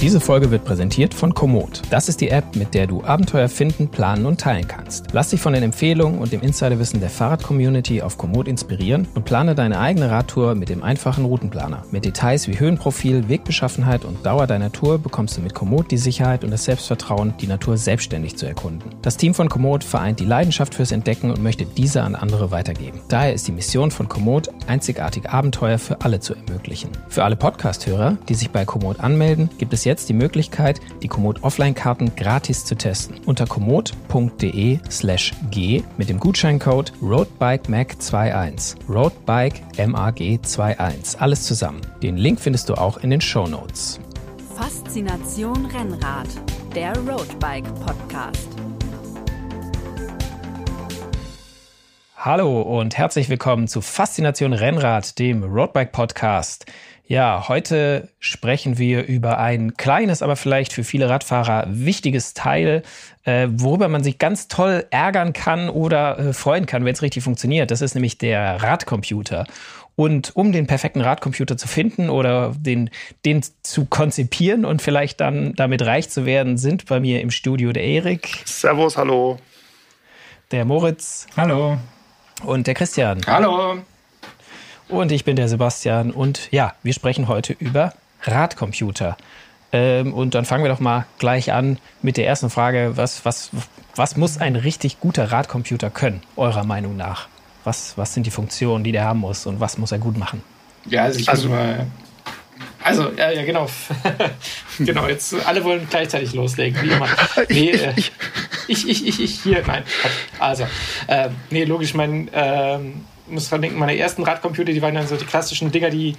[0.00, 1.80] Diese Folge wird präsentiert von Komoot.
[1.88, 5.06] Das ist die App, mit der du Abenteuer finden, planen und teilen kannst.
[5.12, 9.54] Lass dich von den Empfehlungen und dem Insiderwissen der Fahrrad-Community auf Komoot inspirieren und plane
[9.54, 11.82] deine eigene Radtour mit dem einfachen Routenplaner.
[11.90, 16.44] Mit Details wie Höhenprofil, Wegbeschaffenheit und Dauer deiner Tour bekommst du mit Komoot die Sicherheit
[16.44, 18.90] und das Selbstvertrauen, die Natur selbstständig zu erkunden.
[19.00, 23.00] Das Team von Komoot vereint die Leidenschaft fürs Entdecken und möchte diese an andere weitergeben.
[23.08, 26.90] Daher ist die Mission von Komoot, einzigartige Abenteuer für alle zu ermöglichen.
[27.08, 31.42] Für alle Podcast-Hörer, die sich bei Komoot anmelden, gibt es jetzt die Möglichkeit, die Komoot
[31.42, 33.20] Offline-Karten gratis zu testen.
[33.24, 38.76] Unter komoot.de slash g mit dem Gutscheincode RoadBikeMag21.
[38.90, 41.16] RoadBike MAG21.
[41.16, 41.80] Alles zusammen.
[42.02, 43.98] Den Link findest du auch in den Show Notes.
[44.54, 46.28] Faszination Rennrad,
[46.74, 48.48] der Roadbike Podcast.
[52.16, 56.66] Hallo und herzlich willkommen zu Faszination Rennrad, dem Roadbike Podcast.
[57.08, 62.82] Ja, heute sprechen wir über ein kleines, aber vielleicht für viele Radfahrer wichtiges Teil,
[63.24, 67.22] äh, worüber man sich ganz toll ärgern kann oder äh, freuen kann, wenn es richtig
[67.22, 67.70] funktioniert.
[67.70, 69.46] Das ist nämlich der Radcomputer.
[69.94, 72.90] Und um den perfekten Radcomputer zu finden oder den,
[73.24, 77.72] den zu konzipieren und vielleicht dann damit reich zu werden, sind bei mir im Studio
[77.72, 78.42] der Erik.
[78.44, 79.38] Servus, hallo.
[80.50, 81.28] Der Moritz.
[81.36, 81.78] Hallo.
[82.44, 83.20] Und der Christian.
[83.26, 83.78] Hallo.
[84.88, 87.92] Und ich bin der Sebastian und ja, wir sprechen heute über
[88.22, 89.16] Radcomputer.
[89.72, 92.92] Ähm, und dann fangen wir doch mal gleich an mit der ersten Frage.
[92.94, 93.50] Was, was,
[93.96, 97.28] was muss ein richtig guter Radcomputer können, eurer Meinung nach?
[97.64, 100.40] Was, was sind die Funktionen, die der haben muss und was muss er gut machen?
[100.88, 101.86] Ja, also ich also, mal.
[102.84, 103.66] Also, ja, ja, genau.
[104.78, 107.08] genau, jetzt alle wollen gleichzeitig loslegen, wie immer.
[107.48, 107.92] Nee, äh,
[108.68, 109.82] ich, ich, ich, ich, hier, nein.
[110.38, 110.64] Also,
[111.08, 112.32] äh, nee, logisch, mein.
[112.32, 112.78] Äh,
[113.28, 116.14] muss dran denken, meine ersten Radcomputer, die waren dann so die klassischen Dinger, die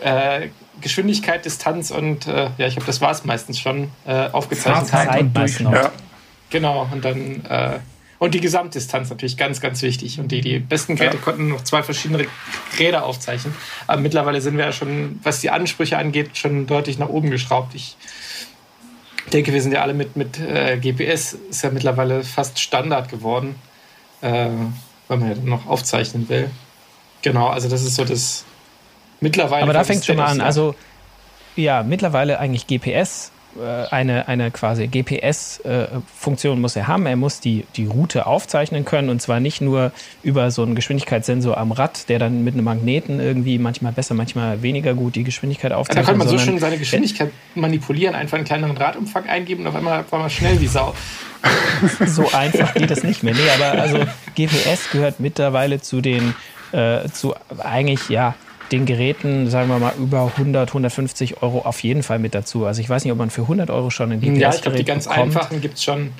[0.00, 0.48] äh,
[0.80, 5.32] Geschwindigkeit, Distanz und äh, ja, ich glaube, das war es meistens schon äh, aufgezeichnet haben.
[5.72, 5.92] Ja.
[6.50, 7.78] Genau, und dann äh,
[8.22, 10.20] und die Gesamtdistanz natürlich ganz, ganz wichtig.
[10.20, 11.22] Und die, die besten Geräte ja.
[11.24, 12.24] konnten noch zwei verschiedene
[12.78, 13.52] Räder aufzeichnen.
[13.88, 17.74] Aber mittlerweile sind wir ja schon, was die Ansprüche angeht, schon deutlich nach oben geschraubt.
[17.74, 17.96] Ich
[19.32, 23.56] denke, wir sind ja alle mit, mit äh, GPS, ist ja mittlerweile fast Standard geworden.
[25.12, 26.48] Weil man ja dann noch aufzeichnen will.
[27.20, 28.46] Genau, also das ist so das
[29.20, 29.64] mittlerweile.
[29.64, 30.40] Aber da fängt schon mal an.
[30.40, 30.74] Also
[31.54, 33.30] ja, mittlerweile eigentlich GPS
[33.60, 37.06] eine, eine quasi GPS-Funktion muss er haben.
[37.06, 39.92] Er muss die, die Route aufzeichnen können und zwar nicht nur
[40.22, 44.62] über so einen Geschwindigkeitssensor am Rad, der dann mit einem Magneten irgendwie manchmal besser, manchmal
[44.62, 46.06] weniger gut die Geschwindigkeit aufzeichnet.
[46.06, 49.74] Da kann man so schön seine Geschwindigkeit manipulieren, einfach einen kleineren Radumfang eingeben und auf
[49.74, 50.94] einmal war man schnell wie Sau.
[52.06, 53.34] so einfach geht es nicht mehr.
[53.34, 53.98] Nee, aber also
[54.36, 56.34] GPS gehört mittlerweile zu den,
[56.72, 58.34] äh, zu eigentlich, ja,
[58.72, 62.66] den Geräten, sagen wir mal, über 100, 150 Euro auf jeden Fall mit dazu.
[62.66, 64.78] Also ich weiß nicht, ob man für 100 Euro schon ein GPS-Gerät Ja, ich glaube,
[64.78, 65.36] die ganz bekommt.
[65.36, 66.10] einfachen gibt es schon.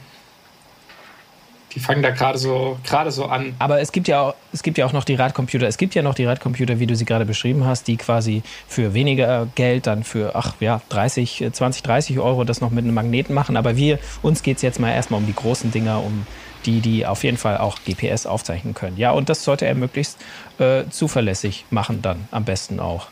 [1.75, 3.55] Die fangen da gerade so, gerade so an.
[3.59, 5.67] Aber es gibt, ja auch, es gibt ja auch noch die Radcomputer.
[5.67, 8.93] Es gibt ja noch die Radcomputer, wie du sie gerade beschrieben hast, die quasi für
[8.93, 13.35] weniger Geld dann für, ach ja, 30, 20, 30 Euro das noch mit einem Magneten
[13.35, 13.57] machen.
[13.57, 16.27] Aber wir, uns geht es jetzt mal erstmal um die großen Dinger, um
[16.67, 18.97] die, die auf jeden Fall auch GPS aufzeichnen können.
[18.97, 20.19] Ja, und das sollte er möglichst
[20.59, 23.09] äh, zuverlässig machen dann am besten auch.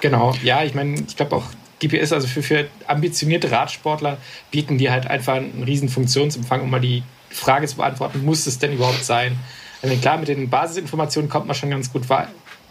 [0.00, 1.44] Genau, ja, ich meine, ich glaube auch
[1.80, 4.18] GPS, also für, für ambitionierte Radsportler,
[4.50, 8.58] bieten die halt einfach einen riesen Funktionsumfang, um mal die Frage zu beantworten, muss es
[8.58, 9.38] denn überhaupt sein?
[9.82, 12.02] Also klar, mit den Basisinformationen kommt man schon ganz gut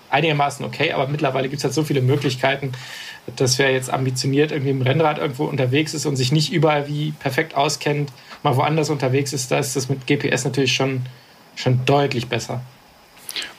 [0.10, 2.72] einigermaßen okay, aber mittlerweile gibt es halt so viele Möglichkeiten,
[3.36, 7.12] dass wer jetzt ambitioniert irgendwie im Rennrad irgendwo unterwegs ist und sich nicht überall wie
[7.12, 8.12] perfekt auskennt,
[8.50, 11.06] mal woanders unterwegs ist, da ist das mit GPS natürlich schon,
[11.56, 12.62] schon deutlich besser.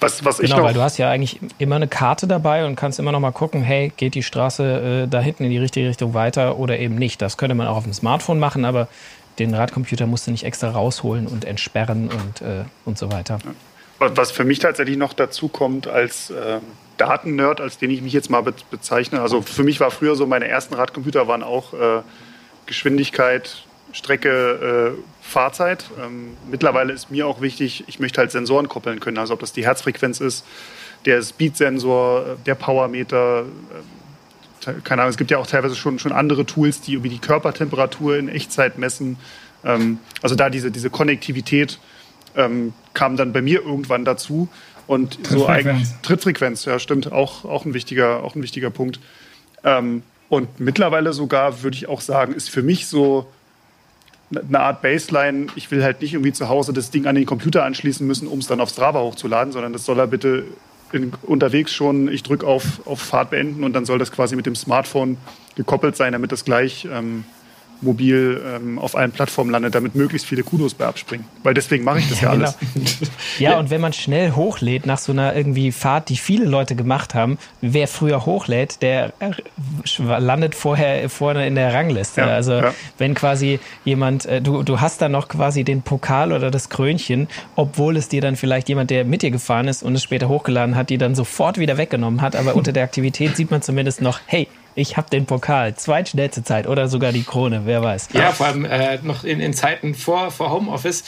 [0.01, 3.13] Was, was genau, weil du hast ja eigentlich immer eine Karte dabei und kannst immer
[3.13, 6.59] noch mal gucken, hey, geht die Straße äh, da hinten in die richtige Richtung weiter
[6.59, 7.23] oder eben nicht.
[7.23, 8.89] Das könnte man auch auf dem Smartphone machen, aber
[9.39, 13.39] den Radcomputer musst du nicht extra rausholen und entsperren und, äh, und so weiter.
[14.01, 16.59] Was für mich tatsächlich noch dazu kommt als äh,
[16.97, 19.21] Datennerd, als den ich mich jetzt mal be bezeichne.
[19.21, 22.03] Also für mich war früher so, meine ersten Radcomputer waren auch äh,
[22.67, 25.85] Geschwindigkeit, Strecke, äh, Fahrzeit.
[26.03, 29.19] Ähm, mittlerweile ist mir auch wichtig, ich möchte halt Sensoren koppeln können.
[29.19, 30.45] Also ob das die Herzfrequenz ist,
[31.05, 33.43] der Speed-Sensor, äh, der Powermeter.
[33.43, 37.21] Äh, keine Ahnung, es gibt ja auch teilweise schon, schon andere Tools, die irgendwie die
[37.21, 39.17] Körpertemperatur in Echtzeit messen.
[39.65, 41.79] Ähm, also da diese, diese Konnektivität
[42.37, 44.49] ähm, kam dann bei mir irgendwann dazu.
[44.87, 49.01] Und so eigentlich Trittfrequenz, ja, stimmt, auch, auch, ein, wichtiger, auch ein wichtiger Punkt.
[49.63, 53.27] Ähm, und mittlerweile sogar, würde ich auch sagen, ist für mich so
[54.31, 55.47] eine Art Baseline.
[55.57, 58.39] Ich will halt nicht irgendwie zu Hause das Ding an den Computer anschließen müssen, um
[58.41, 60.45] es dann auf Strava hochzuladen, sondern das soll er bitte
[60.93, 64.47] in, unterwegs schon, ich drücke auf, auf Fahrt beenden und dann soll das quasi mit
[64.47, 65.17] dem Smartphone
[65.55, 67.25] gekoppelt sein, damit das gleich ähm,
[67.81, 71.27] mobil ähm, auf allen Plattformen landet, damit möglichst viele Kudos bei abspringen.
[71.43, 72.57] Weil deswegen mache ich das ja, ja alles.
[72.75, 72.87] Genau.
[73.39, 77.15] ja, und wenn man schnell hochlädt nach so einer irgendwie Fahrt, die viele Leute gemacht
[77.15, 79.13] haben, wer früher hochlädt, der
[79.99, 82.23] landet vorher vorne in der Rangliste.
[82.23, 82.75] Ja, also ja.
[82.99, 87.29] wenn quasi jemand, äh, du, du hast dann noch quasi den Pokal oder das Krönchen,
[87.57, 90.75] obwohl es dir dann vielleicht jemand, der mit dir gefahren ist und es später hochgeladen
[90.75, 92.37] hat, die dann sofort wieder weggenommen hat.
[92.37, 94.49] Aber unter der Aktivität sieht man zumindest noch, hey,
[94.79, 98.11] ich habe den Pokal, zweitschnellste Zeit oder sogar die Krone, wer weiß.
[98.13, 101.03] Ja, vor allem äh, noch in, in Zeiten vor, vor Homeoffice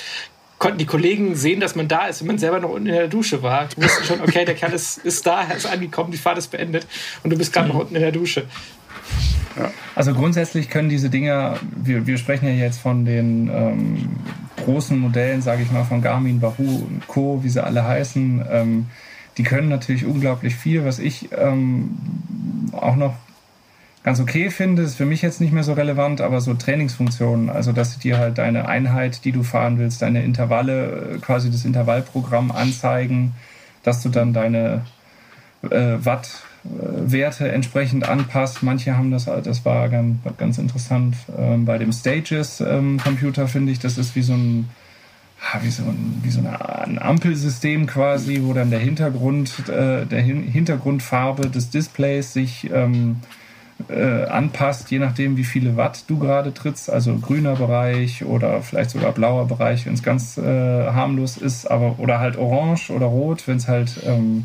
[0.59, 3.09] konnten die Kollegen sehen, dass man da ist, wenn man selber noch unten in der
[3.09, 3.67] Dusche war.
[3.67, 6.49] Du wussten schon, okay, der Kerl ist, ist da, er ist angekommen, die Fahrt ist
[6.49, 6.87] beendet
[7.23, 8.45] und du bist gerade noch unten in der Dusche.
[9.95, 14.11] Also grundsätzlich können diese Dinger, wir, wir sprechen ja jetzt von den ähm,
[14.65, 18.87] großen Modellen, sage ich mal, von Garmin, Wahoo und Co., wie sie alle heißen, ähm,
[19.39, 20.85] die können natürlich unglaublich viel.
[20.85, 21.97] Was ich ähm,
[22.73, 23.15] auch noch
[24.03, 27.73] ganz okay finde, ist für mich jetzt nicht mehr so relevant, aber so Trainingsfunktionen, also
[27.73, 31.65] dass sie dir halt deine Einheit, die du fahren willst, deine Intervalle, äh, quasi das
[31.65, 33.35] Intervallprogramm anzeigen,
[33.83, 34.85] dass du dann deine
[35.63, 38.63] äh, Wattwerte äh, entsprechend anpasst.
[38.63, 41.17] Manche haben das, das war ganz, ganz interessant.
[41.37, 44.69] Ähm, bei dem Stages-Computer ähm, finde ich, das ist wie so ein
[45.63, 50.43] wie so, ein, wie so ein Ampelsystem quasi, wo dann der Hintergrund, äh, der Hin
[50.43, 53.17] Hintergrundfarbe des Displays sich ähm,
[53.89, 58.91] äh, anpasst, je nachdem, wie viele Watt du gerade trittst, also grüner Bereich oder vielleicht
[58.91, 63.47] sogar blauer Bereich, wenn es ganz äh, harmlos ist, aber oder halt orange oder rot,
[63.47, 64.45] wenn es halt ähm,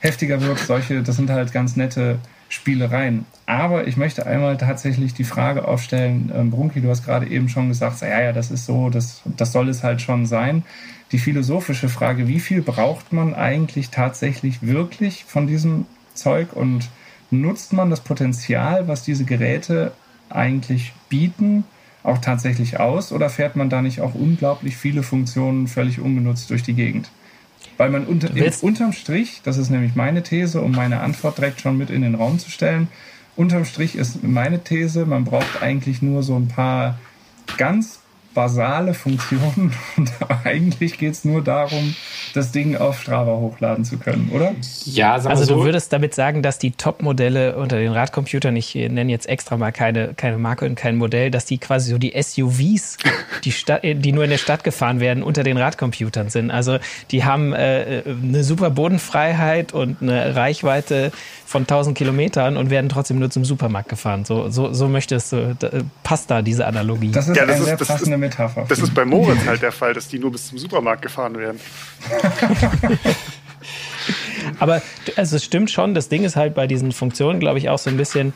[0.00, 0.58] heftiger wird.
[0.58, 2.18] Solche, das sind halt ganz nette
[2.48, 3.26] Spielereien.
[3.46, 7.68] Aber ich möchte einmal tatsächlich die Frage aufstellen, ähm, Brunki, du hast gerade eben schon
[7.68, 10.64] gesagt, ja, ja, das ist so, das, das soll es halt schon sein.
[11.12, 16.88] Die philosophische Frage, wie viel braucht man eigentlich tatsächlich wirklich von diesem Zeug und
[17.30, 19.92] nutzt man das Potenzial, was diese Geräte
[20.28, 21.64] eigentlich bieten,
[22.02, 26.62] auch tatsächlich aus oder fährt man da nicht auch unglaublich viele Funktionen völlig ungenutzt durch
[26.62, 27.10] die Gegend?
[27.78, 28.30] Weil man unter,
[28.62, 32.14] unterm Strich, das ist nämlich meine These, um meine Antwort direkt schon mit in den
[32.14, 32.88] Raum zu stellen,
[33.34, 36.98] unterm Strich ist meine These, man braucht eigentlich nur so ein paar
[37.58, 38.00] ganz
[38.36, 40.12] basale Funktionen und
[40.44, 41.96] eigentlich geht es nur darum,
[42.34, 44.54] das Ding auf Strava hochladen zu können, oder?
[44.84, 45.56] Ja, also so.
[45.56, 49.72] du würdest damit sagen, dass die Top-Modelle unter den Radcomputern, ich nenne jetzt extra mal
[49.72, 52.98] keine, keine Marke und kein Modell, dass die quasi so die SUVs,
[53.44, 56.50] die, Stadt, die nur in der Stadt gefahren werden, unter den Radcomputern sind.
[56.50, 56.78] Also
[57.10, 61.10] die haben äh, eine super Bodenfreiheit und eine Reichweite
[61.46, 64.26] von 1000 Kilometern und werden trotzdem nur zum Supermarkt gefahren.
[64.26, 65.70] So, so, so möchtest du, da,
[66.02, 67.12] passt da diese Analogie.
[67.12, 68.66] Das ist ja, das eine ist, sehr passende Metapher.
[68.68, 71.60] Das ist bei Moritz halt der Fall, dass die nur bis zum Supermarkt gefahren werden.
[74.58, 74.82] Aber
[75.16, 77.90] also es stimmt schon, das Ding ist halt bei diesen Funktionen, glaube ich, auch so
[77.90, 78.32] ein bisschen,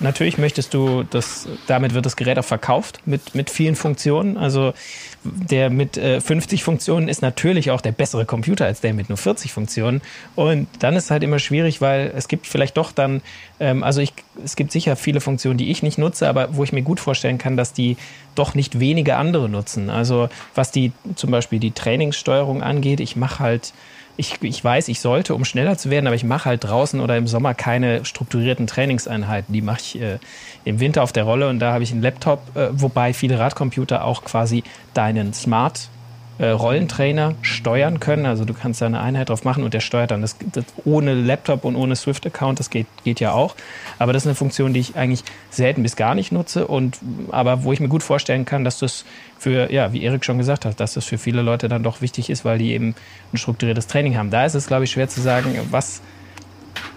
[0.00, 4.36] natürlich möchtest du, das, damit wird das Gerät auch verkauft mit, mit vielen Funktionen.
[4.36, 4.72] Also
[5.24, 9.18] der mit äh, 50 Funktionen ist natürlich auch der bessere Computer als der mit nur
[9.18, 10.02] 40 Funktionen.
[10.34, 13.22] Und dann ist halt immer schwierig, weil es gibt vielleicht doch dann,
[13.58, 14.12] ähm, also ich,
[14.44, 17.38] es gibt sicher viele Funktionen, die ich nicht nutze, aber wo ich mir gut vorstellen
[17.38, 17.96] kann, dass die
[18.34, 19.90] doch nicht wenige andere nutzen.
[19.90, 23.72] Also was die zum Beispiel die Trainingssteuerung angeht, ich mache halt
[24.16, 27.16] ich, ich weiß, ich sollte, um schneller zu werden, aber ich mache halt draußen oder
[27.16, 29.52] im Sommer keine strukturierten Trainingseinheiten.
[29.52, 30.18] Die mache ich äh,
[30.64, 34.04] im Winter auf der Rolle und da habe ich einen Laptop, äh, wobei viele Radcomputer
[34.04, 34.62] auch quasi
[34.94, 35.88] deinen Smart
[36.38, 38.26] äh, Rollentrainer steuern können.
[38.26, 40.20] Also du kannst da eine Einheit drauf machen und der steuert dann.
[40.20, 43.54] Das, das ohne Laptop und ohne Swift-Account, das geht, geht ja auch.
[43.98, 46.98] Aber das ist eine Funktion, die ich eigentlich selten bis gar nicht nutze und
[47.30, 49.04] aber wo ich mir gut vorstellen kann, dass das
[49.38, 52.30] für, ja, wie Erik schon gesagt hat, dass das für viele Leute dann doch wichtig
[52.30, 52.94] ist, weil die eben
[53.32, 54.30] ein strukturiertes Training haben.
[54.30, 56.02] Da ist es, glaube ich, schwer zu sagen, was,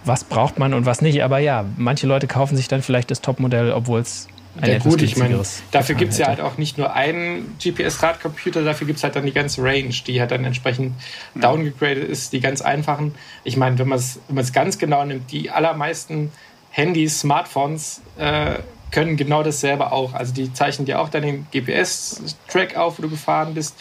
[0.03, 1.23] was braucht man und was nicht.
[1.23, 4.27] Aber ja, manche Leute kaufen sich dann vielleicht das Topmodell, obwohl es
[4.65, 8.87] ja, gut, ich meine, dafür gibt es ja halt auch nicht nur einen GPS-Radcomputer, dafür
[8.87, 10.93] gibt es halt dann die ganze Range, die halt dann entsprechend
[11.33, 11.41] mhm.
[11.41, 13.15] downgegradet ist, die ganz einfachen.
[13.43, 16.31] Ich meine, wenn man es wenn ganz genau nimmt, die allermeisten
[16.71, 18.55] Handys, Smartphones äh,
[18.91, 20.13] können genau dasselbe auch.
[20.13, 23.75] Also die zeichnen dir auch dann den GPS-Track auf, wo du gefahren bist.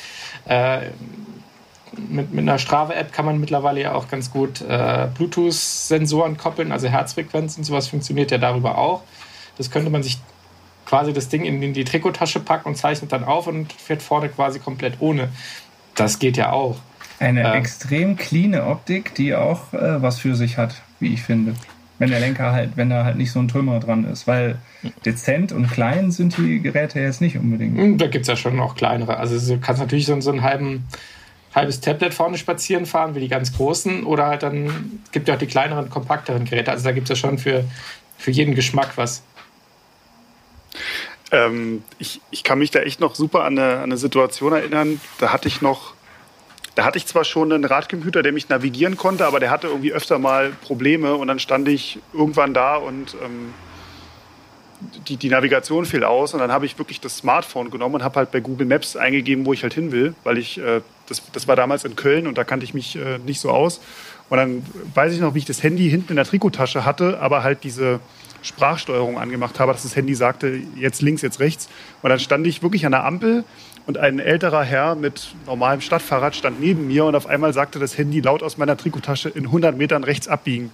[0.48, 0.90] Äh,
[1.96, 6.88] mit, mit einer Strava-App kann man mittlerweile ja auch ganz gut äh, Bluetooth-Sensoren koppeln, also
[6.88, 9.02] Herzfrequenzen, sowas funktioniert ja darüber auch.
[9.56, 10.18] Das könnte man sich
[10.86, 14.58] quasi das Ding in die Trikottasche packen und zeichnet dann auf und fährt vorne quasi
[14.60, 15.28] komplett ohne.
[15.94, 16.76] Das geht ja auch.
[17.18, 21.54] Eine äh, extrem cleane Optik, die auch äh, was für sich hat, wie ich finde.
[21.98, 24.26] Wenn der Lenker halt, wenn da halt nicht so ein Trümmer dran ist.
[24.26, 24.58] Weil
[25.06, 27.78] dezent und klein sind die Geräte jetzt nicht unbedingt.
[27.78, 29.16] Hm, da gibt es ja schon noch kleinere.
[29.16, 30.86] Also du kannst natürlich so, so einen halben
[31.54, 35.38] halbes Tablet vorne spazieren fahren, wie die ganz großen, oder halt dann gibt es auch
[35.38, 36.70] die kleineren, kompakteren Geräte.
[36.70, 37.64] Also da gibt es ja schon für,
[38.18, 39.22] für jeden Geschmack was.
[41.32, 45.00] Ähm, ich, ich kann mich da echt noch super an eine, an eine Situation erinnern.
[45.18, 45.94] Da hatte ich noch,
[46.74, 49.92] da hatte ich zwar schon einen Radcomputer, der mich navigieren konnte, aber der hatte irgendwie
[49.92, 53.52] öfter mal Probleme und dann stand ich irgendwann da und ähm,
[55.08, 58.16] die, die Navigation fiel aus und dann habe ich wirklich das Smartphone genommen und habe
[58.16, 61.48] halt bei Google Maps eingegeben, wo ich halt hin will, weil ich, äh, das, das
[61.48, 63.80] war damals in Köln und da kannte ich mich äh, nicht so aus.
[64.28, 67.42] Und dann weiß ich noch, wie ich das Handy hinten in der Trikotasche hatte, aber
[67.42, 68.00] halt diese
[68.46, 71.68] Sprachsteuerung angemacht habe, dass das Handy sagte, jetzt links, jetzt rechts.
[72.02, 73.44] Und dann stand ich wirklich an der Ampel
[73.86, 77.98] und ein älterer Herr mit normalem Stadtfahrrad stand neben mir und auf einmal sagte das
[77.98, 80.70] Handy laut aus meiner Trikotasche in 100 Metern rechts abbiegen.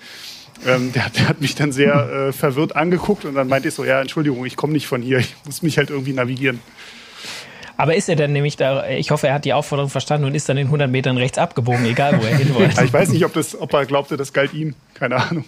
[0.66, 3.84] Ähm, der, der, hat mich dann sehr äh, verwirrt angeguckt und dann meinte ich so,
[3.84, 6.60] ja, Entschuldigung, ich komme nicht von hier, ich muss mich halt irgendwie navigieren.
[7.78, 10.48] Aber ist er denn nämlich da, ich hoffe, er hat die Aufforderung verstanden und ist
[10.48, 12.84] dann in 100 Metern rechts abgebogen, egal wo er hin wollte.
[12.84, 15.44] ich weiß nicht, ob, das, ob er glaubte, das galt ihm, keine Ahnung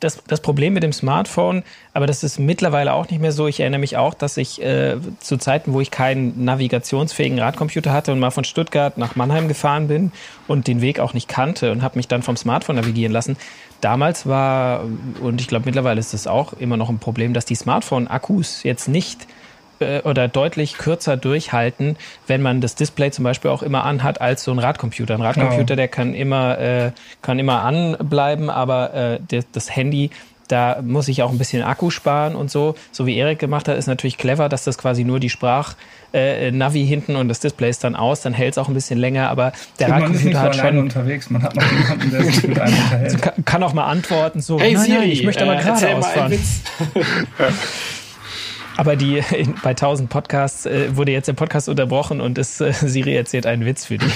[0.00, 1.62] das, das Problem mit dem Smartphone,
[1.94, 3.46] aber das ist mittlerweile auch nicht mehr so.
[3.46, 8.12] Ich erinnere mich auch, dass ich äh, zu Zeiten, wo ich keinen navigationsfähigen Radcomputer hatte
[8.12, 10.12] und mal von Stuttgart nach Mannheim gefahren bin
[10.48, 13.36] und den Weg auch nicht kannte und habe mich dann vom Smartphone navigieren lassen.
[13.80, 14.84] Damals war,
[15.20, 18.88] und ich glaube mittlerweile ist das auch immer noch ein Problem, dass die Smartphone-Akkus jetzt
[18.88, 19.26] nicht
[19.80, 24.44] äh, oder deutlich kürzer durchhalten, wenn man das Display zum Beispiel auch immer anhat als
[24.44, 25.14] so ein Radcomputer.
[25.14, 25.76] Ein Radcomputer, oh.
[25.76, 26.92] der kann immer, äh,
[27.22, 30.10] kann immer anbleiben, aber äh, das, das Handy
[30.48, 32.76] da muss ich auch ein bisschen Akku sparen und so.
[32.92, 36.86] So wie Erik gemacht hat, ist natürlich clever, dass das quasi nur die Sprach-Navi äh,
[36.86, 39.52] hinten und das Display ist dann aus, dann hält es auch ein bisschen länger, aber
[39.78, 43.04] der Radcomputer hat schon unterwegs, man hat noch jemanden, der sich mit einem unterhält.
[43.04, 45.96] Also kann, kann, auch mal antworten so, hey, Siri, nein, ich möchte aber äh, gerade
[45.96, 46.38] ausfahren.
[48.76, 49.22] Aber die
[49.62, 53.64] bei 1000 Podcasts äh, wurde jetzt der Podcast unterbrochen und es, äh, Siri erzählt einen
[53.64, 54.10] Witz für die.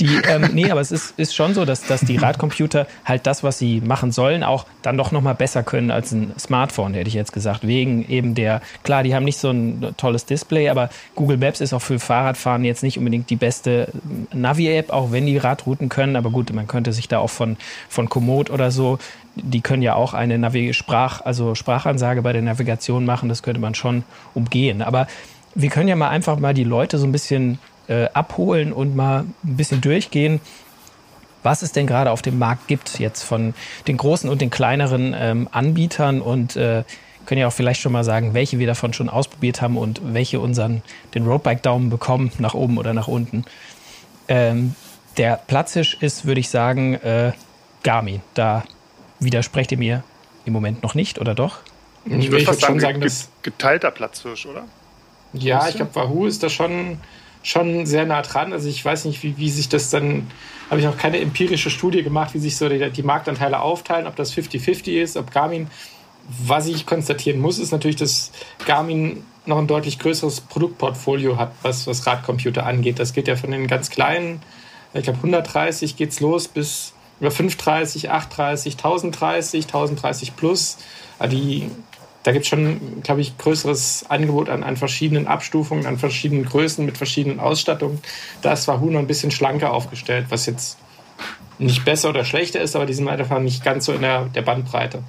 [0.00, 3.42] Die, ähm, nee, aber es ist, ist schon so, dass, dass die Radcomputer halt das,
[3.44, 7.14] was sie machen sollen, auch dann doch nochmal besser können als ein Smartphone, hätte ich
[7.14, 7.66] jetzt gesagt.
[7.66, 11.74] Wegen eben der, klar, die haben nicht so ein tolles Display, aber Google Maps ist
[11.74, 13.88] auch für Fahrradfahren jetzt nicht unbedingt die beste
[14.32, 16.16] Navi-App, auch wenn die Radrouten können.
[16.16, 17.58] Aber gut, man könnte sich da auch von,
[17.90, 18.98] von Komoot oder so
[19.36, 23.60] die können ja auch eine Navi Sprach, also Sprachansage bei der Navigation machen, das könnte
[23.60, 24.82] man schon umgehen.
[24.82, 25.06] Aber
[25.54, 27.58] wir können ja mal einfach mal die Leute so ein bisschen
[27.88, 30.40] äh, abholen und mal ein bisschen durchgehen,
[31.42, 33.54] was es denn gerade auf dem Markt gibt, jetzt von
[33.88, 36.84] den großen und den kleineren ähm, Anbietern und äh,
[37.26, 40.40] können ja auch vielleicht schon mal sagen, welche wir davon schon ausprobiert haben und welche
[40.40, 40.82] unseren
[41.14, 43.44] den Roadbike-Daumen bekommen, nach oben oder nach unten.
[44.28, 44.74] Ähm,
[45.16, 47.32] der Platzhisch ist, würde ich sagen, äh,
[47.82, 48.20] Garmin.
[48.34, 48.64] Da
[49.20, 50.02] widersprecht ihr mir
[50.44, 51.58] im Moment noch nicht, oder doch?
[52.06, 54.64] Ich würde fast schon sagen, dass geteilter Platzhirsch, oder?
[55.32, 56.98] Ja, ich glaube, Wahoo ist da schon,
[57.42, 58.52] schon sehr nah dran.
[58.52, 60.30] Also ich weiß nicht, wie, wie sich das dann,
[60.70, 64.16] habe ich noch keine empirische Studie gemacht, wie sich so die, die Marktanteile aufteilen, ob
[64.16, 65.68] das 50-50 ist, ob Garmin.
[66.44, 68.32] Was ich konstatieren muss, ist natürlich, dass
[68.66, 72.98] Garmin noch ein deutlich größeres Produktportfolio hat, was, was Radcomputer angeht.
[72.98, 74.40] Das geht ja von den ganz kleinen,
[74.92, 80.78] ich glaube 130 geht es los bis über 530, 830, 1030, 1030 plus.
[81.30, 81.70] Die,
[82.22, 86.84] da gibt es schon, glaube ich, größeres Angebot an, an verschiedenen Abstufungen, an verschiedenen Größen
[86.84, 88.00] mit verschiedenen Ausstattungen.
[88.42, 90.78] Da ist Wahoo noch ein bisschen schlanker aufgestellt, was jetzt
[91.58, 94.42] nicht besser oder schlechter ist, aber die sind einfach nicht ganz so in der, der
[94.42, 95.02] Bandbreite.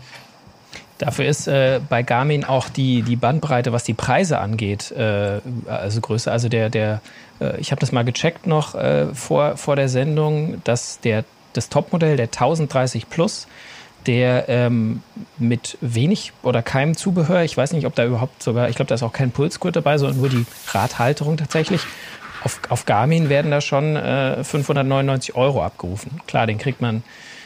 [0.98, 6.00] Dafür ist äh, bei Garmin auch die, die Bandbreite, was die Preise angeht, äh, also
[6.00, 6.32] größer.
[6.32, 7.02] Also der, der,
[7.40, 11.70] äh, ich habe das mal gecheckt noch äh, vor, vor der Sendung, dass der das
[11.70, 13.48] Topmodell, der 1030 Plus,
[14.06, 15.04] der ähm,
[15.38, 18.96] mit wenig oder keinem Zubehör, ich weiß nicht, ob da überhaupt sogar, ich glaube, da
[18.96, 21.82] ist auch kein Pulsgurt dabei, sondern nur die Radhalterung tatsächlich.
[22.44, 26.22] Auf, auf Garmin werden da schon äh, 599 Euro abgerufen.
[26.26, 27.04] Klar, den kriegt man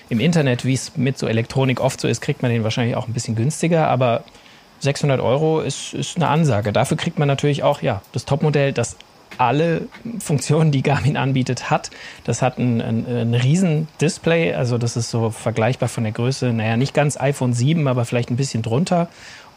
[0.07, 3.07] im Internet, wie es mit so Elektronik oft so ist, kriegt man den wahrscheinlich auch
[3.07, 4.23] ein bisschen günstiger, aber
[4.79, 6.71] 600 Euro ist, ist eine Ansage.
[6.71, 8.97] Dafür kriegt man natürlich auch ja, das Topmodell, das
[9.37, 9.87] alle
[10.19, 11.91] Funktionen, die Garmin anbietet, hat.
[12.23, 16.53] Das hat ein, ein, ein riesen Display, also das ist so vergleichbar von der Größe,
[16.53, 19.07] naja, nicht ganz iPhone 7, aber vielleicht ein bisschen drunter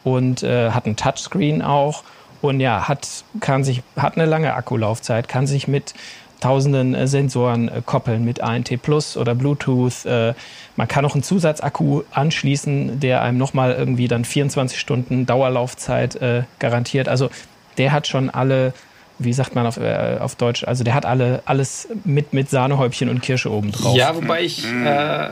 [0.05, 2.05] und äh, hat ein Touchscreen auch
[2.41, 5.95] und ja, hat, kann sich, hat eine lange Akkulaufzeit, kann sich mit
[6.41, 10.05] tausenden äh, Sensoren äh, koppeln, mit ANT Plus oder Bluetooth.
[10.07, 10.35] Äh,
[10.77, 16.43] man kann auch einen Zusatzakku anschließen, der einem nochmal irgendwie dann 24 Stunden Dauerlaufzeit äh,
[16.59, 17.09] garantiert.
[17.09, 17.31] Also
[17.77, 18.73] der hat schon alle
[19.19, 20.65] wie sagt man auf, äh, auf Deutsch?
[20.65, 23.97] Also der hat alle alles mit, mit Sahnehäubchen und Kirsche oben drauf.
[23.97, 25.29] Ja, wobei ich äh,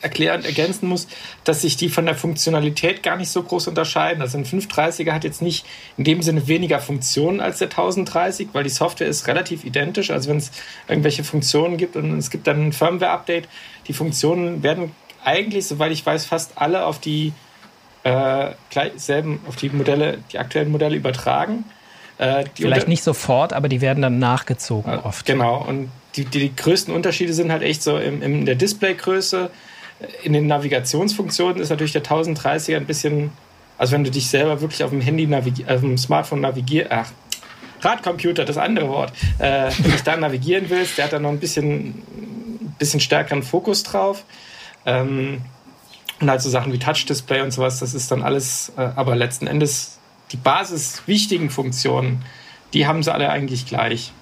[0.00, 1.06] erklärend ergänzen muss,
[1.44, 4.22] dass sich die von der Funktionalität gar nicht so groß unterscheiden.
[4.22, 5.66] Also ein 530er hat jetzt nicht
[5.96, 10.10] in dem Sinne weniger Funktionen als der 1030, weil die Software ist relativ identisch.
[10.10, 10.50] Also wenn es
[10.88, 13.48] irgendwelche Funktionen gibt und es gibt dann ein Firmware-Update,
[13.88, 14.92] die Funktionen werden
[15.24, 17.32] eigentlich, soweit ich weiß, fast alle auf die
[18.04, 21.64] äh, gleich selben, auf die Modelle, die aktuellen Modelle übertragen.
[22.18, 25.26] Äh, Vielleicht nicht sofort, aber die werden dann nachgezogen äh, oft.
[25.26, 25.62] Genau.
[25.66, 29.50] Und die, die, die, größten Unterschiede sind halt echt so in, in der Displaygröße.
[30.22, 33.32] In den Navigationsfunktionen ist natürlich der 1030er ein bisschen,
[33.76, 37.10] also wenn du dich selber wirklich auf dem Handy auf dem Smartphone navigierst, ach,
[37.80, 41.38] Radcomputer, das andere Wort, äh, wenn du da navigieren willst, der hat da noch ein
[41.38, 42.02] bisschen,
[42.78, 44.24] bisschen stärkeren Fokus drauf.
[44.86, 45.42] Ähm,
[46.20, 49.46] und halt so Sachen wie Touch-Display und sowas, das ist dann alles, äh, aber letzten
[49.46, 49.98] Endes
[50.32, 52.22] die basiswichtigen Funktionen,
[52.72, 54.12] die haben sie alle eigentlich gleich.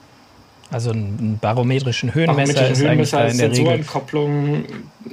[0.71, 4.65] Also einen barometrischen Höhenmesser Barometrischen ist Höhenmesser, eigentlich da in der Sensorenkopplung,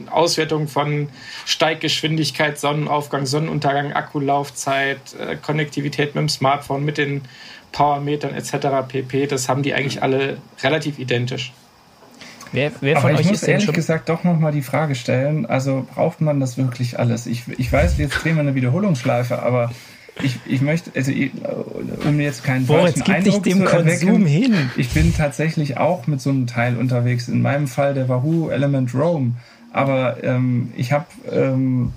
[0.09, 1.09] Auswertung von
[1.45, 7.21] Steiggeschwindigkeit, Sonnenaufgang, Sonnenuntergang, Akkulaufzeit, äh, Konnektivität mit dem Smartphone, mit den
[7.71, 8.87] Powermetern etc.
[8.87, 9.27] pp.
[9.27, 11.53] Das haben die eigentlich alle relativ identisch.
[12.53, 15.87] Wer, wer von Aber euch ich muss ehrlich gesagt doch nochmal die Frage stellen, also
[15.93, 17.25] braucht man das wirklich alles?
[17.25, 19.71] Ich, ich weiß, jetzt drehen wir eine Wiederholungsschleife, aber
[20.21, 21.11] ich, ich möchte, also
[22.05, 24.71] um jetzt keinen Boah, falschen Eindruck dem zu erwecken, hin.
[24.77, 27.27] ich bin tatsächlich auch mit so einem Teil unterwegs.
[27.27, 29.37] In meinem Fall der Wahoo Element Roam.
[29.71, 31.93] Aber ähm, ich habe ähm,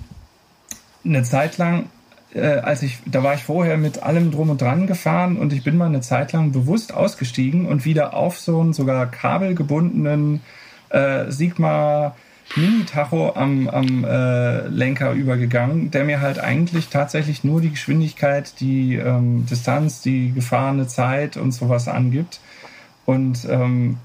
[1.03, 1.87] eine Zeit lang,
[2.33, 5.63] äh, als ich, da war ich vorher mit allem drum und dran gefahren und ich
[5.63, 10.41] bin mal eine Zeit lang bewusst ausgestiegen und wieder auf so einen sogar kabelgebundenen
[10.89, 12.15] äh, Sigma
[12.55, 18.95] Mini-Tacho am, am äh, Lenker übergegangen, der mir halt eigentlich tatsächlich nur die Geschwindigkeit, die
[18.95, 22.39] ähm, Distanz, die gefahrene Zeit und sowas angibt.
[23.05, 23.97] Und ähm,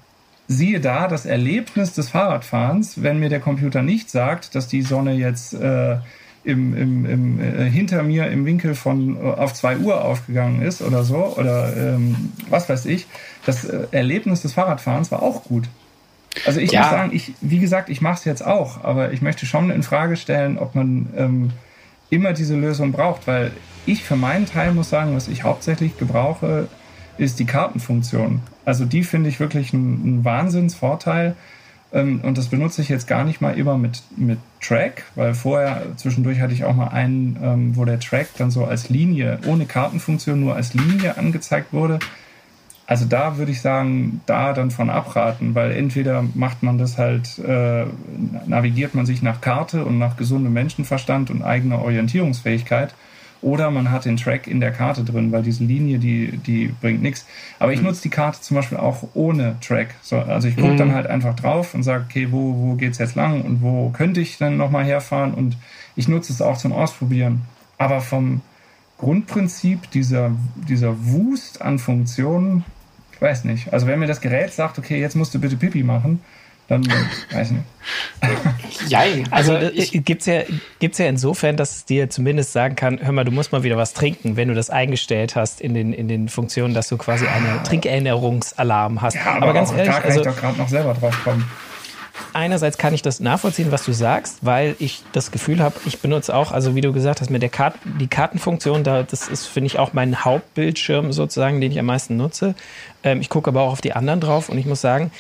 [0.48, 5.12] siehe da das Erlebnis des Fahrradfahrens, wenn mir der Computer nicht sagt, dass die Sonne
[5.12, 5.98] jetzt äh,
[6.42, 10.82] im, im, im, äh, hinter mir im Winkel von äh, auf 2 Uhr aufgegangen ist
[10.82, 13.06] oder so, oder ähm, was weiß ich,
[13.46, 15.68] das äh, Erlebnis des Fahrradfahrens war auch gut.
[16.46, 16.82] Also ich ja.
[16.82, 19.82] muss sagen, ich, wie gesagt, ich mache es jetzt auch, aber ich möchte schon in
[19.82, 21.50] Frage stellen, ob man ähm,
[22.08, 23.52] immer diese Lösung braucht, weil
[23.86, 26.68] ich für meinen Teil muss sagen, was ich hauptsächlich gebrauche,
[27.18, 28.40] ist die Kartenfunktion.
[28.64, 31.34] Also die finde ich wirklich ein, ein Wahnsinnsvorteil.
[31.92, 35.82] Ähm, und das benutze ich jetzt gar nicht mal immer mit, mit Track, weil vorher
[35.96, 39.66] zwischendurch hatte ich auch mal einen, ähm, wo der Track dann so als Linie, ohne
[39.66, 41.98] Kartenfunktion, nur als Linie angezeigt wurde.
[42.90, 47.38] Also da würde ich sagen, da dann von abraten, weil entweder macht man das halt,
[47.38, 47.84] äh,
[48.48, 52.92] navigiert man sich nach Karte und nach gesundem Menschenverstand und eigener Orientierungsfähigkeit,
[53.42, 57.00] oder man hat den Track in der Karte drin, weil diese Linie, die, die bringt
[57.00, 57.26] nichts.
[57.60, 57.86] Aber ich mhm.
[57.86, 59.94] nutze die Karte zum Beispiel auch ohne Track.
[60.02, 60.78] So, also ich gucke mhm.
[60.78, 64.20] dann halt einfach drauf und sage, okay, wo, wo geht's jetzt lang und wo könnte
[64.20, 65.32] ich dann nochmal herfahren?
[65.32, 65.56] Und
[65.94, 67.42] ich nutze es auch zum Ausprobieren.
[67.78, 68.40] Aber vom
[68.98, 70.32] Grundprinzip dieser,
[70.68, 72.64] dieser Wust an Funktionen
[73.20, 73.70] ich weiß nicht.
[73.70, 76.22] Also wenn mir das Gerät sagt, okay, jetzt musst du bitte Pipi machen,
[76.68, 76.86] dann
[77.32, 77.66] weiß ich nicht.
[78.88, 79.28] Jein.
[79.30, 80.42] Also, also gibt es ja,
[80.78, 83.76] gibt's ja insofern, dass es dir zumindest sagen kann, hör mal, du musst mal wieder
[83.76, 87.26] was trinken, wenn du das eingestellt hast in den, in den Funktionen, dass du quasi
[87.26, 89.16] einen Trinkerinnerungsalarm hast.
[89.16, 91.44] Ja, aber, aber ganz ehrlich, da kann also, ich doch gerade noch selber drauf kommen
[92.32, 96.34] einerseits kann ich das nachvollziehen, was du sagst, weil ich das Gefühl habe, ich benutze
[96.34, 99.68] auch, also wie du gesagt hast, mit der Karte, die Kartenfunktion, da, das ist, finde
[99.68, 102.54] ich, auch mein Hauptbildschirm sozusagen, den ich am meisten nutze.
[103.02, 105.10] Ähm, ich gucke aber auch auf die anderen drauf und ich muss sagen,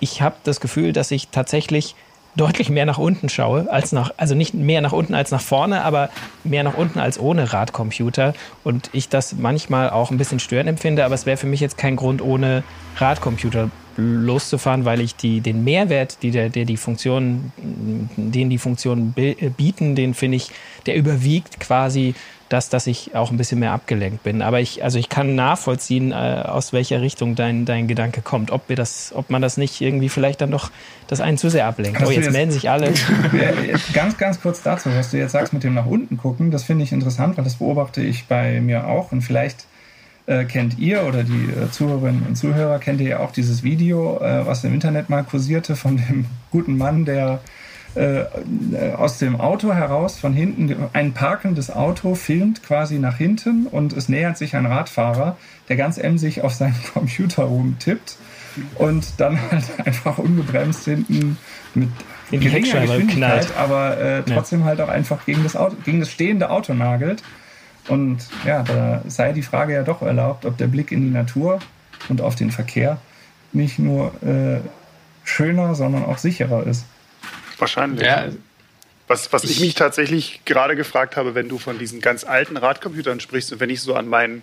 [0.00, 1.94] ich habe das Gefühl, dass ich tatsächlich
[2.36, 5.82] deutlich mehr nach unten schaue, als nach, also nicht mehr nach unten als nach vorne,
[5.84, 6.10] aber
[6.42, 8.34] mehr nach unten als ohne Radcomputer.
[8.64, 11.78] Und ich das manchmal auch ein bisschen störend empfinde, aber es wäre für mich jetzt
[11.78, 12.62] kein Grund, ohne
[12.96, 17.52] Radcomputer loszufahren, weil ich die, den Mehrwert, die der, der die Funktionen,
[18.16, 19.14] den die Funktionen
[19.56, 20.50] bieten, den finde ich,
[20.86, 22.14] der überwiegt quasi
[22.48, 24.42] das, dass ich auch ein bisschen mehr abgelenkt bin.
[24.42, 28.50] Aber ich, also ich kann nachvollziehen, äh, aus welcher Richtung dein, dein Gedanke kommt.
[28.50, 30.70] Ob wir das, ob man das nicht irgendwie vielleicht dann doch
[31.06, 32.00] das einen zu sehr ablenkt.
[32.02, 32.92] oh, jetzt, jetzt melden sich alle.
[33.92, 36.84] ganz, ganz kurz dazu, was du jetzt sagst mit dem nach unten gucken, das finde
[36.84, 39.66] ich interessant, weil das beobachte ich bei mir auch und vielleicht
[40.26, 44.18] äh, kennt ihr oder die äh, Zuhörerinnen und Zuhörer kennt ihr ja auch dieses Video,
[44.20, 47.40] äh, was im Internet mal kursierte von dem guten Mann, der
[47.96, 48.24] äh,
[48.96, 54.08] aus dem Auto heraus von hinten ein parkendes Auto filmt quasi nach hinten und es
[54.08, 55.36] nähert sich ein Radfahrer,
[55.68, 58.16] der ganz emsig auf seinen Computer rumtippt
[58.76, 61.38] und dann halt einfach ungebremst hinten
[61.74, 61.88] mit
[62.30, 64.66] in die Heckscheibe knallt, aber äh, trotzdem ja.
[64.66, 67.22] halt auch einfach gegen das, Auto, gegen das stehende Auto nagelt.
[67.88, 71.58] Und ja, da sei die Frage ja doch erlaubt, ob der Blick in die Natur
[72.08, 72.98] und auf den Verkehr
[73.52, 74.60] nicht nur äh,
[75.22, 76.86] schöner, sondern auch sicherer ist.
[77.58, 78.06] Wahrscheinlich.
[78.06, 78.28] Ja,
[79.06, 82.56] Was, was ich, ich mich tatsächlich gerade gefragt habe, wenn du von diesen ganz alten
[82.56, 84.42] Radcomputern sprichst und wenn ich so an meinen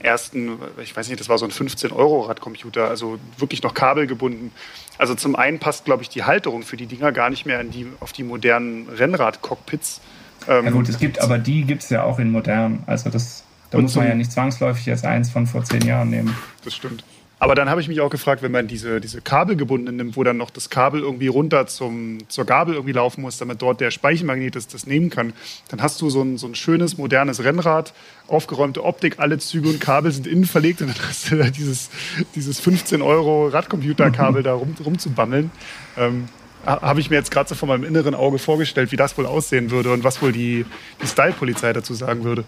[0.00, 4.50] ersten, ich weiß nicht, das war so ein 15-Euro-Radcomputer, also wirklich noch kabelgebunden.
[4.98, 7.86] Also zum einen passt, glaube ich, die Halterung für die Dinger gar nicht mehr die,
[8.00, 10.00] auf die modernen Rennrad-Cockpits.
[10.48, 12.82] Ähm, ja gut, es gibt, aber die gibt es ja auch in modernen.
[12.86, 16.36] Also das, da muss man ja nicht zwangsläufig jetzt eins von vor zehn Jahren nehmen.
[16.64, 17.04] Das stimmt.
[17.42, 20.36] Aber dann habe ich mich auch gefragt, wenn man diese, diese Kabelgebundenen nimmt, wo dann
[20.36, 24.56] noch das Kabel irgendwie runter zum, zur Gabel irgendwie laufen muss, damit dort der Speichenmagnet
[24.56, 25.32] das, das nehmen kann,
[25.68, 27.94] dann hast du so ein, so ein schönes, modernes Rennrad,
[28.28, 31.88] aufgeräumte Optik, alle Züge und Kabel sind innen verlegt und dann hast du da dieses,
[32.34, 35.50] dieses 15 Euro Radcomputerkabel da rum, rumzubammeln.
[35.96, 36.28] Ähm,
[36.66, 39.70] habe ich mir jetzt gerade so von meinem inneren Auge vorgestellt, wie das wohl aussehen
[39.70, 40.66] würde und was wohl die,
[41.02, 42.44] die Style-Polizei dazu sagen würde.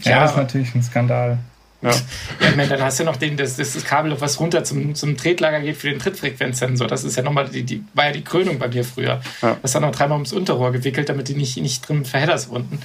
[0.00, 1.38] Ja, ja, ist natürlich ein Skandal.
[1.80, 1.90] Ja.
[2.40, 5.16] ja, ich meine, dann hast du noch den, das, das Kabel, was runter zum, zum
[5.16, 6.88] Tretlager geht für den Trittfrequenzsensor.
[6.88, 9.20] Das ist ja nochmal die, die, war ja die Krönung bei mir früher.
[9.42, 9.56] Ja.
[9.62, 12.80] Das dann noch dreimal ums Unterrohr gewickelt, damit die nicht, nicht drin verhedders unten.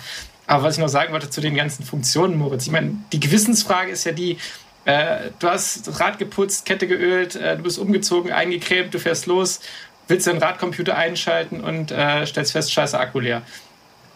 [0.45, 3.91] Aber was ich noch sagen wollte zu den ganzen Funktionen, Moritz, ich meine, die Gewissensfrage
[3.91, 4.37] ist ja die,
[4.85, 9.25] äh, du hast das Rad geputzt, Kette geölt, äh, du bist umgezogen, eingecremt, du fährst
[9.25, 9.61] los,
[10.07, 13.41] willst deinen Radcomputer einschalten und äh, stellst fest, scheiße, Akku leer.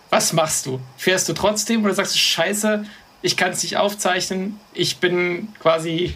[0.09, 0.79] Was machst du?
[0.97, 2.85] Fährst du trotzdem oder sagst du, scheiße,
[3.21, 6.15] ich kann es nicht aufzeichnen, ich bin quasi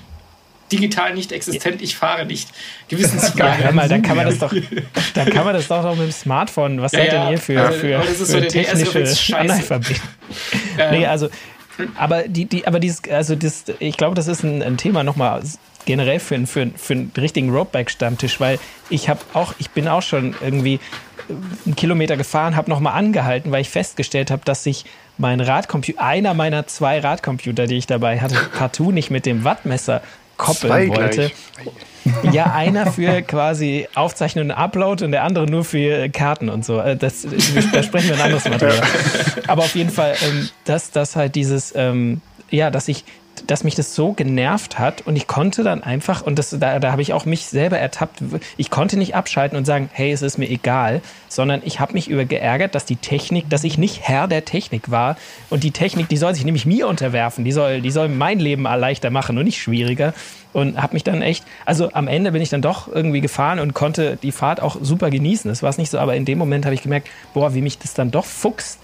[0.71, 2.49] digital nicht existent, ich fahre nicht.
[2.87, 3.63] Gewissensfrage.
[3.63, 4.53] Ja, mal, dann kann man das doch,
[5.13, 6.81] dann kann man das doch noch mit dem Smartphone.
[6.81, 9.99] Was ja, seid denn ihr für, also, für, das ist für so technische Analphabet?
[10.77, 11.27] Ähm, nee, also,
[11.97, 15.41] aber die, die, aber dieses, also das, ich glaube, das ist ein, ein Thema nochmal
[15.85, 18.57] generell für, für, für einen richtigen Roadbike-Stammtisch, weil
[18.89, 20.79] ich habe auch, ich bin auch schon irgendwie
[21.65, 24.85] einen Kilometer gefahren, habe nochmal angehalten, weil ich festgestellt habe, dass sich
[25.21, 30.01] mein Radcomputer, einer meiner zwei Radcomputer, die ich dabei hatte, partout nicht mit dem Wattmesser
[30.35, 31.31] koppeln zwei wollte.
[32.03, 32.33] Gleich.
[32.33, 36.79] Ja, einer für quasi Aufzeichnung und Upload und der andere nur für Karten und so.
[36.79, 37.27] Äh, das,
[37.71, 38.81] da sprechen wir ein anderes Material.
[39.47, 43.05] Aber auf jeden Fall, ähm, dass das halt dieses, ähm, ja, dass ich
[43.47, 46.91] dass mich das so genervt hat und ich konnte dann einfach, und das, da, da
[46.91, 48.23] habe ich auch mich selber ertappt,
[48.57, 52.09] ich konnte nicht abschalten und sagen, hey, es ist mir egal, sondern ich habe mich
[52.09, 55.17] über geärgert, dass die Technik, dass ich nicht Herr der Technik war.
[55.49, 58.63] Und die Technik, die soll sich nämlich mir unterwerfen, die soll, die soll mein Leben
[58.63, 60.13] leichter machen und nicht schwieriger.
[60.53, 63.73] Und habe mich dann echt, also am Ende bin ich dann doch irgendwie gefahren und
[63.73, 65.49] konnte die Fahrt auch super genießen.
[65.49, 67.77] Das war es nicht so, aber in dem Moment habe ich gemerkt, boah, wie mich
[67.77, 68.79] das dann doch fuchst,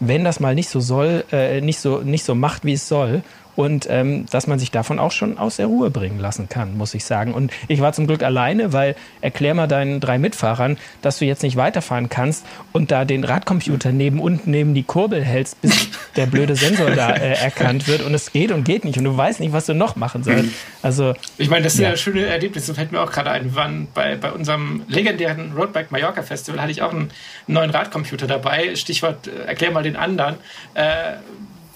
[0.00, 3.22] wenn das mal nicht so soll, äh, nicht so nicht so macht, wie es soll
[3.58, 6.94] und ähm, dass man sich davon auch schon aus der Ruhe bringen lassen kann, muss
[6.94, 7.34] ich sagen.
[7.34, 11.42] Und ich war zum Glück alleine, weil erklär mal deinen drei Mitfahrern, dass du jetzt
[11.42, 16.26] nicht weiterfahren kannst und da den Radcomputer neben unten neben die Kurbel hältst, bis der
[16.26, 19.40] blöde Sensor da äh, erkannt wird und es geht und geht nicht und du weißt
[19.40, 20.50] nicht, was du noch machen sollst.
[20.80, 22.74] Also ich meine, das sind ja, ja schöne Erlebnisse.
[22.74, 23.56] Fällt mir auch gerade ein.
[23.56, 27.10] Waren bei, bei unserem legendären Roadbike Mallorca Festival hatte ich auch einen
[27.48, 28.76] neuen Radcomputer dabei.
[28.76, 30.36] Stichwort äh, erklär mal den anderen.
[30.74, 31.14] Äh,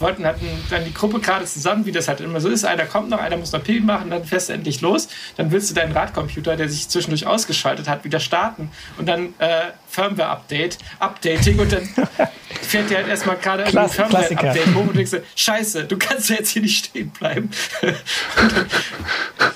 [0.02, 2.64] wollten, hatten dann die Gruppe gerade zusammen, wie das halt immer so ist.
[2.64, 5.08] Einer kommt noch, einer muss noch Pipi machen, dann fährst du endlich los.
[5.36, 8.70] Dann willst du deinen Radcomputer, der sich zwischendurch ausgeschaltet hat, wieder starten.
[8.98, 11.88] Und dann äh, Firmware-Update, Updating und dann
[12.60, 16.50] fährt dir halt erstmal gerade ein Firmware-Update hoch und denkst, scheiße, du kannst ja jetzt
[16.50, 17.50] hier nicht stehen bleiben.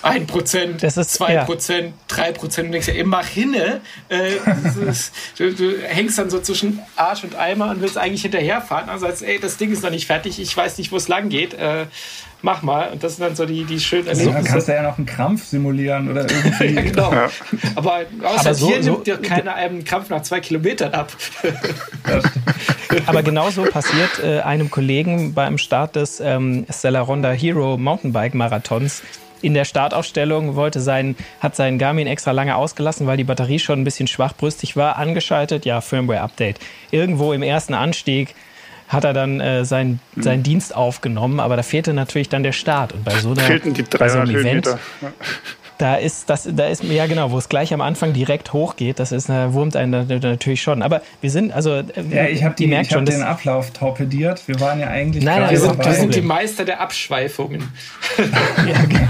[0.03, 3.81] Ein Prozent, zwei Prozent, drei Prozent und denkst ja, hinne.
[4.09, 4.33] Äh,
[5.37, 8.89] du, du, hängst dann so zwischen Arsch und Eimer und willst eigentlich hinterherfahren.
[8.89, 11.29] Also sagst, ey, das Ding ist noch nicht fertig, ich weiß nicht, wo es lang
[11.29, 11.55] geht.
[11.55, 11.87] Äh,
[12.43, 12.91] mach mal.
[12.93, 14.45] Und das sind dann so die, die schönen also, Erlebnisse.
[14.45, 16.67] Dann kannst du ja noch einen Krampf simulieren oder irgendwie.
[16.75, 17.13] ja, genau.
[17.13, 17.31] Ja.
[17.75, 21.13] Aber außer Aber so, hier so, nimmt dir keiner einen Krampf nach zwei Kilometern ab.
[23.07, 29.03] Aber genauso passiert äh, einem Kollegen beim Start des ähm, Stella Ronda Hero Mountainbike Marathons
[29.43, 33.81] in der Startaufstellung wollte sein, hat sein Garmin extra lange ausgelassen, weil die Batterie schon
[33.81, 34.97] ein bisschen schwachbrüstig war.
[34.97, 36.59] Angeschaltet, ja, Firmware-Update.
[36.91, 38.35] Irgendwo im ersten Anstieg
[38.89, 40.23] hat er dann äh, seinen, mhm.
[40.23, 42.93] seinen Dienst aufgenommen, aber da fehlte natürlich dann der Start.
[42.93, 45.13] Und bei so, einer, Fehlten die 300 so einem Event, ja.
[45.79, 49.13] da ist das, da ist ja genau, wo es gleich am Anfang direkt hochgeht, das
[49.13, 50.83] ist, äh, wurmt einen natürlich schon.
[50.83, 54.47] Aber wir sind, also äh, ja, ich habe hab schon, den Ablauf torpediert.
[54.47, 55.25] Wir waren ja eigentlich.
[55.25, 57.73] Nein, nein wir, sind, wir sind die Meister der Abschweifungen.
[58.19, 59.09] ja, genau.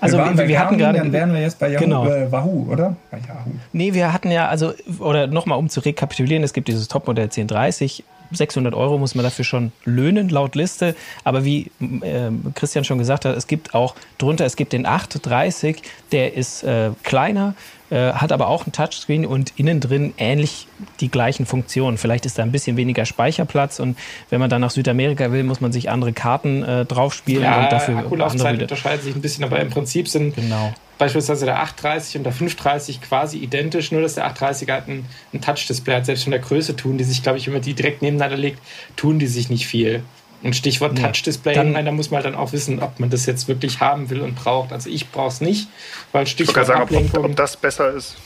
[0.00, 2.06] Also wir, wir, wir hatten gerade, dann wären wir jetzt bei Yahoo, genau.
[2.06, 2.96] äh, Wahoo, oder?
[3.10, 3.50] Bei Yahoo.
[3.72, 8.04] Nee, wir hatten ja, also, oder nochmal um zu rekapitulieren, es gibt dieses Topmodell 1030,
[8.30, 10.94] 600 Euro muss man dafür schon löhnen, laut Liste.
[11.24, 15.82] Aber wie äh, Christian schon gesagt hat, es gibt auch drunter, es gibt den 830,
[16.12, 17.54] der ist äh, kleiner,
[17.90, 20.66] äh, hat aber auch ein Touchscreen und innen drin ähnlich
[21.00, 21.98] die gleichen Funktionen.
[21.98, 23.98] Vielleicht ist da ein bisschen weniger Speicherplatz und
[24.30, 27.72] wenn man dann nach Südamerika will, muss man sich andere Karten äh, draufspielen ja, und
[27.72, 30.74] dafür Akkulaufzeit unterscheidet sich ein bisschen, aber im Prinzip sind genau.
[30.98, 35.40] beispielsweise der 830 und der 530 quasi identisch, nur dass der 830 halt ein, ein
[35.40, 36.06] Touch-Display hat.
[36.06, 38.60] Selbst von der Größe tun die sich, glaube ich, wenn man die direkt nebeneinander legt,
[38.96, 40.02] tun die sich nicht viel.
[40.42, 41.02] Und Stichwort nee.
[41.02, 44.36] Touch-Display, da muss man dann auch wissen, ob man das jetzt wirklich haben will und
[44.36, 44.72] braucht.
[44.72, 45.68] Also ich brauche es nicht,
[46.12, 47.24] weil Stichwort ich sagen, Ablenkung.
[47.24, 48.16] Ob, ob das besser ist.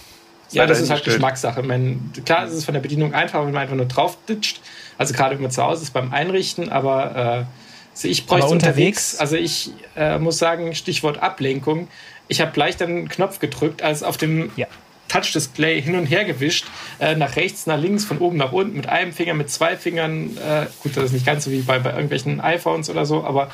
[0.51, 1.63] Ja, das ist halt Geschmackssache.
[1.63, 4.61] Man, klar ist es von der Bedienung einfach, wenn man einfach nur drauf ditcht.
[4.99, 7.45] Also gerade wenn man zu Hause ist beim Einrichten, aber äh,
[7.93, 11.89] also ich bräuchte unterwegs, unterwegs, also ich äh, muss sagen, Stichwort Ablenkung.
[12.29, 14.67] Ich habe gleich dann einen Knopf gedrückt, als auf dem ja.
[15.13, 16.67] Touch-Display hin und her gewischt,
[16.99, 20.37] äh, nach rechts, nach links, von oben nach unten, mit einem Finger, mit zwei Fingern.
[20.37, 23.51] Äh, gut, das ist nicht ganz so wie bei, bei irgendwelchen iPhones oder so, aber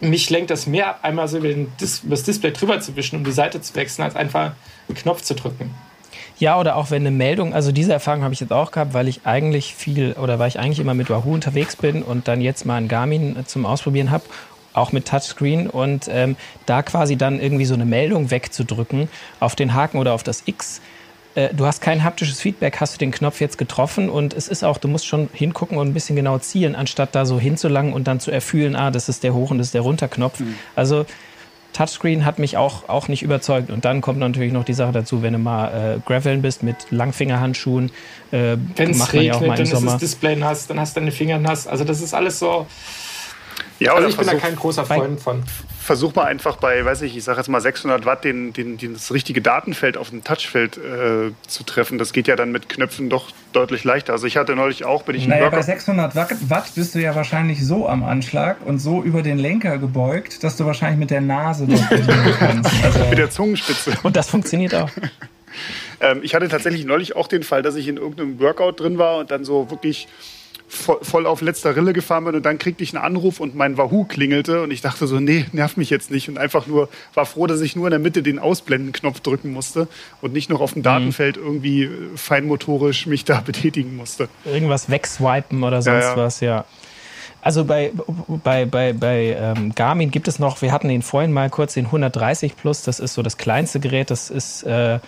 [0.00, 1.48] äh, mich lenkt das mehr ab, einmal so über,
[1.80, 4.52] Dis über das Display drüber zu wischen, um die Seite zu wechseln, als einfach
[4.88, 5.72] einen Knopf zu drücken.
[6.38, 9.06] Ja, oder auch wenn eine Meldung, also diese Erfahrung habe ich jetzt auch gehabt, weil
[9.06, 12.66] ich eigentlich viel oder weil ich eigentlich immer mit Wahoo unterwegs bin und dann jetzt
[12.66, 14.24] mal ein Garmin zum Ausprobieren habe
[14.74, 19.08] auch mit Touchscreen und ähm, da quasi dann irgendwie so eine Meldung wegzudrücken
[19.40, 20.80] auf den Haken oder auf das X.
[21.34, 24.64] Äh, du hast kein haptisches Feedback, hast du den Knopf jetzt getroffen und es ist
[24.64, 28.06] auch, du musst schon hingucken und ein bisschen genau zielen, anstatt da so hinzulangen und
[28.06, 30.40] dann zu erfühlen, ah, das ist der Hoch- und das ist der Runterknopf.
[30.40, 30.56] Mhm.
[30.76, 31.06] Also
[31.72, 33.70] Touchscreen hat mich auch, auch nicht überzeugt.
[33.70, 36.76] Und dann kommt natürlich noch die Sache dazu, wenn du mal äh, Graveln bist mit
[36.90, 37.90] Langfingerhandschuhen.
[38.30, 39.86] Äh, wenn es regnet, ja auch mal im dann Sommer.
[39.86, 41.66] ist das Display nass, dann hast du deine Finger nass.
[41.66, 42.66] Also das ist alles so
[43.84, 45.42] ja, also ich bin da kein großer Freund von.
[45.80, 48.94] Versuch mal einfach bei, weiß ich, ich sage jetzt mal 600 Watt, den, den, den,
[48.94, 51.98] das richtige Datenfeld auf dem Touchfeld äh, zu treffen.
[51.98, 54.12] Das geht ja dann mit Knöpfen doch deutlich leichter.
[54.12, 57.66] Also ich hatte neulich auch, bin ich naja, bei 600 Watt bist du ja wahrscheinlich
[57.66, 61.66] so am Anschlag und so über den Lenker gebeugt, dass du wahrscheinlich mit der Nase
[61.66, 62.70] bedienen kannst.
[62.84, 63.92] Also mit der Zungenspitze.
[64.02, 64.90] Und das funktioniert auch.
[66.00, 69.18] ähm, ich hatte tatsächlich neulich auch den Fall, dass ich in irgendeinem Workout drin war
[69.18, 70.08] und dann so wirklich
[70.72, 74.04] voll auf letzter Rille gefahren bin und dann kriegte ich einen Anruf und mein Wahoo
[74.04, 77.46] klingelte und ich dachte so, nee, nerv mich jetzt nicht und einfach nur war froh,
[77.46, 79.86] dass ich nur in der Mitte den Ausblenden-Knopf drücken musste
[80.22, 80.84] und nicht noch auf dem mhm.
[80.84, 84.28] Datenfeld irgendwie äh, feinmotorisch mich da betätigen musste.
[84.44, 86.16] Irgendwas wegswipen oder sonst ja, ja.
[86.16, 86.64] was, ja.
[87.42, 87.92] Also bei,
[88.28, 91.86] bei, bei, bei ähm, Garmin gibt es noch, wir hatten den vorhin mal kurz, den
[91.86, 95.00] 130 Plus, das ist so das kleinste Gerät, das ist, äh,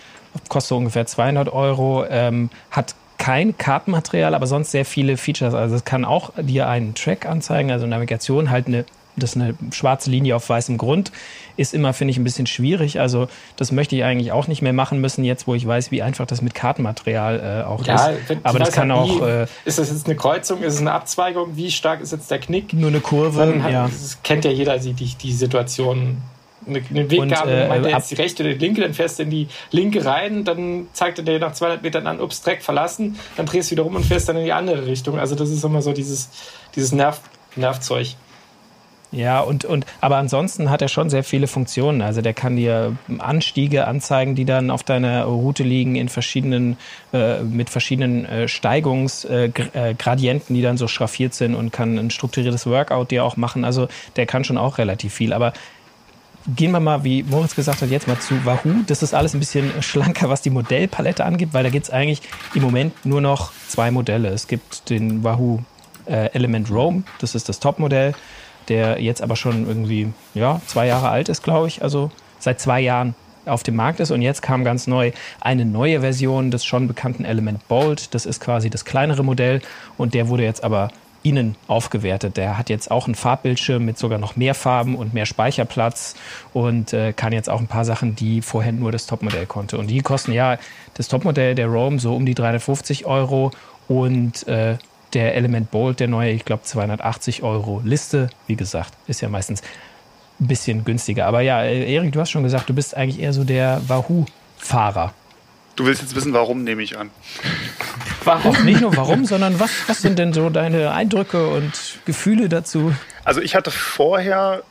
[0.48, 5.55] kostet ungefähr 200 Euro, ähm, hat kein Kartenmaterial, aber sonst sehr viele Features.
[5.55, 8.85] Also es kann auch dir einen Track anzeigen, also Navigation, halt eine,
[9.16, 11.12] das ist eine schwarze Linie auf weißem Grund,
[11.57, 13.00] ist immer, finde ich, ein bisschen schwierig.
[13.00, 16.03] Also das möchte ich eigentlich auch nicht mehr machen müssen, jetzt wo ich weiß, wie
[16.03, 18.37] einfach das mit Kartenmaterial äh, auch ja, ist.
[18.42, 19.27] Aber das kann halt, auch...
[19.27, 22.40] Äh, ist das jetzt eine Kreuzung, ist es eine Abzweigung, wie stark ist jetzt der
[22.40, 22.72] Knick?
[22.72, 23.85] Nur eine Kurve, hat, ja.
[23.85, 26.18] Das kennt ja jeder die, die Situation
[26.66, 29.18] einen Weg und, gehabt und äh, meinte jetzt die rechte oder die linke, dann fährst
[29.18, 32.62] du in die linke rein, dann zeigt er dir nach 200 Metern an, ups, Dreck
[32.62, 35.18] verlassen, dann drehst du wieder rum und fährst dann in die andere Richtung.
[35.18, 36.31] Also das ist immer so dieses,
[36.74, 37.20] dieses Nerv,
[37.57, 38.16] Nervzeug.
[39.14, 42.03] Ja, und, und aber ansonsten hat er schon sehr viele Funktionen.
[42.03, 46.77] Also der kann dir Anstiege anzeigen, die dann auf deiner Route liegen, in verschiedenen,
[47.12, 52.66] äh, mit verschiedenen äh, Steigungsgradienten, äh, die dann so schraffiert sind und kann ein strukturiertes
[52.66, 53.64] Workout dir auch machen.
[53.64, 55.33] Also der kann schon auch relativ viel.
[55.33, 55.53] Aber
[56.46, 58.83] Gehen wir mal, wie Moritz gesagt hat, jetzt mal zu Wahoo.
[58.87, 62.20] Das ist alles ein bisschen schlanker, was die Modellpalette angeht, weil da gibt es eigentlich
[62.54, 64.28] im Moment nur noch zwei Modelle.
[64.28, 65.61] Es gibt den Wahoo
[66.04, 68.14] äh, Element Roam, das ist das Topmodell,
[68.68, 71.83] der jetzt aber schon irgendwie ja, zwei Jahre alt ist, glaube ich.
[71.83, 73.14] Also seit zwei Jahren
[73.46, 74.11] auf dem Markt ist.
[74.11, 78.14] Und jetzt kam ganz neu eine neue Version des schon bekannten Element Bold.
[78.14, 79.61] Das ist quasi das kleinere Modell
[79.96, 80.90] und der wurde jetzt aber
[81.24, 82.37] innen aufgewertet.
[82.37, 86.14] Der hat jetzt auch einen Farbbildschirm mit sogar noch mehr Farben und mehr Speicherplatz
[86.52, 89.78] und äh, kann jetzt auch ein paar Sachen, die vorher nur das Topmodell konnte.
[89.78, 90.58] Und die kosten ja
[90.94, 93.50] das Topmodell der Roam so um die 350 Euro
[93.88, 94.76] und äh,
[95.14, 97.80] der Element Bold, der neue, ich glaube 280 Euro.
[97.84, 99.62] Liste, wie gesagt, ist ja meistens
[100.40, 101.26] ein bisschen günstiger.
[101.26, 105.14] Aber ja, äh, Erik, du hast schon gesagt, du bist eigentlich eher so der Wahoo-Fahrer.
[105.76, 107.10] Du willst jetzt wissen, warum, nehme ich an.
[108.24, 108.64] Warum?
[108.64, 112.94] Nicht nur warum, sondern was, was sind denn so deine Eindrücke und Gefühle dazu?
[113.24, 114.62] Also ich hatte vorher,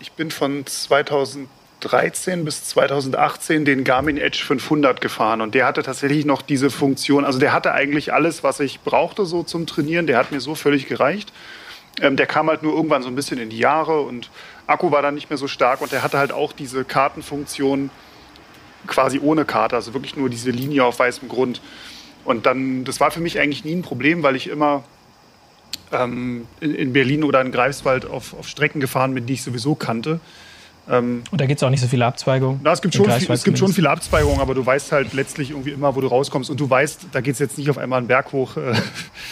[0.00, 6.26] ich bin von 2013 bis 2018 den Garmin Edge 500 gefahren und der hatte tatsächlich
[6.26, 10.18] noch diese Funktion, also der hatte eigentlich alles, was ich brauchte so zum Trainieren, der
[10.18, 11.32] hat mir so völlig gereicht.
[12.00, 14.30] Ähm, der kam halt nur irgendwann so ein bisschen in die Jahre und
[14.66, 17.90] Akku war dann nicht mehr so stark und der hatte halt auch diese Kartenfunktion,
[18.86, 21.60] quasi ohne Karte, also wirklich nur diese Linie auf weißem Grund.
[22.24, 24.84] Und dann, das war für mich eigentlich nie ein Problem, weil ich immer
[25.92, 29.74] ähm, in, in, Berlin oder in Greifswald auf, auf, Strecken gefahren bin, die ich sowieso
[29.74, 30.20] kannte.
[30.88, 32.60] Ähm, und da gibt es auch nicht so viele Abzweigungen?
[32.62, 35.50] Na, es gibt, schon, viel, es gibt schon viele Abzweigungen, aber du weißt halt letztlich
[35.50, 36.50] irgendwie immer, wo du rauskommst.
[36.50, 38.74] Und du weißt, da geht es jetzt nicht auf einmal einen Berg hoch, äh,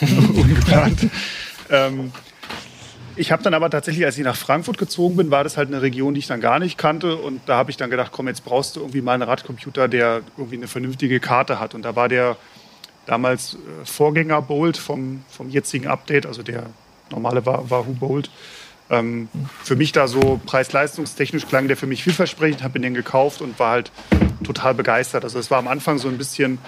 [0.34, 1.06] ungeplant.
[1.70, 2.12] ähm,
[3.18, 5.82] ich habe dann aber tatsächlich, als ich nach Frankfurt gezogen bin, war das halt eine
[5.82, 7.16] Region, die ich dann gar nicht kannte.
[7.16, 10.22] Und da habe ich dann gedacht, komm, jetzt brauchst du irgendwie mal einen Radcomputer, der
[10.36, 11.74] irgendwie eine vernünftige Karte hat.
[11.74, 12.36] Und da war der
[13.06, 16.66] damals äh, Vorgänger Bolt vom, vom jetzigen Update, also der
[17.10, 18.30] normale Wahoo Bolt.
[18.90, 19.28] Ähm,
[19.62, 23.72] für mich da so preis-leistungstechnisch klang der für mich vielversprechend, habe den gekauft und war
[23.72, 23.90] halt
[24.44, 25.24] total begeistert.
[25.24, 26.58] Also es war am Anfang so ein bisschen,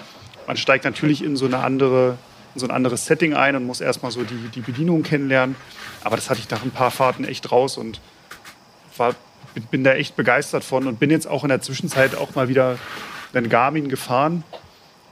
[0.47, 2.17] man steigt natürlich in so eine andere
[2.53, 5.55] in so ein anderes Setting ein und muss erstmal so die, die Bedienung kennenlernen.
[6.03, 8.01] Aber das hatte ich nach ein paar Fahrten echt raus und
[8.97, 9.15] war,
[9.53, 12.49] bin, bin da echt begeistert von und bin jetzt auch in der Zwischenzeit auch mal
[12.49, 12.77] wieder
[13.33, 14.43] einen Garmin gefahren.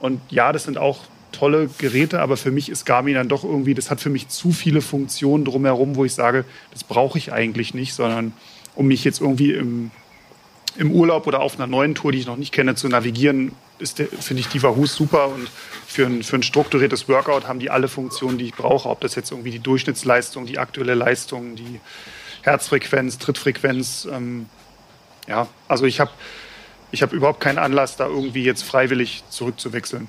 [0.00, 1.00] Und ja, das sind auch
[1.32, 4.52] tolle Geräte, aber für mich ist Garmin dann doch irgendwie, das hat für mich zu
[4.52, 8.32] viele Funktionen drumherum, wo ich sage, das brauche ich eigentlich nicht, sondern
[8.74, 9.90] um mich jetzt irgendwie im,
[10.76, 14.40] im Urlaub oder auf einer neuen Tour, die ich noch nicht kenne, zu navigieren, finde
[14.40, 15.48] ich die Wahoos super und
[15.86, 18.88] für ein, für ein strukturiertes Workout haben die alle Funktionen, die ich brauche.
[18.88, 21.80] Ob das jetzt irgendwie die Durchschnittsleistung, die aktuelle Leistung, die
[22.42, 24.06] Herzfrequenz, Trittfrequenz.
[24.10, 24.46] Ähm,
[25.28, 26.10] ja, also ich habe
[26.92, 30.08] ich hab überhaupt keinen Anlass, da irgendwie jetzt freiwillig zurückzuwechseln.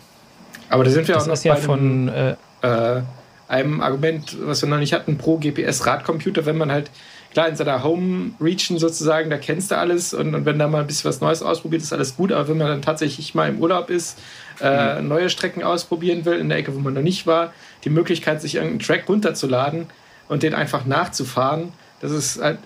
[0.70, 3.02] Aber da sind wir das auch noch ja von äh, äh,
[3.48, 6.90] einem Argument, was wir noch nicht hatten, pro GPS-Radcomputer, wenn man halt
[7.32, 10.88] klar, in seiner Home-Region sozusagen, da kennst du alles und, und, wenn da mal ein
[10.88, 12.32] bisschen was Neues ausprobiert, ist alles gut.
[12.32, 14.20] Aber wenn man dann tatsächlich mal im Urlaub ist,
[14.62, 15.08] äh, mhm.
[15.08, 18.56] neue Strecken ausprobieren will, in der Ecke, wo man noch nicht war, die Möglichkeit, sich
[18.56, 19.88] irgendeinen Track runterzuladen
[20.28, 22.60] und den einfach nachzufahren, das ist halt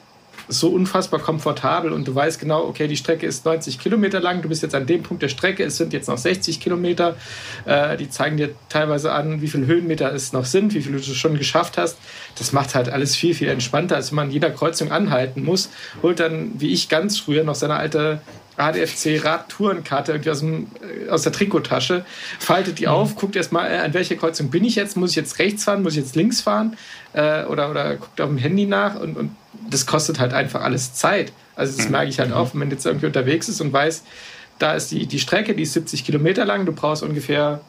[0.48, 4.50] so unfassbar komfortabel und du weißt genau, okay, die Strecke ist 90 Kilometer lang, du
[4.50, 7.16] bist jetzt an dem Punkt der Strecke, es sind jetzt noch 60 Kilometer.
[7.66, 11.14] Äh, die zeigen dir teilweise an, wie viele Höhenmeter es noch sind, wie viele du
[11.14, 11.98] schon geschafft hast.
[12.38, 15.70] Das macht halt alles viel, viel entspannter, als wenn man jeder Kreuzung anhalten muss.
[16.02, 18.22] Holt dann, wie ich ganz früher, noch seine alte
[18.58, 22.06] ADFC Radtourenkarte irgendwie aus, dem, äh, aus der Trikottasche,
[22.40, 22.92] faltet die mhm.
[22.92, 24.98] auf, guckt erstmal, äh, an welche Kreuzung bin ich jetzt?
[24.98, 25.84] Muss ich jetzt rechts fahren?
[25.84, 26.78] Muss ich jetzt links fahren?
[27.14, 29.36] Äh, oder, oder guckt auf dem Handy nach und, und
[29.70, 31.32] das kostet halt einfach alles Zeit.
[31.56, 31.92] Also das mhm.
[31.92, 32.36] merke ich halt mhm.
[32.36, 34.04] auch, wenn man jetzt irgendwie unterwegs ist und weiß,
[34.60, 37.62] da ist die, die Strecke, die ist 70 Kilometer lang, du brauchst ungefähr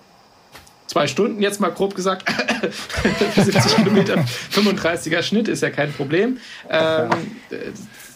[0.86, 2.28] zwei Stunden, jetzt mal grob gesagt,
[3.36, 6.38] 70 Kilometer, 35er Schnitt ist ja kein Problem.
[6.70, 7.10] Ähm,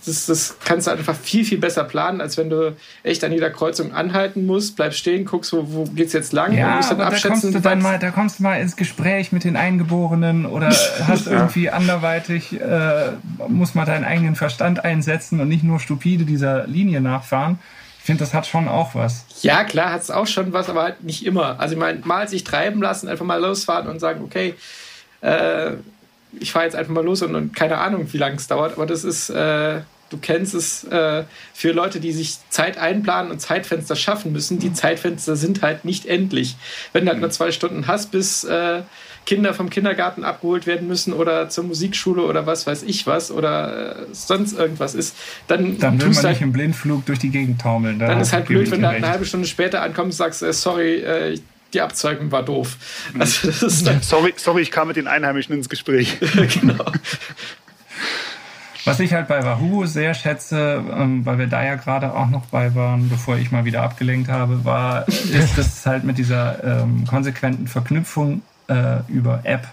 [0.07, 3.51] das, das kannst du einfach viel, viel besser planen, als wenn du echt an jeder
[3.51, 7.01] Kreuzung anhalten musst, bleibst stehen, guckst, wo, wo es jetzt lang ja, und musst dann
[7.01, 7.31] abschätzen.
[7.31, 10.69] Da kommst, du dann mal, da kommst du mal ins Gespräch mit den Eingeborenen oder
[11.07, 13.13] hast irgendwie anderweitig, äh,
[13.49, 17.59] muss mal deinen eigenen Verstand einsetzen und nicht nur stupide dieser Linie nachfahren.
[17.99, 19.27] Ich finde, das hat schon auch was.
[19.43, 21.61] Ja, klar, hat es auch schon was, aber halt nicht immer.
[21.61, 24.55] Also ich meine, mal sich treiben lassen, einfach mal losfahren und sagen, okay,
[25.21, 25.73] äh,
[26.39, 28.87] ich fahre jetzt einfach mal los und, und, keine Ahnung, wie lange es dauert, aber
[28.87, 33.97] das ist, äh, du kennst es, äh, für Leute, die sich Zeit einplanen und Zeitfenster
[33.97, 36.57] schaffen müssen, die Zeitfenster sind halt nicht endlich.
[36.93, 38.83] Wenn du halt nur zwei Stunden hast, bis äh,
[39.27, 44.01] Kinder vom Kindergarten abgeholt werden müssen oder zur Musikschule oder was weiß ich was oder
[44.01, 45.15] äh, sonst irgendwas ist,
[45.47, 47.99] dann, dann will man halt, nicht im Blindflug durch die Gegend taumeln.
[47.99, 50.43] Da dann ist halt blöd, wenn du halt eine halbe Stunde später ankommst und sagst,
[50.43, 51.39] äh, sorry, äh,
[51.73, 52.77] die Abzeugung war doof.
[53.13, 53.21] Mhm.
[53.21, 53.51] Also
[54.01, 56.19] sorry, sorry, ich kam mit den Einheimischen ins Gespräch.
[56.61, 56.85] genau.
[58.85, 62.47] Was ich halt bei Wahoo sehr schätze, ähm, weil wir da ja gerade auch noch
[62.47, 66.83] bei waren, bevor ich mal wieder abgelenkt habe, war, ist, dass es halt mit dieser
[66.83, 69.69] ähm, konsequenten Verknüpfung äh, über App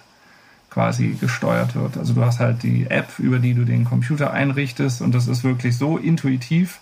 [0.70, 1.98] quasi gesteuert wird.
[1.98, 5.44] Also du hast halt die App, über die du den Computer einrichtest und das ist
[5.44, 6.80] wirklich so intuitiv,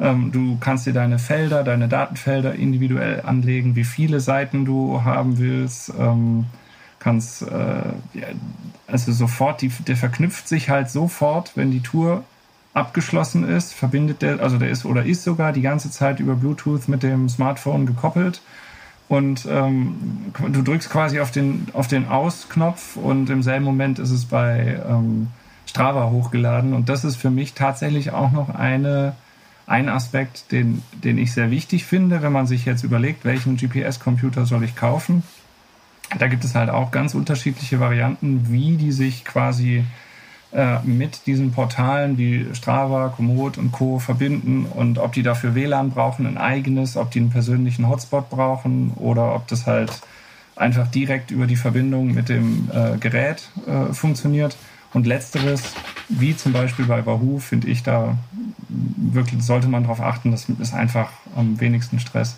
[0.00, 5.92] du kannst dir deine Felder, deine Datenfelder individuell anlegen, wie viele Seiten du haben willst.
[5.98, 6.46] Ähm,
[6.98, 7.82] kannst äh,
[8.86, 12.24] also sofort, die, der verknüpft sich halt sofort, wenn die Tour
[12.72, 16.88] abgeschlossen ist, verbindet der, also der ist oder ist sogar die ganze Zeit über Bluetooth
[16.88, 18.40] mit dem Smartphone gekoppelt.
[19.08, 24.12] Und ähm, du drückst quasi auf den, auf den Aus-Knopf und im selben Moment ist
[24.12, 25.28] es bei ähm,
[25.66, 26.74] Strava hochgeladen.
[26.74, 29.14] Und das ist für mich tatsächlich auch noch eine
[29.70, 34.44] ein Aspekt, den, den ich sehr wichtig finde, wenn man sich jetzt überlegt, welchen GPS-Computer
[34.44, 35.22] soll ich kaufen.
[36.18, 39.84] Da gibt es halt auch ganz unterschiedliche Varianten, wie die sich quasi
[40.52, 44.00] äh, mit diesen Portalen wie Strava, Komoot und Co.
[44.00, 48.92] verbinden und ob die dafür WLAN brauchen, ein eigenes, ob die einen persönlichen Hotspot brauchen
[48.96, 50.00] oder ob das halt
[50.56, 54.56] einfach direkt über die Verbindung mit dem äh, Gerät äh, funktioniert.
[54.92, 55.74] Und letzteres,
[56.08, 58.16] wie zum Beispiel bei Wahoo, finde ich, da
[58.68, 62.36] wirklich sollte man darauf achten, das ist einfach am wenigsten Stress.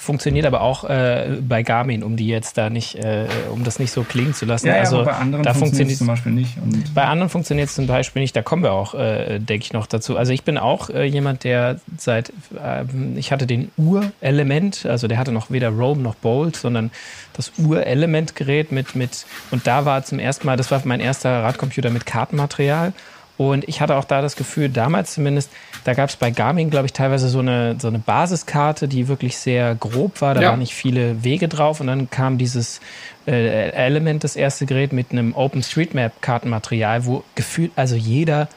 [0.00, 3.92] Funktioniert aber auch äh, bei Garmin, um die jetzt da nicht, äh, um das nicht
[3.92, 4.66] so klingen zu lassen.
[4.66, 6.56] Ja, ja also bei anderen da funktioniert es zum Beispiel nicht.
[6.94, 8.34] Bei anderen funktioniert es zum Beispiel nicht.
[8.34, 10.16] Da kommen wir auch, äh, denke ich, noch dazu.
[10.16, 15.18] Also ich bin auch äh, jemand, der seit, ähm, ich hatte den Urelement, also der
[15.18, 16.90] hatte noch weder Roam noch Bolt, sondern
[17.34, 21.90] das Urelement-Gerät mit, mit, und da war zum ersten Mal, das war mein erster Radcomputer
[21.90, 22.94] mit Kartenmaterial.
[23.36, 25.50] Und ich hatte auch da das Gefühl, damals zumindest,
[25.84, 29.38] da gab es bei Garmin, glaube ich, teilweise so eine, so eine Basiskarte, die wirklich
[29.38, 30.34] sehr grob war.
[30.34, 30.48] Da ja.
[30.50, 31.80] waren nicht viele Wege drauf.
[31.80, 32.80] Und dann kam dieses
[33.26, 38.48] äh, Element, das erste Gerät, mit einem OpenStreetMap-Kartenmaterial, wo gefühlt also jeder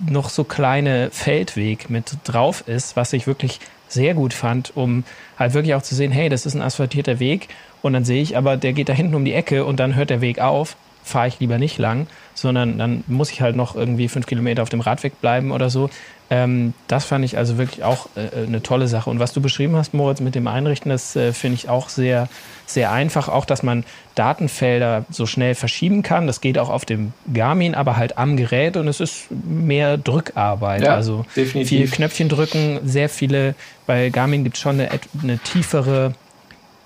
[0.00, 5.04] noch so kleine Feldweg mit drauf ist, was ich wirklich sehr gut fand, um
[5.38, 7.48] halt wirklich auch zu sehen, hey, das ist ein asphaltierter Weg.
[7.80, 10.10] Und dann sehe ich aber, der geht da hinten um die Ecke und dann hört
[10.10, 10.76] der Weg auf
[11.08, 14.68] fahre ich lieber nicht lang, sondern dann muss ich halt noch irgendwie fünf Kilometer auf
[14.68, 15.90] dem Radweg bleiben oder so.
[16.30, 19.08] Ähm, das fand ich also wirklich auch äh, eine tolle Sache.
[19.08, 22.28] Und was du beschrieben hast, Moritz, mit dem Einrichten, das äh, finde ich auch sehr,
[22.66, 23.28] sehr einfach.
[23.28, 26.26] Auch, dass man Datenfelder so schnell verschieben kann.
[26.26, 30.82] Das geht auch auf dem Garmin, aber halt am Gerät und es ist mehr Drückarbeit.
[30.82, 31.68] Ja, also definitiv.
[31.68, 33.54] viel Knöpfchen drücken, sehr viele.
[33.86, 34.90] Bei Garmin gibt es schon eine,
[35.22, 36.14] eine tiefere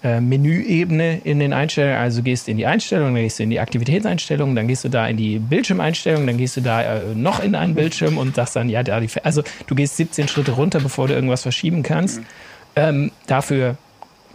[0.03, 1.99] äh, Menüebene in den Einstellungen.
[1.99, 5.07] Also gehst in die Einstellungen, dann gehst du in die Aktivitätseinstellungen, dann gehst du da
[5.07, 8.69] in die Bildschirmeinstellungen, dann gehst du da äh, noch in einen Bildschirm und sagst dann,
[8.69, 12.19] ja, da die, also du gehst 17 Schritte runter, bevor du irgendwas verschieben kannst.
[12.19, 12.27] Mhm.
[12.75, 13.77] Ähm, dafür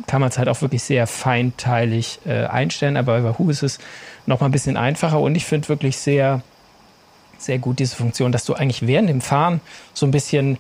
[0.05, 3.79] kann man es halt auch wirklich sehr feinteilig äh, einstellen, aber bei Wahoo ist es
[4.25, 6.41] noch mal ein bisschen einfacher und ich finde wirklich sehr,
[7.37, 9.59] sehr gut diese Funktion, dass du eigentlich während dem Fahren
[9.93, 10.57] so ein bisschen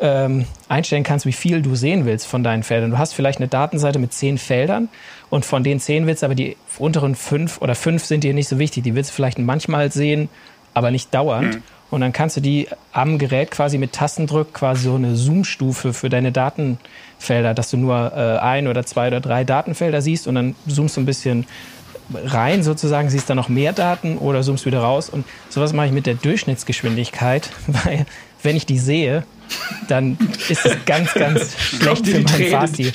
[0.00, 2.90] ähm, einstellen kannst, wie viel du sehen willst von deinen Feldern.
[2.90, 4.88] Du hast vielleicht eine Datenseite mit zehn Feldern
[5.28, 8.48] und von den zehn willst du aber die unteren fünf oder fünf sind dir nicht
[8.48, 8.84] so wichtig.
[8.84, 10.28] Die willst du vielleicht manchmal sehen,
[10.74, 11.56] aber nicht dauernd.
[11.56, 11.62] Mhm.
[11.90, 16.08] Und dann kannst du die am Gerät quasi mit Tastendruck quasi so eine Zoom-Stufe für
[16.08, 20.54] deine Datenfelder, dass du nur äh, ein oder zwei oder drei Datenfelder siehst und dann
[20.68, 21.46] zoomst du ein bisschen
[22.14, 25.10] rein sozusagen, siehst da noch mehr Daten oder zoomst wieder raus.
[25.10, 28.06] Und sowas mache ich mit der Durchschnittsgeschwindigkeit, weil
[28.42, 29.24] wenn ich die sehe,
[29.88, 30.16] dann
[30.48, 32.92] ist es ganz, ganz schlecht für mein Fahrstil.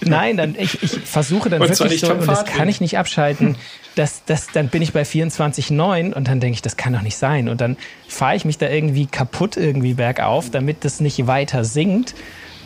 [0.00, 3.56] Nein, dann ich, ich versuche dann und wirklich so, und das kann ich nicht abschalten.
[3.94, 7.16] Das, das, dann bin ich bei 24,9 und dann denke ich, das kann doch nicht
[7.16, 7.48] sein.
[7.48, 7.76] Und dann
[8.08, 12.14] fahre ich mich da irgendwie kaputt irgendwie bergauf, damit das nicht weiter sinkt.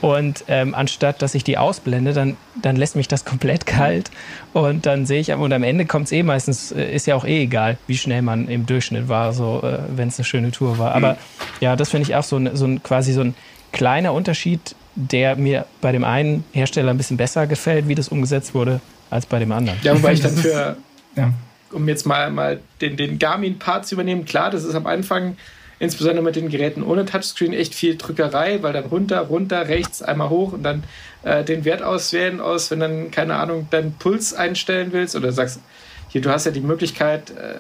[0.01, 4.11] Und ähm, anstatt dass ich die ausblende, dann, dann lässt mich das komplett kalt.
[4.53, 7.25] Und dann sehe ich, und am Ende kommt es eh meistens, äh, ist ja auch
[7.25, 10.79] eh egal, wie schnell man im Durchschnitt war, so äh, wenn es eine schöne Tour
[10.79, 10.95] war.
[10.95, 11.19] Aber mhm.
[11.61, 13.35] ja, das finde ich auch so, ein, so ein quasi so ein
[13.73, 18.55] kleiner Unterschied, der mir bei dem einen Hersteller ein bisschen besser gefällt, wie das umgesetzt
[18.55, 18.81] wurde,
[19.11, 19.79] als bei dem anderen.
[19.83, 20.77] Ja, wobei ich dann für,
[21.17, 21.33] ja.
[21.73, 25.37] um jetzt mal, mal den, den Garmin-Part zu übernehmen, klar, das ist am Anfang
[25.79, 30.31] insbesondere mit den Geräten ohne Touchscreen echt viel Drückerei, weil dann runter, runter, rechts, einmal
[30.31, 30.85] hoch und dann
[31.23, 35.61] äh, den Wert auswählen aus, wenn dann, keine Ahnung, deinen Puls einstellen willst oder sagst,
[36.09, 37.59] hier, du hast ja die Möglichkeit, äh,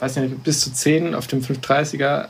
[0.00, 2.26] weiß nicht, bis zu 10 auf dem 530er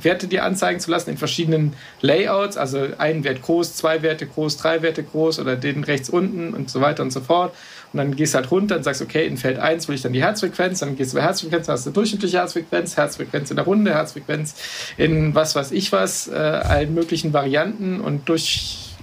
[0.00, 4.56] Werte dir anzeigen zu lassen in verschiedenen Layouts, also ein Wert groß, zwei Werte groß,
[4.56, 7.54] drei Werte groß oder den rechts unten und so weiter und so fort.
[7.92, 10.14] Und dann gehst du halt runter und sagst, okay, in Feld 1 will ich dann
[10.14, 13.94] die Herzfrequenz, dann gehst du bei Herzfrequenz, hast du durchschnittliche Herzfrequenz, Herzfrequenz in der Runde,
[13.94, 14.54] Herzfrequenz
[14.96, 18.94] in was weiß ich was, äh, allen möglichen Varianten und durch,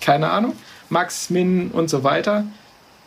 [0.00, 0.54] keine Ahnung,
[0.88, 2.44] Max, Min und so weiter.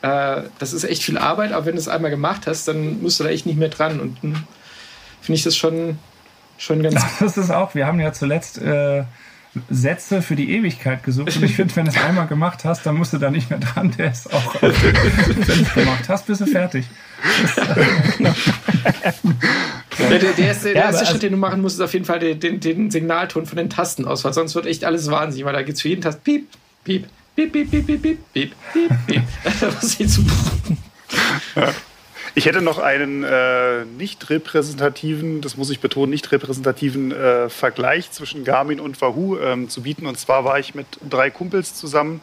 [0.02, 3.20] Äh, das ist echt viel Arbeit, aber wenn du es einmal gemacht hast, dann musst
[3.20, 4.36] du da echt nicht mehr dran und hm,
[5.22, 5.98] finde ich das schon,
[6.58, 7.04] schon ganz...
[7.20, 8.58] Das ist auch, wir haben ja zuletzt...
[8.62, 9.04] Äh
[9.70, 11.36] Sätze für die Ewigkeit gesucht.
[11.36, 13.60] Und ich finde, wenn du es einmal gemacht hast, dann musst du da nicht mehr
[13.60, 13.94] dran.
[13.98, 16.86] Der ist auch, wenn du es gemacht hast, bist du fertig.
[20.00, 22.06] der, der, der, erste, der ja, erste Schritt, den du machen musst, ist auf jeden
[22.06, 25.46] Fall den, den, den Signalton von den Tasten aus, weil sonst wird echt alles wahnsinnig,
[25.46, 26.48] weil da gibt es für jeden Tast piep,
[26.84, 29.24] piep, piep, piep, piep, piep, piep, piep, piep, piep.
[29.62, 30.26] Das ist zu
[32.36, 38.12] ich hätte noch einen äh, nicht repräsentativen, das muss ich betonen, nicht repräsentativen äh, Vergleich
[38.12, 40.06] zwischen Garmin und Wahoo ähm, zu bieten.
[40.06, 42.22] Und zwar war ich mit drei Kumpels zusammen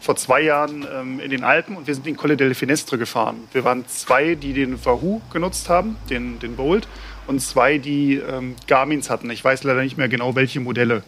[0.00, 3.36] vor zwei Jahren ähm, in den Alpen und wir sind den Colle delle Finestre gefahren.
[3.52, 6.88] Wir waren zwei, die den Wahoo genutzt haben, den, den Bolt,
[7.26, 9.30] und zwei, die ähm, Garmins hatten.
[9.30, 11.02] Ich weiß leider nicht mehr genau, welche Modelle.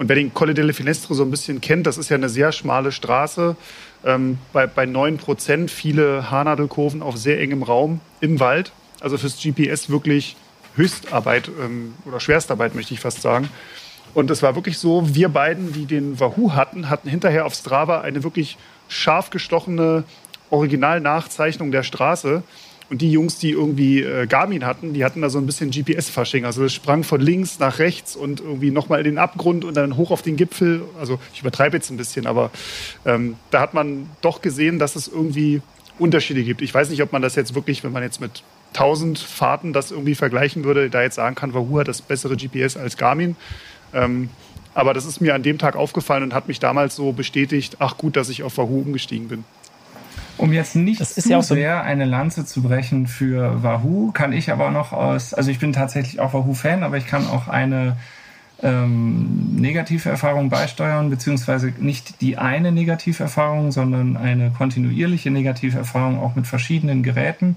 [0.00, 2.52] Und wer den Colle delle Finestre so ein bisschen kennt, das ist ja eine sehr
[2.52, 3.54] schmale Straße
[4.02, 8.72] ähm, bei, bei 9 Prozent viele Haarnadelkurven auf sehr engem Raum im Wald.
[9.00, 10.36] Also fürs GPS wirklich
[10.74, 13.50] Höchstarbeit ähm, oder Schwerstarbeit, möchte ich fast sagen.
[14.14, 18.00] Und es war wirklich so, wir beiden, die den Wahoo hatten, hatten hinterher auf Strava
[18.00, 18.56] eine wirklich
[18.88, 20.04] scharf gestochene
[20.48, 22.42] Originalnachzeichnung der Straße.
[22.90, 26.44] Und die Jungs, die irgendwie äh, Garmin hatten, die hatten da so ein bisschen GPS-Fasching.
[26.44, 29.96] Also es sprang von links nach rechts und irgendwie nochmal in den Abgrund und dann
[29.96, 30.82] hoch auf den Gipfel.
[30.98, 32.50] Also ich übertreibe jetzt ein bisschen, aber
[33.06, 35.62] ähm, da hat man doch gesehen, dass es irgendwie
[36.00, 36.62] Unterschiede gibt.
[36.62, 38.42] Ich weiß nicht, ob man das jetzt wirklich, wenn man jetzt mit
[38.74, 42.76] 1000 Fahrten das irgendwie vergleichen würde, da jetzt sagen kann, Wahoo hat das bessere GPS
[42.76, 43.36] als Garmin.
[43.92, 44.30] Ähm,
[44.74, 47.96] aber das ist mir an dem Tag aufgefallen und hat mich damals so bestätigt, ach
[47.96, 49.44] gut, dass ich auf Wahoo umgestiegen bin.
[50.40, 54.50] Um jetzt nicht zu ja so sehr eine Lanze zu brechen für Wahoo, kann ich
[54.50, 57.96] aber noch aus, also ich bin tatsächlich auch Wahoo-Fan, aber ich kann auch eine
[58.62, 66.18] ähm, negative Erfahrung beisteuern, beziehungsweise nicht die eine negative Erfahrung, sondern eine kontinuierliche negative Erfahrung
[66.18, 67.56] auch mit verschiedenen Geräten.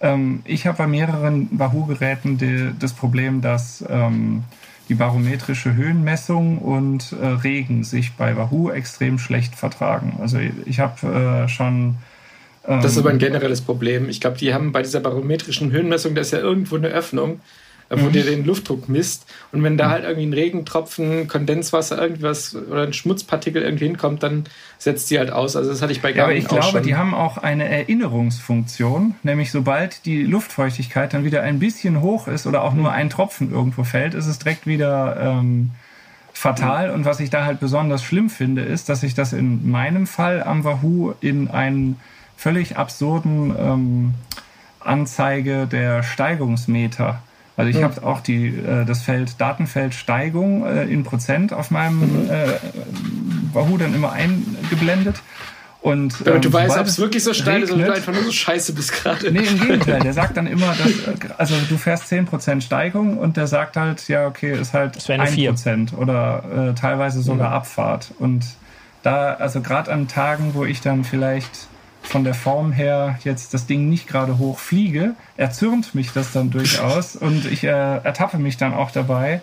[0.00, 4.44] Ähm, ich habe bei mehreren Wahoo-Geräten das Problem, dass ähm,
[4.88, 10.18] die barometrische Höhenmessung und äh, Regen sich bei Wahoo extrem schlecht vertragen.
[10.20, 11.96] Also ich habe äh, schon
[12.64, 14.08] das ist aber ein ähm, generelles Problem.
[14.08, 17.40] Ich glaube, die haben bei dieser barometrischen Höhenmessung, da ist ja irgendwo eine Öffnung,
[17.88, 18.12] äh, wo mhm.
[18.12, 19.26] dir den Luftdruck misst.
[19.50, 19.90] Und wenn da mhm.
[19.90, 24.44] halt irgendwie ein Regentropfen, Kondenswasser, irgendwas oder ein Schmutzpartikel irgendwie hinkommt, dann
[24.78, 25.56] setzt die halt aus.
[25.56, 26.82] Also das hatte ich bei Garmin ja, aber ich glaube, schon.
[26.84, 32.46] die haben auch eine Erinnerungsfunktion, nämlich sobald die Luftfeuchtigkeit dann wieder ein bisschen hoch ist
[32.46, 32.96] oder auch nur mhm.
[32.96, 35.72] ein Tropfen irgendwo fällt, ist es direkt wieder ähm,
[36.32, 36.88] fatal.
[36.88, 36.94] Mhm.
[36.94, 40.44] Und was ich da halt besonders schlimm finde, ist, dass ich das in meinem Fall
[40.44, 41.98] am Wahoo in einen
[42.42, 44.14] völlig absurden ähm,
[44.80, 47.22] Anzeige der Steigungsmeter
[47.56, 47.84] also ich mhm.
[47.84, 52.30] habe auch die, äh, das Feld Datenfeld Steigung äh, in Prozent auf meinem mhm.
[52.30, 52.46] äh,
[53.52, 55.22] Wahoo dann immer eingeblendet.
[55.82, 58.22] Und, ähm, Damit du weißt, ob es wirklich so steil ist oder du einfach nur
[58.22, 59.32] so scheiße bist gerade.
[59.32, 60.00] Nee, im Gegenteil.
[60.02, 64.08] Der sagt dann immer, dass, äh, also du fährst 10% Steigung und der sagt halt,
[64.08, 67.56] ja, okay, ist halt 1% oder äh, teilweise sogar mhm.
[67.56, 68.12] Abfahrt.
[68.18, 68.44] Und
[69.02, 71.66] da, also gerade an Tagen, wo ich dann vielleicht
[72.12, 76.50] von der Form her jetzt das Ding nicht gerade hoch fliege, erzürnt mich das dann
[76.50, 79.40] durchaus und ich äh, ertappe mich dann auch dabei,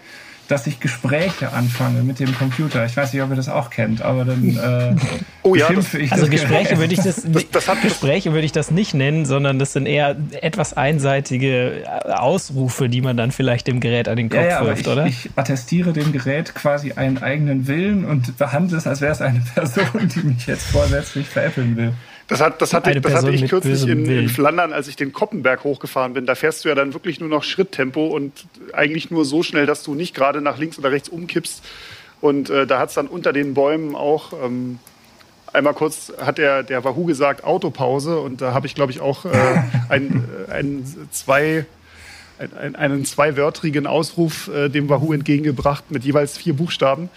[0.48, 2.86] dass ich Gespräche anfange mit dem Computer.
[2.86, 4.58] Ich weiß nicht, ob ihr das auch kennt, aber dann
[4.98, 5.02] äh,
[5.42, 8.70] oh ja, das, ich also Gespräche würde ich das, das, das Gespräche würde ich das
[8.70, 14.08] nicht nennen, sondern das sind eher etwas einseitige Ausrufe, die man dann vielleicht dem Gerät
[14.08, 15.06] an den Kopf ja, ja, wirft, ich, oder?
[15.08, 19.42] Ich attestiere dem Gerät quasi einen eigenen Willen und behandle es, als wäre es eine
[19.56, 21.94] Person, die mich jetzt vorsätzlich veräppeln will.
[22.30, 25.64] Das, hat, das, hatte, das hatte ich kürzlich in, in, Flandern, als ich den Koppenberg
[25.64, 26.28] hochgefahren bin.
[26.28, 29.82] Da fährst du ja dann wirklich nur noch Schritttempo und eigentlich nur so schnell, dass
[29.82, 31.64] du nicht gerade nach links oder rechts umkippst.
[32.22, 34.78] Und äh, da hat es dann unter den Bäumen auch ähm,
[35.52, 38.20] einmal kurz, hat der, der Wahoo gesagt, Autopause.
[38.20, 39.30] Und da habe ich, glaube ich, auch äh,
[39.90, 41.66] ein, ein, zwei,
[42.38, 47.10] ein, einen zweiwörtrigen Ausruf äh, dem Wahoo entgegengebracht mit jeweils vier Buchstaben,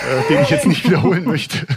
[0.00, 1.66] äh, den ich jetzt nicht wiederholen möchte.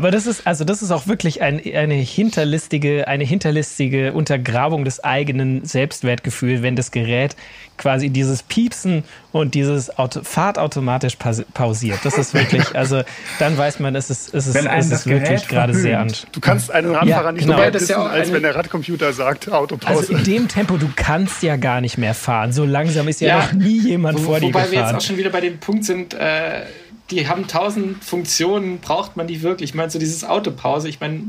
[0.00, 5.04] Aber das ist, also das ist auch wirklich ein, eine hinterlistige, eine hinterlistige Untergrabung des
[5.04, 7.36] eigenen Selbstwertgefühls, wenn das Gerät
[7.76, 11.98] quasi dieses Piepsen und dieses Auto, Fahrt automatisch pausiert.
[12.02, 13.02] Das ist wirklich, also
[13.40, 16.10] dann weiß man, es ist, es ist, es ist wirklich gerade sehr an.
[16.32, 17.58] Du kannst einen Radfahrer ja, nicht genau.
[17.58, 19.98] so weit wissen, ja als wenn der Radcomputer sagt, Autopause.
[19.98, 22.54] Also in dem Tempo, du kannst ja gar nicht mehr fahren.
[22.54, 24.64] So langsam ist ja, ja noch nie jemand wo, vor dir gefahren.
[24.64, 26.62] Wobei wir jetzt auch schon wieder bei dem Punkt sind, äh,
[27.10, 29.70] die haben tausend Funktionen, braucht man die wirklich?
[29.70, 31.22] Ich meine, so dieses Autopause, ich meine,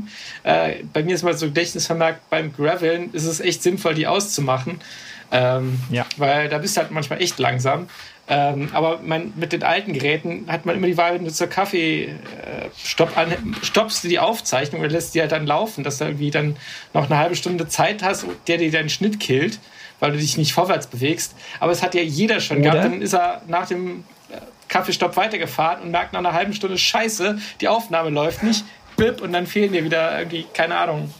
[0.44, 4.80] äh, bei mir ist mal so Gedächtnisvermerk, beim Graveln ist es echt sinnvoll, die auszumachen.
[5.30, 6.06] Ähm, ja.
[6.18, 7.88] Weil da bist du halt manchmal echt langsam.
[8.28, 11.48] Ähm, aber mein, mit den alten Geräten hat man immer die Wahl, wenn du zur
[11.48, 12.10] Kaffee äh,
[12.76, 16.30] stopp an, stoppst du die Aufzeichnung oder lässt die halt dann laufen, dass du irgendwie
[16.30, 16.56] dann
[16.94, 19.58] noch eine halbe Stunde Zeit hast, der dir deinen Schnitt killt,
[19.98, 21.34] weil du dich nicht vorwärts bewegst.
[21.58, 22.70] Aber es hat ja jeder schon oder?
[22.70, 22.84] gehabt.
[22.84, 24.04] Dann ist er nach dem
[24.72, 28.64] Kaffeestopp weitergefahren und merkt nach einer halben Stunde, scheiße, die Aufnahme läuft nicht,
[28.96, 31.12] bip, und dann fehlen dir wieder irgendwie, keine Ahnung,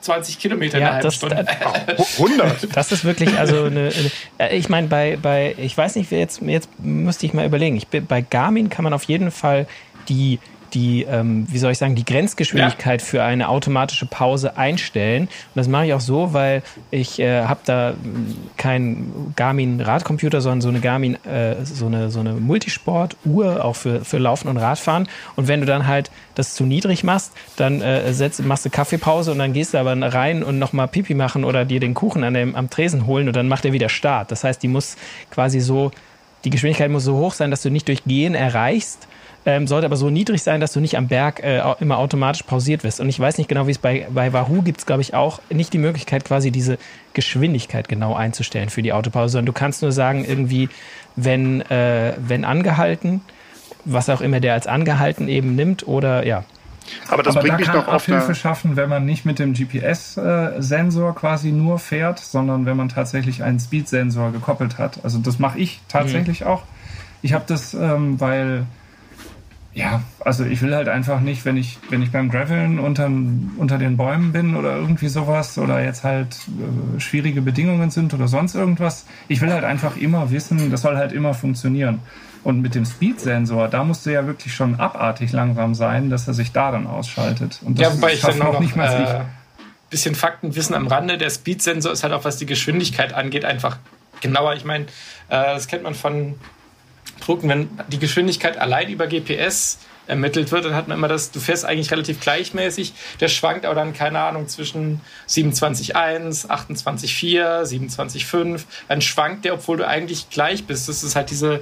[0.00, 1.46] 20 Kilometer ja, in einer halben Stunde.
[1.86, 2.68] Das, 100.
[2.74, 3.90] Das ist wirklich, also eine,
[4.38, 7.88] eine ich meine, bei, bei, ich weiß nicht, jetzt, jetzt müsste ich mal überlegen, ich,
[7.88, 9.66] bei Garmin kann man auf jeden Fall
[10.08, 10.38] die
[10.74, 13.06] die, ähm, wie soll ich sagen, die Grenzgeschwindigkeit ja.
[13.06, 15.24] für eine automatische Pause einstellen.
[15.24, 17.94] Und das mache ich auch so, weil ich äh, habe da
[18.56, 24.18] keinen Garmin-Radcomputer, sondern so eine Garmin, äh, so eine, so eine Multisport-Uhr auch für, für
[24.18, 25.08] Laufen und Radfahren.
[25.36, 29.30] Und wenn du dann halt das zu niedrig machst, dann äh, setzt, machst du Kaffeepause
[29.30, 32.34] und dann gehst du aber rein und nochmal Pipi machen oder dir den Kuchen an
[32.34, 34.32] dem, am Tresen holen und dann macht er wieder Start.
[34.32, 34.96] Das heißt, die muss
[35.30, 35.92] quasi so,
[36.44, 39.06] die Geschwindigkeit muss so hoch sein, dass du nicht durch Gehen erreichst,
[39.46, 42.84] ähm, sollte aber so niedrig sein, dass du nicht am Berg äh, immer automatisch pausiert
[42.84, 43.00] wirst.
[43.00, 45.40] Und ich weiß nicht genau, wie es bei, bei Wahoo gibt es, glaube ich, auch
[45.50, 46.78] nicht die Möglichkeit, quasi diese
[47.12, 50.68] Geschwindigkeit genau einzustellen für die Autopause, sondern du kannst nur sagen, irgendwie,
[51.16, 53.20] wenn, äh, wenn angehalten,
[53.84, 56.44] was auch immer der als angehalten eben nimmt, oder ja.
[57.08, 59.38] Aber das Aber bringt da mich kann noch auf Hilfe schaffen, wenn man nicht mit
[59.38, 65.00] dem GPS-Sensor quasi nur fährt, sondern wenn man tatsächlich einen Speed-Sensor gekoppelt hat.
[65.02, 66.48] Also das mache ich tatsächlich mhm.
[66.48, 66.62] auch.
[67.22, 68.66] Ich habe das, ähm, weil
[69.74, 73.76] ja, also ich will halt einfach nicht, wenn ich, wenn ich beim Graveln unter, unter
[73.76, 78.54] den Bäumen bin oder irgendwie sowas oder jetzt halt äh, schwierige Bedingungen sind oder sonst
[78.54, 82.00] irgendwas, ich will halt einfach immer wissen, das soll halt immer funktionieren.
[82.44, 86.34] Und mit dem Speed-Sensor, da musst du ja wirklich schon abartig langsam sein, dass er
[86.34, 87.60] sich da dann ausschaltet.
[87.64, 89.24] Und das ja, wobei ich dann noch, nicht mal äh,
[89.90, 91.18] bisschen Faktenwissen am Rande.
[91.18, 93.78] Der Speed-Sensor ist halt auch, was die Geschwindigkeit angeht, einfach
[94.20, 94.54] genauer.
[94.54, 96.34] Ich meine, äh, das kennt man von
[97.20, 101.40] Drucken, wenn die Geschwindigkeit allein über GPS ermittelt wird, dann hat man immer das, du
[101.40, 109.00] fährst eigentlich relativ gleichmäßig, der schwankt aber dann, keine Ahnung, zwischen 27,1, 28,4, 27,5, dann
[109.00, 110.88] schwankt der, obwohl du eigentlich gleich bist.
[110.88, 111.60] Das ist halt diese,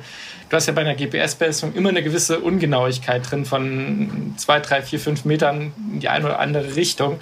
[0.49, 5.01] du hast ja bei einer GPS-Bessung immer eine gewisse Ungenauigkeit drin von 2, 3, 4,
[5.01, 7.20] 5 Metern in die eine oder andere Richtung.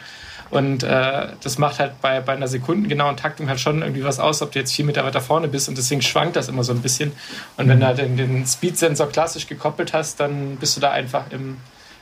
[0.50, 4.42] Und äh, das macht halt bei, bei einer sekundengenauen Taktung halt schon irgendwie was aus,
[4.42, 5.68] ob du jetzt vier Meter weiter vorne bist.
[5.68, 7.12] Und deswegen schwankt das immer so ein bisschen.
[7.56, 11.30] Und wenn du halt den, den Speed-Sensor klassisch gekoppelt hast, dann bist du da einfach
[11.30, 11.58] im,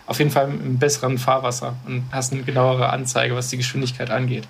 [0.07, 4.49] auf jeden Fall im besseren Fahrwasser und hast eine genauere Anzeige, was die Geschwindigkeit angeht.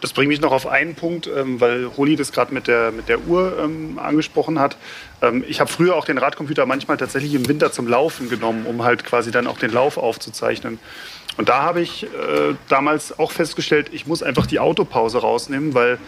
[0.00, 3.08] Das bringt mich noch auf einen Punkt, ähm, weil Holi das gerade mit der, mit
[3.08, 4.76] der Uhr ähm, angesprochen hat.
[5.20, 8.82] Ähm, ich habe früher auch den Radcomputer manchmal tatsächlich im Winter zum Laufen genommen, um
[8.82, 10.78] halt quasi dann auch den Lauf aufzuzeichnen.
[11.36, 15.98] Und da habe ich äh, damals auch festgestellt, ich muss einfach die Autopause rausnehmen, weil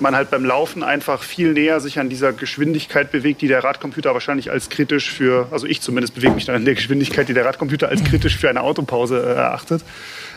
[0.00, 4.14] man halt beim Laufen einfach viel näher sich an dieser Geschwindigkeit bewegt, die der Radcomputer
[4.14, 7.44] wahrscheinlich als kritisch für, also ich zumindest bewege mich dann an der Geschwindigkeit, die der
[7.44, 9.82] Radcomputer als kritisch für eine Autopause äh, erachtet.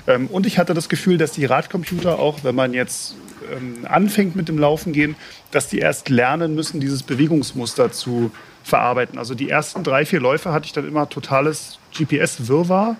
[0.08, 3.16] Ähm, und ich hatte das Gefühl, dass die Radcomputer auch, wenn man jetzt
[3.52, 5.16] ähm, anfängt mit dem Laufen gehen,
[5.52, 8.32] dass die erst lernen müssen, dieses Bewegungsmuster zu
[8.64, 9.18] verarbeiten.
[9.18, 12.96] Also die ersten drei, vier Läufe hatte ich dann immer totales GPS-Wirrwarr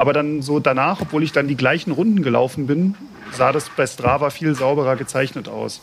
[0.00, 2.94] aber dann so danach, obwohl ich dann die gleichen Runden gelaufen bin,
[3.32, 5.82] sah das bei Strava viel sauberer gezeichnet aus.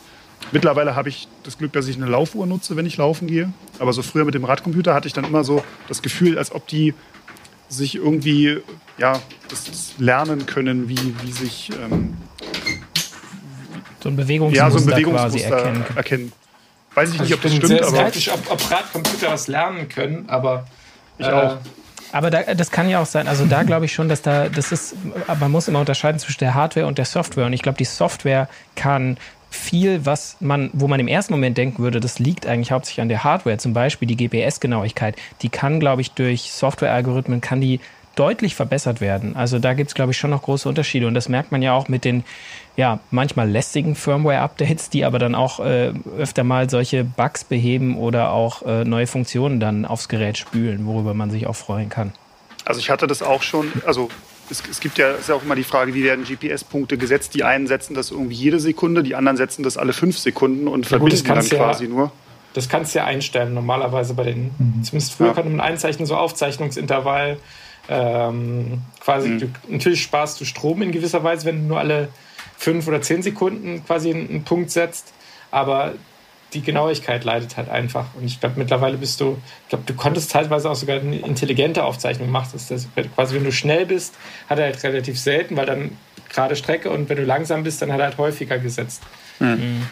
[0.50, 3.52] Mittlerweile habe ich das Glück, dass ich eine Laufuhr nutze, wenn ich laufen gehe.
[3.78, 6.66] Aber so früher mit dem Radcomputer hatte ich dann immer so das Gefühl, als ob
[6.66, 6.94] die
[7.68, 8.58] sich irgendwie
[8.98, 12.16] ja, das lernen können, wie, wie sich ähm,
[14.02, 15.84] so ein Bewegungsmuster, ja, so ein Bewegungsmuster erkennen.
[15.94, 16.32] erkennen.
[16.94, 17.68] Weiß ich also nicht, ob das stimmt.
[17.68, 20.66] Sehr, aber sehr ob, ob Radcomputer was lernen können, aber
[21.18, 21.58] ich äh, auch.
[22.12, 24.72] Aber da, das kann ja auch sein, also da glaube ich schon, dass da, das
[24.72, 24.96] ist,
[25.38, 27.46] man muss immer unterscheiden zwischen der Hardware und der Software.
[27.46, 29.18] Und ich glaube, die Software kann
[29.50, 33.08] viel, was man, wo man im ersten Moment denken würde, das liegt eigentlich hauptsächlich an
[33.08, 37.80] der Hardware, zum Beispiel die GPS-Genauigkeit, die kann, glaube ich, durch Software-Algorithmen, kann die
[38.14, 39.36] deutlich verbessert werden.
[39.36, 41.06] Also da gibt es, glaube ich, schon noch große Unterschiede.
[41.06, 42.24] Und das merkt man ja auch mit den
[42.78, 48.30] ja, manchmal lästigen Firmware-Updates, die aber dann auch äh, öfter mal solche Bugs beheben oder
[48.30, 52.12] auch äh, neue Funktionen dann aufs Gerät spülen, worüber man sich auch freuen kann.
[52.64, 54.10] Also ich hatte das auch schon, also
[54.48, 57.34] es, es gibt ja, ist ja auch immer die Frage, wie werden GPS-Punkte gesetzt?
[57.34, 60.84] Die einen setzen das irgendwie jede Sekunde, die anderen setzen das alle fünf Sekunden und
[60.84, 62.12] ja, verbinden gut, dann quasi ja, nur.
[62.54, 64.84] Das kannst du ja einstellen, normalerweise bei den, mhm.
[64.84, 65.32] zumindest früher ja.
[65.32, 67.38] konnte man einzeichnen, so Aufzeichnungsintervall,
[67.88, 69.38] ähm, quasi, mhm.
[69.40, 72.10] du, natürlich sparst du Strom in gewisser Weise, wenn du nur alle
[72.58, 75.14] fünf oder zehn Sekunden quasi einen, Punkt setzt,
[75.50, 75.94] aber
[76.52, 78.06] die Genauigkeit leidet halt einfach.
[78.14, 81.84] Und ich glaube, mittlerweile bist du, ich glaube, du konntest teilweise auch sogar eine intelligente
[81.84, 82.50] Aufzeichnung machen.
[82.52, 84.14] Das ist quasi, wenn du schnell bist,
[84.48, 85.96] hat er halt relativ selten, weil dann
[86.28, 89.02] gerade Strecke und wenn du langsam bist, dann hat er halt häufiger gesetzt.
[89.38, 89.86] Mhm.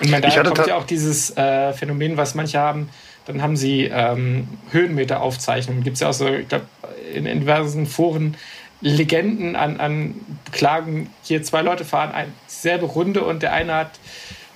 [0.00, 2.88] Und man, da kommt ja auch dieses äh, Phänomen, was manche haben,
[3.26, 5.84] dann haben sie ähm, Höhenmeteraufzeichnungen.
[5.84, 6.66] Gibt es ja auch so, ich glaube,
[7.14, 8.36] in, in diversen Foren
[8.82, 10.14] Legenden an, an
[10.50, 11.10] Klagen.
[11.22, 13.92] Hier zwei Leute fahren eine selbe Runde und der eine hat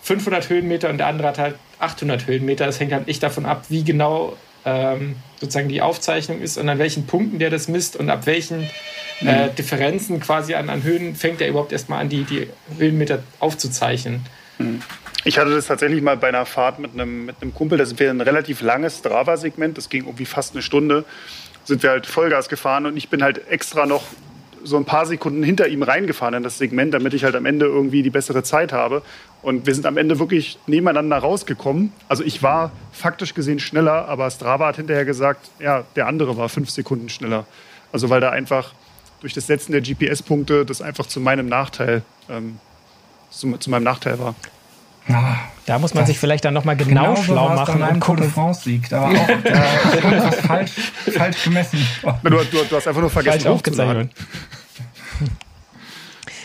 [0.03, 2.67] 500 Höhenmeter und der andere hat halt 800 Höhenmeter.
[2.67, 6.79] Das hängt halt nicht davon ab, wie genau ähm, sozusagen die Aufzeichnung ist und an
[6.79, 8.69] welchen Punkten der das misst und ab welchen
[9.21, 9.55] äh, mhm.
[9.55, 12.49] Differenzen quasi an, an Höhen fängt er überhaupt erstmal an, die, die
[12.79, 14.27] Höhenmeter aufzuzeichnen.
[14.59, 14.83] Mhm.
[15.25, 17.79] Ich hatte das tatsächlich mal bei einer Fahrt mit einem, mit einem Kumpel.
[17.79, 19.77] Das wäre ein relativ langes Strava-Segment.
[19.77, 21.05] Das ging irgendwie fast eine Stunde.
[21.67, 24.05] Sind wir halt Vollgas gefahren und ich bin halt extra noch
[24.65, 27.67] so ein paar Sekunden hinter ihm reingefahren in das Segment, damit ich halt am Ende
[27.67, 29.03] irgendwie die bessere Zeit habe.
[29.43, 31.93] Und wir sind am Ende wirklich nebeneinander rausgekommen.
[32.09, 36.49] Also ich war faktisch gesehen schneller, aber Strava hat hinterher gesagt, ja, der andere war
[36.49, 37.47] fünf Sekunden schneller.
[37.93, 38.73] Also weil da einfach
[39.21, 42.59] durch das Setzen der GPS-Punkte das einfach zu meinem Nachteil, ähm,
[43.31, 44.35] zu, zu meinem Nachteil war.
[45.09, 48.01] Ja, da muss man sich vielleicht dann nochmal genau, genau schlau machen und gucken.
[48.01, 50.73] Tour de France liegt, aber auch da ist falsch,
[51.17, 51.87] falsch gemessen.
[52.03, 52.37] Du, du,
[52.69, 54.11] du, hast einfach nur vergessen falsch aufgezeichnet.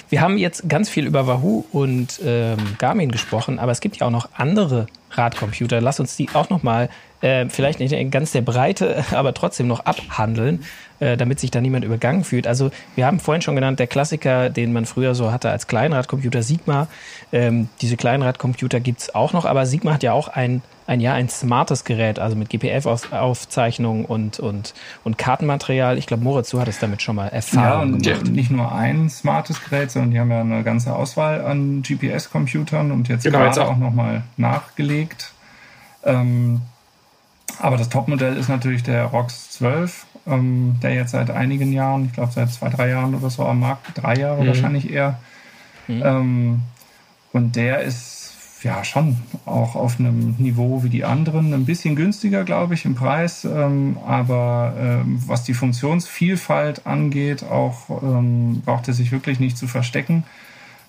[0.10, 4.08] Wir haben jetzt ganz viel über Wahoo und ähm, Garmin gesprochen, aber es gibt ja
[4.08, 5.80] auch noch andere Radcomputer.
[5.80, 6.90] Lass uns die auch nochmal,
[7.22, 10.66] äh, vielleicht nicht in ganz der Breite, aber trotzdem noch abhandeln,
[11.02, 12.48] äh, damit sich da niemand übergangen fühlt.
[12.48, 16.44] Also wir haben vorhin schon genannt, der Klassiker, den man früher so hatte als Kleinradcomputer,
[16.44, 16.88] Sigma.
[17.34, 21.30] Ähm, diese Kleinradcomputer gibt's auch noch, aber Sigma hat ja auch ein ein ja ein
[21.30, 24.74] smartes Gerät, also mit GPF-Aufzeichnung und, und,
[25.04, 25.98] und Kartenmaterial.
[25.98, 29.64] Ich glaube, Moritz, du hattest damit schon mal Erfahrung ja, und nicht nur ein smartes
[29.64, 33.60] Gerät, sondern die haben ja eine ganze Auswahl an GPS-Computern und jetzt genau, gerade jetzt
[33.60, 35.32] auch, auch nochmal nachgelegt.
[36.04, 36.62] Ähm,
[37.60, 42.14] aber das Topmodell ist natürlich der ROX 12, ähm, der jetzt seit einigen Jahren, ich
[42.14, 44.48] glaube seit zwei, drei Jahren oder so am Markt, drei Jahre mhm.
[44.48, 45.20] wahrscheinlich eher.
[45.88, 46.02] Mhm.
[46.04, 46.60] Ähm,
[47.34, 48.22] und der ist
[48.64, 51.54] ja schon auch auf einem Niveau wie die anderen.
[51.54, 57.90] Ein bisschen günstiger, glaube ich, im Preis, ähm, aber ähm, was die Funktionsvielfalt angeht, auch
[58.04, 60.24] ähm, braucht er sich wirklich nicht zu verstecken.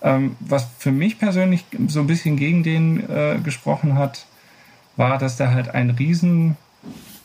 [0.02, 4.26] Ähm, was für mich persönlich so ein bisschen gegen den äh, gesprochen hat,
[4.96, 6.56] war, dass der halt ein riesen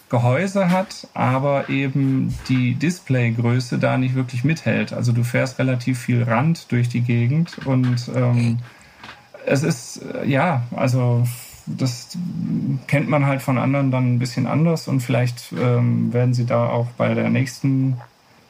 [0.10, 4.94] Gehäuse hat, aber eben die Displaygröße da nicht wirklich mithält.
[4.94, 8.60] Also du fährst relativ viel Rand durch die Gegend und ähm,
[9.46, 11.26] es ist, äh, ja, also
[11.66, 12.18] das
[12.88, 16.68] kennt man halt von anderen dann ein bisschen anders und vielleicht ähm, werden sie da
[16.68, 17.98] auch bei der nächsten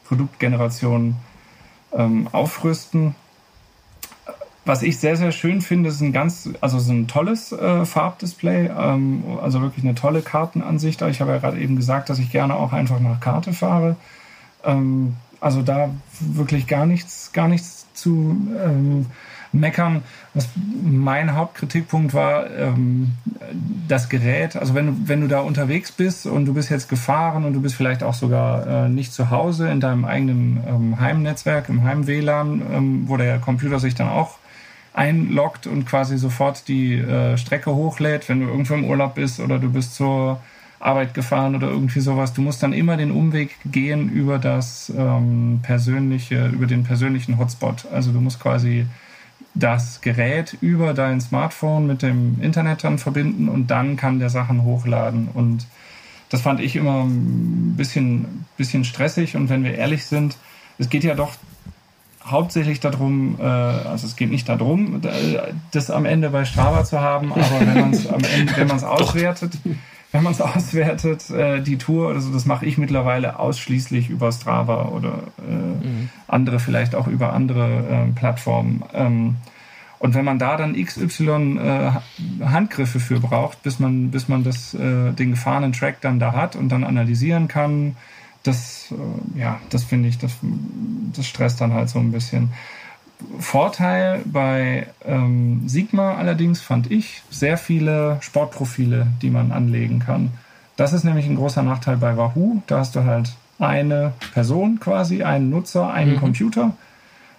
[0.07, 1.15] Produktgeneration
[1.93, 3.15] ähm, aufrüsten.
[4.67, 8.69] Was ich sehr, sehr schön finde, ist ein ganz, also so ein tolles äh, Farbdisplay,
[8.77, 11.01] ähm, also wirklich eine tolle Kartenansicht.
[11.03, 13.95] Ich habe ja gerade eben gesagt, dass ich gerne auch einfach nach Karte fahre.
[14.65, 15.89] Ähm, also da
[16.19, 19.05] wirklich gar nichts, gar nichts zu ähm,
[19.53, 20.03] meckern.
[20.33, 20.49] Was
[20.83, 23.13] mein Hauptkritikpunkt war, ähm,
[23.87, 27.45] das Gerät, also wenn du, wenn du da unterwegs bist und du bist jetzt gefahren
[27.45, 31.69] und du bist vielleicht auch sogar äh, nicht zu Hause in deinem eigenen ähm, Heimnetzwerk,
[31.69, 34.39] im Heim-WLAN, ähm, wo der Computer sich dann auch
[34.97, 39.59] einloggt und quasi sofort die äh, Strecke hochlädt, wenn du irgendwo im Urlaub bist oder
[39.59, 40.41] du bist zur
[40.79, 42.33] Arbeit gefahren oder irgendwie sowas.
[42.33, 47.85] Du musst dann immer den Umweg gehen über das ähm, persönliche, über den persönlichen Hotspot.
[47.91, 48.85] Also du musst quasi
[49.53, 54.63] das Gerät über dein Smartphone mit dem Internet dann verbinden und dann kann der Sachen
[54.63, 55.29] hochladen.
[55.33, 55.67] Und
[56.29, 59.35] das fand ich immer ein bisschen, bisschen stressig.
[59.35, 60.37] Und wenn wir ehrlich sind,
[60.79, 61.33] es geht ja doch
[62.29, 65.01] hauptsächlich darum, äh, also es geht nicht darum,
[65.71, 68.77] das am Ende bei Strava zu haben, aber wenn man es am Ende, wenn man
[68.77, 69.57] es auswertet,
[70.11, 74.31] wenn man es auswertet, äh, die Tour oder so, das mache ich mittlerweile ausschließlich über
[74.31, 76.09] Strava oder äh, mhm.
[76.27, 78.83] andere vielleicht auch über andere äh, Plattformen.
[78.93, 79.35] Ähm,
[79.99, 81.91] und wenn man da dann XY äh,
[82.45, 86.55] Handgriffe für braucht, bis man, bis man das, äh, den gefahrenen Track dann da hat
[86.55, 87.95] und dann analysieren kann,
[88.47, 90.33] das, äh, ja, das finde ich, das,
[91.15, 92.51] das stresst dann halt so ein bisschen.
[93.39, 100.31] Vorteil bei ähm, Sigma allerdings fand ich sehr viele Sportprofile, die man anlegen kann.
[100.75, 102.61] Das ist nämlich ein großer Nachteil bei Wahoo.
[102.67, 106.19] Da hast du halt eine Person quasi, einen Nutzer, einen mhm.
[106.19, 106.73] Computer.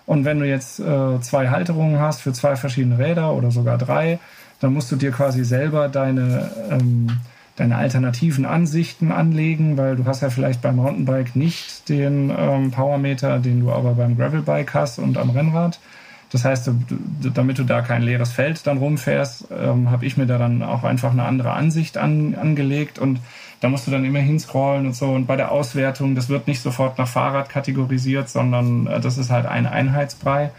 [0.05, 4.19] Und wenn du jetzt äh, zwei Halterungen hast für zwei verschiedene Räder oder sogar drei,
[4.59, 7.21] dann musst du dir quasi selber deine ähm,
[7.59, 13.39] deine alternativen Ansichten anlegen, weil du hast ja vielleicht beim Mountainbike nicht den ähm, Powermeter,
[13.39, 15.81] den du aber beim Gravelbike hast und am Rennrad.
[16.31, 16.71] Das heißt,
[17.35, 20.85] damit du da kein leeres Feld dann rumfährst, ähm, habe ich mir da dann auch
[20.85, 23.21] einfach eine andere Ansicht an, angelegt und
[23.61, 25.07] da musst du dann immer hinscrollen und so.
[25.07, 29.31] Und bei der Auswertung, das wird nicht sofort nach Fahrrad kategorisiert, sondern äh, das ist
[29.31, 30.51] halt ein Einheitsbrei.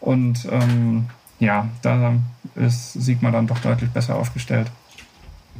[0.00, 1.06] Und ähm,
[1.38, 2.14] ja, da
[2.54, 4.70] ist Sigma dann doch deutlich besser aufgestellt.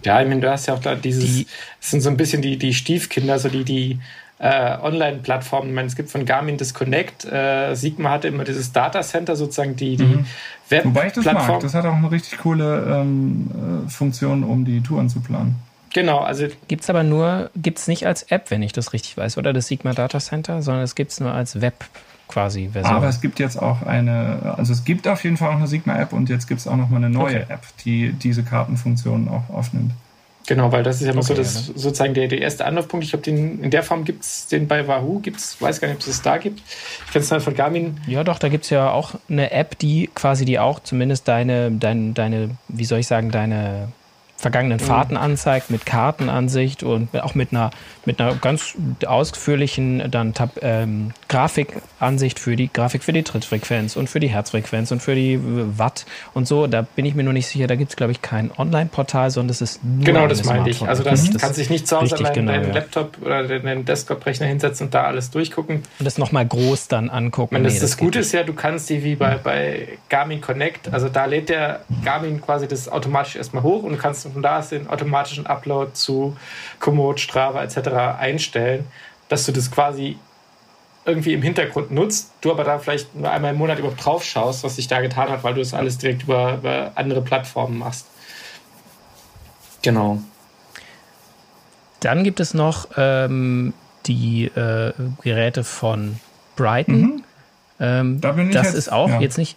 [0.07, 1.47] Ja, ich meine, du hast ja auch da dieses, die,
[1.81, 3.99] das sind so ein bisschen die, die Stiefkinder, so die, die
[4.39, 5.71] äh, Online-Plattformen.
[5.71, 7.25] Ich meine, es gibt von Garmin das Connect.
[7.25, 10.27] Äh, Sigma hatte immer dieses Data Center, sozusagen die, die mhm.
[10.69, 11.59] Web Wobei ich das mag.
[11.59, 13.51] Das hat auch eine richtig coole ähm,
[13.87, 15.57] äh, Funktion, um die Touren zu planen.
[15.93, 16.47] Genau, also.
[16.69, 19.53] Gibt es aber nur, gibt es nicht als App, wenn ich das richtig weiß, oder
[19.53, 21.85] das Sigma Data Center, sondern es gibt es nur als Web
[22.29, 22.95] quasi Version.
[22.95, 26.13] Aber es gibt jetzt auch eine, also es gibt auf jeden Fall auch eine Sigma-App
[26.13, 27.45] und jetzt gibt es auch noch mal eine neue okay.
[27.49, 29.93] App, die diese Kartenfunktionen auch aufnimmt.
[30.47, 31.75] Genau, weil das ist ja immer okay, so das, ne?
[31.77, 33.05] sozusagen der, der erste Anlaufpunkt.
[33.05, 35.97] Ich glaube, den in der Form gibt es den bei Wahoo, gibt's, weiß gar nicht,
[35.97, 36.63] ob es das da gibt.
[37.07, 38.01] Ich kenne es dann von Garmin.
[38.07, 41.73] Ja, doch, da gibt es ja auch eine App, die quasi die auch zumindest deine,
[41.73, 43.89] deine, deine, wie soll ich sagen, deine
[44.37, 44.85] vergangenen mhm.
[44.85, 47.71] Fahrten anzeigt mit Kartenansicht und auch mit einer
[48.05, 48.75] mit einer ganz
[49.05, 54.93] ausführlichen dann Tab, ähm, Grafikansicht für die Grafik für die Trittfrequenz und für die Herzfrequenz
[54.93, 56.67] und für die Watt und so.
[56.67, 57.67] Da bin ich mir nur nicht sicher.
[57.67, 60.83] Da gibt es glaube ich kein Online-Portal, sondern es ist nur genau das meine ich.
[60.83, 61.39] Also das mhm.
[61.39, 62.75] kannst sich nicht zu Hause an deinen, genau, deinen ja.
[62.75, 67.55] Laptop oder deinen Desktop-Rechner hinsetzen und da alles durchgucken und das nochmal groß dann angucken.
[67.55, 70.93] Meine, nee, das, das Gute ist ja, du kannst die wie bei, bei Garmin Connect,
[70.93, 74.43] also da lädt der Garmin quasi das automatisch erstmal hoch und du kannst und von
[74.43, 76.37] da aus den automatischen Upload zu
[76.81, 77.89] Komoot, Strava etc.
[78.19, 78.87] einstellen,
[79.29, 80.19] dass du das quasi
[81.07, 84.65] irgendwie im Hintergrund nutzt, du aber da vielleicht nur einmal im Monat überhaupt drauf schaust,
[84.65, 88.07] was sich da getan hat, weil du das alles direkt über, über andere Plattformen machst.
[89.83, 90.19] Genau.
[92.01, 93.73] Dann gibt es noch ähm,
[94.07, 96.19] die äh, Geräte von
[96.57, 97.01] Brighton.
[97.01, 97.25] Mhm.
[97.79, 99.21] Ähm, da das jetzt, ist auch ja.
[99.21, 99.57] jetzt nicht,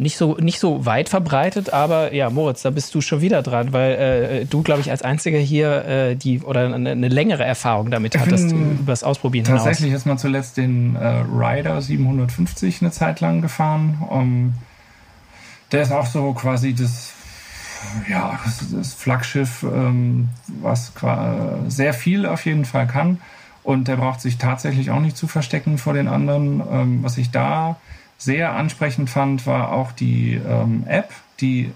[0.00, 3.72] nicht, so, nicht so weit verbreitet, aber ja, Moritz, da bist du schon wieder dran,
[3.72, 7.90] weil äh, du, glaube ich, als einziger hier äh, die oder eine, eine, längere Erfahrung
[7.90, 10.02] damit ich hattest, über das Ausprobieren Tatsächlich hinaus.
[10.02, 13.98] ist man zuletzt den äh, Rider 750 eine Zeit lang gefahren.
[14.08, 14.54] Um,
[15.72, 17.12] der ist auch so quasi das
[18.08, 18.38] ja,
[18.72, 20.28] das Flaggschiff, ähm,
[20.60, 20.92] was
[21.68, 23.20] sehr viel auf jeden Fall kann.
[23.62, 26.62] Und der braucht sich tatsächlich auch nicht zu verstecken vor den anderen.
[26.70, 27.76] Ähm, was ich da
[28.18, 31.10] sehr ansprechend fand, war auch die ähm, App,
[31.40, 31.72] die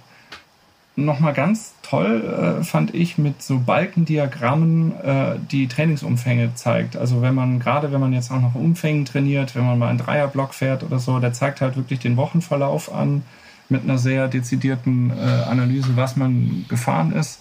[0.96, 6.96] nochmal ganz toll, äh, fand ich, mit so Balkendiagrammen äh, die Trainingsumfänge zeigt.
[6.96, 9.98] Also wenn man, gerade wenn man jetzt auch noch Umfängen trainiert, wenn man mal einen
[9.98, 13.22] Dreierblock fährt oder so, der zeigt halt wirklich den Wochenverlauf an
[13.68, 17.40] mit einer sehr dezidierten äh, Analyse, was man gefahren ist.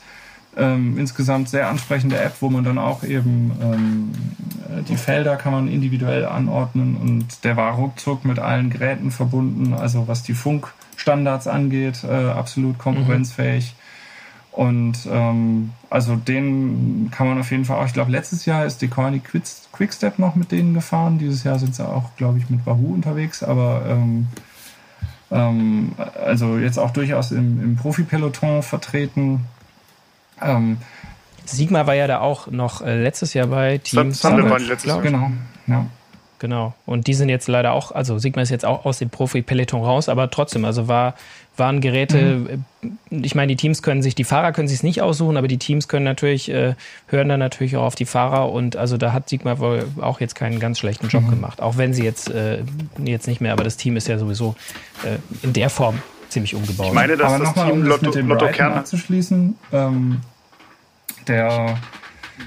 [0.57, 4.11] Ähm, insgesamt sehr ansprechende App, wo man dann auch eben ähm,
[4.87, 10.07] die Felder kann man individuell anordnen und der war ruckzuck mit allen Geräten verbunden, also
[10.07, 13.73] was die Funkstandards angeht, äh, absolut konkurrenzfähig.
[13.75, 13.81] Mhm.
[14.51, 18.81] Und ähm, also den kann man auf jeden Fall auch, ich glaube, letztes Jahr ist
[18.81, 21.19] die Decoini Quickstep noch mit denen gefahren.
[21.19, 24.27] Dieses Jahr sind sie auch, glaube ich, mit Wahoo unterwegs, aber ähm,
[25.31, 29.45] ähm, also jetzt auch durchaus im, im Profi-Peloton vertreten.
[30.41, 30.77] Ähm,
[31.45, 35.01] Sigma war ja da auch noch äh, letztes Jahr bei Team Summit, war letztes Jahr.
[35.01, 35.31] Genau,
[35.67, 35.85] ja.
[36.41, 36.73] Genau.
[36.87, 40.09] Und die sind jetzt leider auch, also Sigma ist jetzt auch aus dem Profi-Peloton raus,
[40.09, 41.13] aber trotzdem, also war,
[41.55, 43.23] waren Geräte, mhm.
[43.23, 45.59] ich meine, die Teams können sich, die Fahrer können sich es nicht aussuchen, aber die
[45.59, 46.73] Teams können natürlich, äh,
[47.05, 50.33] hören dann natürlich auch auf die Fahrer und also da hat Sigma wohl auch jetzt
[50.33, 51.29] keinen ganz schlechten Job mhm.
[51.29, 51.61] gemacht.
[51.61, 52.63] Auch wenn sie jetzt, äh,
[53.05, 54.55] jetzt nicht mehr, aber das Team ist ja sowieso
[55.03, 56.87] äh, in der Form ziemlich umgebaut.
[56.87, 60.21] Ich meine, dass aber das Team um Lotto, mit dem Lotto Kern abzuschließen, ähm,
[61.27, 61.77] der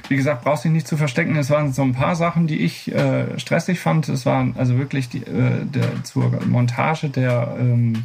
[0.09, 1.37] wie gesagt, brauchst dich nicht zu verstecken.
[1.37, 4.09] Es waren so ein paar Sachen, die ich äh, stressig fand.
[4.09, 8.05] Es waren also wirklich die, äh, der, zur Montage der, ähm,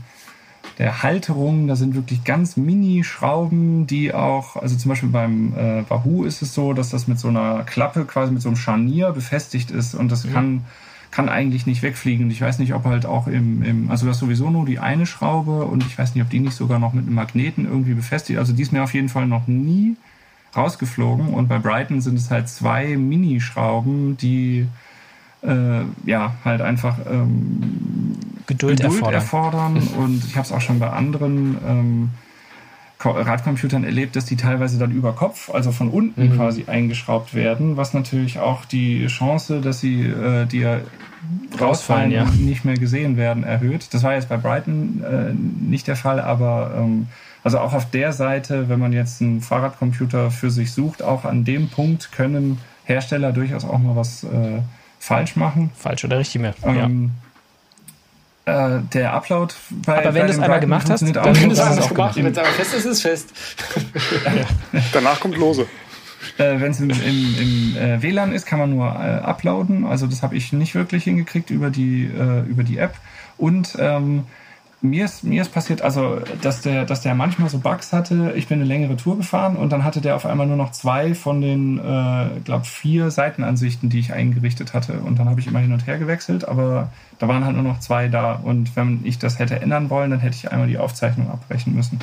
[0.77, 1.67] der Halterung.
[1.67, 6.53] Da sind wirklich ganz Mini-Schrauben, die auch, also zum Beispiel beim äh, Wahoo ist es
[6.53, 10.11] so, dass das mit so einer Klappe, quasi mit so einem Scharnier befestigt ist und
[10.11, 10.33] das mhm.
[10.33, 10.65] kann
[11.11, 12.29] kann eigentlich nicht wegfliegen.
[12.29, 15.07] Ich weiß nicht, ob halt auch im, im, also du hast sowieso nur die eine
[15.07, 18.37] Schraube und ich weiß nicht, ob die nicht sogar noch mit einem Magneten irgendwie befestigt.
[18.37, 19.97] Also die ist mir auf jeden Fall noch nie
[20.55, 21.33] rausgeflogen.
[21.33, 24.67] Und bei Brighton sind es halt zwei Minischrauben, die
[25.41, 28.81] äh, ja halt einfach ähm, Geduld, Geduld
[29.13, 29.13] erfordern.
[29.13, 29.87] erfordern.
[29.97, 32.09] Und ich habe es auch schon bei anderen ähm,
[33.01, 36.35] Radcomputern erlebt, dass die teilweise dann über Kopf, also von unten mhm.
[36.35, 40.81] quasi eingeschraubt werden, was natürlich auch die Chance, dass sie äh, dir
[41.59, 42.25] rausfallen, ja.
[42.25, 43.93] nicht mehr gesehen werden, erhöht.
[43.93, 47.07] Das war jetzt bei Brighton äh, nicht der Fall, aber ähm,
[47.43, 51.45] also auch auf der Seite, wenn man jetzt einen Fahrradcomputer für sich sucht, auch an
[51.45, 54.61] dem Punkt können Hersteller durchaus auch mal was äh,
[54.99, 55.71] falsch machen.
[55.75, 56.55] Falsch oder richtig mehr.
[56.63, 57.11] Ähm,
[58.45, 58.77] ja.
[58.77, 59.53] äh, der Upload
[59.85, 62.15] bei Aber wenn du es einmal gemacht hast, dann auch, wenn du es auch gemacht.
[62.15, 63.33] Wenn es aber fest ist, ist es fest.
[64.25, 64.81] ja.
[64.91, 65.67] Danach kommt lose.
[66.37, 69.85] Äh, wenn es im, im, im äh, WLAN ist, kann man nur äh, uploaden.
[69.85, 72.95] Also das habe ich nicht wirklich hingekriegt über die, äh, über die App.
[73.37, 74.25] Und ähm,
[74.81, 78.33] mir ist, mir ist passiert, also, dass der, dass der manchmal so Bugs hatte.
[78.35, 81.13] Ich bin eine längere Tour gefahren und dann hatte der auf einmal nur noch zwei
[81.15, 84.99] von den, äh, glaube vier Seitenansichten, die ich eingerichtet hatte.
[84.99, 87.79] Und dann habe ich immer hin und her gewechselt, aber da waren halt nur noch
[87.79, 88.33] zwei da.
[88.33, 91.99] Und wenn ich das hätte ändern wollen, dann hätte ich einmal die Aufzeichnung abbrechen müssen.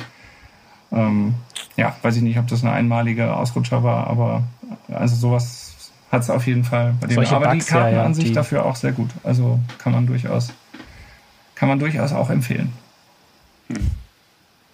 [0.91, 1.33] Ähm,
[1.75, 4.43] ja, weiß ich nicht, ob das eine einmalige Ausrutscher war, aber
[4.89, 7.15] also sowas hat es auf jeden Fall bei dem.
[7.15, 9.09] Solche aber Bugs, die Kartenansicht ja, ja, dafür auch sehr gut.
[9.23, 10.53] Also kann man durchaus
[11.57, 12.71] kann man durchaus auch empfehlen.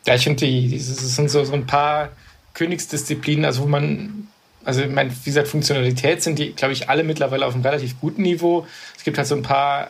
[0.05, 2.09] Ja, ich finde, das sind so, so ein paar
[2.53, 4.27] Königsdisziplinen, also wo man,
[4.65, 7.99] also ich meine, wie gesagt, Funktionalität sind die, glaube ich, alle mittlerweile auf einem relativ
[8.01, 8.67] guten Niveau.
[8.97, 9.89] Es gibt halt so ein paar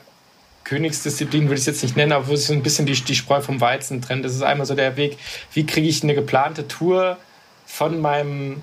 [0.66, 3.16] Königsdisziplinen, würde ich es jetzt nicht nennen, aber wo sich so ein bisschen die, die
[3.16, 4.24] Spreu vom Weizen trennt.
[4.24, 5.18] Das ist einmal so der Weg,
[5.54, 7.18] wie kriege ich eine geplante Tour
[7.66, 8.62] von meinem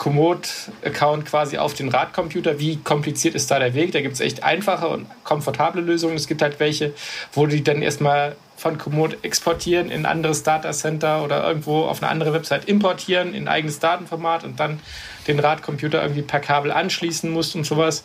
[0.00, 2.58] Komoot-Account quasi auf den Radcomputer.
[2.58, 3.92] Wie kompliziert ist da der Weg?
[3.92, 6.16] Da gibt es echt einfache und komfortable Lösungen.
[6.16, 6.94] Es gibt halt welche,
[7.34, 12.10] wo die dann erstmal von Komoot exportieren in ein anderes Datacenter oder irgendwo auf eine
[12.10, 14.80] andere Website importieren in ein eigenes Datenformat und dann
[15.28, 18.02] den Radcomputer irgendwie per Kabel anschließen muss und sowas.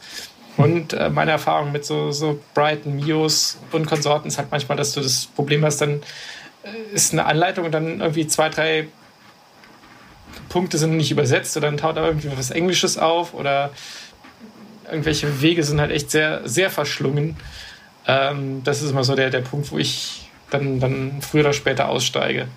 [0.58, 4.92] Und äh, meine Erfahrung mit so, so Brighton, Mios und Konsorten ist halt manchmal, dass
[4.92, 6.02] du das Problem hast, dann
[6.64, 8.88] äh, ist eine Anleitung und dann irgendwie zwei, drei
[10.50, 13.72] Punkte sind nicht übersetzt oder dann taucht da irgendwie was Englisches auf oder
[14.90, 17.38] irgendwelche Wege sind halt echt sehr, sehr verschlungen.
[18.08, 21.90] Ähm, das ist immer so der, der Punkt, wo ich dann, dann früher oder später
[21.90, 22.48] aussteige.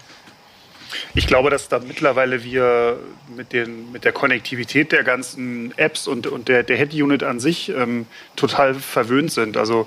[1.14, 2.99] Ich glaube, dass da mittlerweile wir
[3.37, 7.70] mit, den, mit der Konnektivität der ganzen Apps und, und der, der Head-Unit an sich
[7.70, 8.07] ähm,
[8.37, 9.57] total verwöhnt sind.
[9.57, 9.87] Also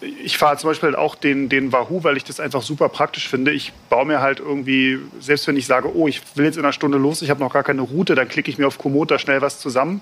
[0.00, 3.52] ich fahre zum Beispiel auch den, den Wahoo, weil ich das einfach super praktisch finde.
[3.52, 6.72] Ich baue mir halt irgendwie, selbst wenn ich sage, oh, ich will jetzt in einer
[6.72, 9.18] Stunde los, ich habe noch gar keine Route, dann klicke ich mir auf Komoot da
[9.18, 10.00] schnell was zusammen,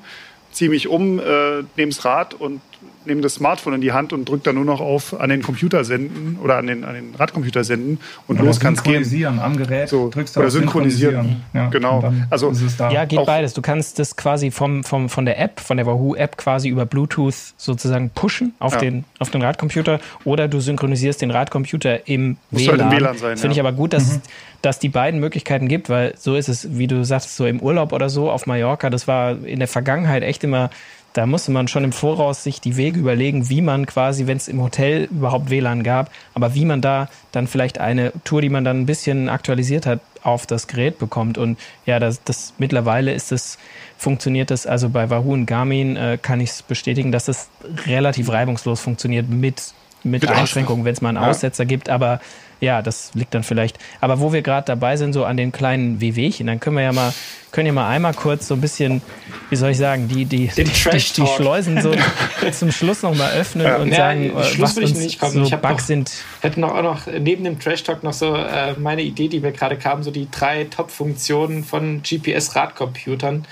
[0.53, 2.61] ziehe mich um, äh, nehme das Rad und
[3.07, 5.85] nehme das Smartphone in die Hand und drücke dann nur noch auf an den Computer
[5.85, 9.05] senden oder an den, an den Radcomputer senden und oder los kann es gehen.
[9.05, 10.51] Synchronisieren am Gerät, so, oder synchronisieren.
[10.51, 11.43] synchronisieren.
[11.53, 12.13] Ja, genau.
[12.31, 12.53] Also
[12.91, 13.55] ja, geht beides.
[13.55, 17.35] Du kannst das quasi vom, vom, von der App, von der Wahoo-App quasi über Bluetooth
[17.57, 18.81] sozusagen pushen auf, ja.
[18.81, 22.81] den, auf den Radcomputer oder du synchronisierst den Radcomputer im Muss WLAN.
[22.81, 23.63] Halt im WLAN sein, das finde ja.
[23.63, 24.23] ich aber gut, dass, mhm.
[24.63, 27.93] dass die beiden Möglichkeiten gibt, weil so ist es, wie du sagst, so im Urlaub
[27.93, 30.71] oder so auf Mallorca, das war in der Vergangenheit echt immer
[31.15, 34.49] da musste man schon im Voraus sich die Wege überlegen, wie man quasi, wenn es
[34.49, 38.65] im Hotel überhaupt WLAN gab, aber wie man da dann vielleicht eine Tour, die man
[38.65, 41.39] dann ein bisschen aktualisiert hat, auf das Gerät bekommt.
[41.39, 41.57] Und
[41.87, 43.59] ja, das, das mittlerweile ist es,
[43.97, 47.49] funktioniert das, also bei Wahoo und Garmin äh, kann ich es bestätigen, dass es
[47.87, 49.73] relativ reibungslos funktioniert mit,
[50.05, 51.31] mit Einschränkungen, wenn es mal einen ja.
[51.31, 52.21] Aussetzer gibt, aber
[52.61, 53.79] ja, das liegt dann vielleicht.
[54.01, 56.93] Aber wo wir gerade dabei sind, so an den kleinen WWchen, dann können wir ja
[56.93, 57.13] mal,
[57.51, 59.03] können ja mal einmal kurz so ein bisschen,
[59.51, 61.95] wie soll ich sagen, die, die, die, die, Schleusen so
[62.53, 63.77] zum Schluss nochmal öffnen ja.
[63.77, 66.11] und ja, sagen, was uns nicht so ich Bugs sind.
[66.41, 69.53] hätte noch auch noch neben dem Trash Talk noch so äh, meine Idee, die mir
[69.53, 73.47] gerade kam, so die drei Top-Funktionen von GPS-Radcomputern.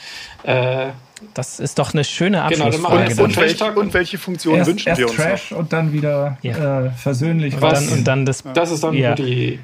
[0.45, 0.89] Äh,
[1.35, 3.09] das ist doch eine schöne Abschlussfrage.
[3.09, 5.17] Genau, und, und, welche, und welche Funktionen erst, wünschen erst wir uns?
[5.17, 5.59] Trash noch?
[5.59, 6.87] und dann wieder ja.
[6.87, 7.55] äh, versöhnlich.
[7.55, 9.15] Und dann, und dann das, das ist dann ja.
[9.15, 9.59] die.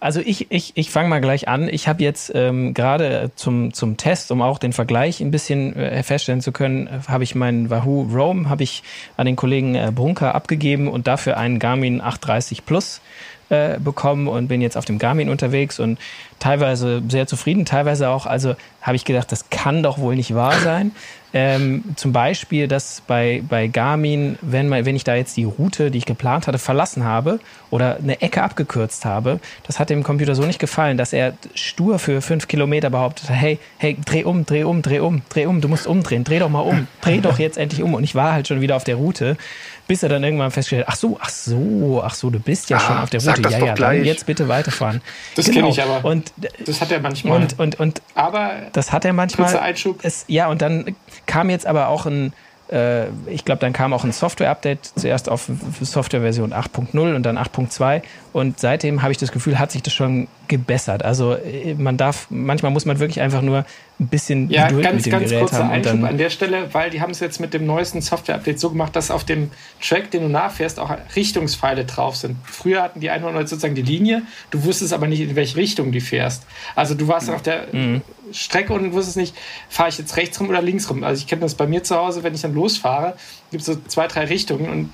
[0.00, 1.68] Also ich, ich, ich fange mal gleich an.
[1.68, 6.02] Ich habe jetzt ähm, gerade zum, zum Test, um auch den Vergleich ein bisschen äh,
[6.02, 8.82] feststellen zu können, habe ich meinen Wahoo Roam habe ich
[9.16, 13.00] an den Kollegen äh, Brunker abgegeben und dafür einen Garmin 830 Plus
[13.48, 15.98] äh, bekommen und bin jetzt auf dem Garmin unterwegs und
[16.38, 20.58] teilweise sehr zufrieden, teilweise auch, also habe ich gedacht, das kann doch wohl nicht wahr
[20.60, 20.92] sein.
[21.34, 25.90] Ähm, zum Beispiel, dass bei, bei Garmin, wenn, man, wenn ich da jetzt die Route,
[25.90, 27.40] die ich geplant hatte, verlassen habe
[27.70, 31.98] oder eine Ecke abgekürzt habe, das hat dem Computer so nicht gefallen, dass er stur
[31.98, 35.68] für fünf Kilometer behauptet hey, hey, dreh um, dreh um, dreh um, dreh um, du
[35.68, 37.94] musst umdrehen, dreh doch mal um, dreh doch jetzt endlich um.
[37.94, 39.38] Und ich war halt schon wieder auf der Route
[39.86, 42.80] bis er dann irgendwann festgestellt ach so, ach so, ach so, du bist ja ah,
[42.80, 43.50] schon auf der Route.
[43.50, 45.00] Ja, ja, dann jetzt bitte weiterfahren.
[45.34, 45.58] Das genau.
[45.58, 46.04] kenne ich aber.
[46.08, 46.32] Und,
[46.66, 47.40] das hat er manchmal.
[47.40, 49.56] Und, und, und aber das hat er manchmal.
[49.56, 50.00] Einschub.
[50.02, 52.32] Es, ja, und dann kam jetzt aber auch ein,
[52.70, 58.02] äh, ich glaube, dann kam auch ein Software-Update, zuerst auf Software-Version 8.0 und dann 8.2.
[58.32, 61.04] Und seitdem habe ich das Gefühl, hat sich das schon gebessert.
[61.04, 63.66] Also äh, man darf, manchmal muss man wirklich einfach nur
[64.00, 65.70] ein bisschen ja, Geduld ganz, mit dem ganz Gerät kurzer haben.
[65.70, 68.96] Einschub an der Stelle, weil die haben es jetzt mit dem neuesten Software-Update so gemacht,
[68.96, 69.50] dass auf dem
[69.82, 72.36] Track, den du nachfährst, auch Richtungspfeile drauf sind.
[72.44, 76.00] Früher hatten die 100 sozusagen die Linie, du wusstest aber nicht, in welche Richtung du
[76.00, 76.46] fährst.
[76.74, 77.34] Also du warst mhm.
[77.34, 78.00] auf der mhm.
[78.32, 79.36] Strecke und wusstest nicht,
[79.68, 81.04] fahre ich jetzt rechts rum oder links rum.
[81.04, 83.14] Also ich kenne das bei mir zu Hause, wenn ich dann losfahre,
[83.50, 84.90] gibt es so zwei, drei Richtungen und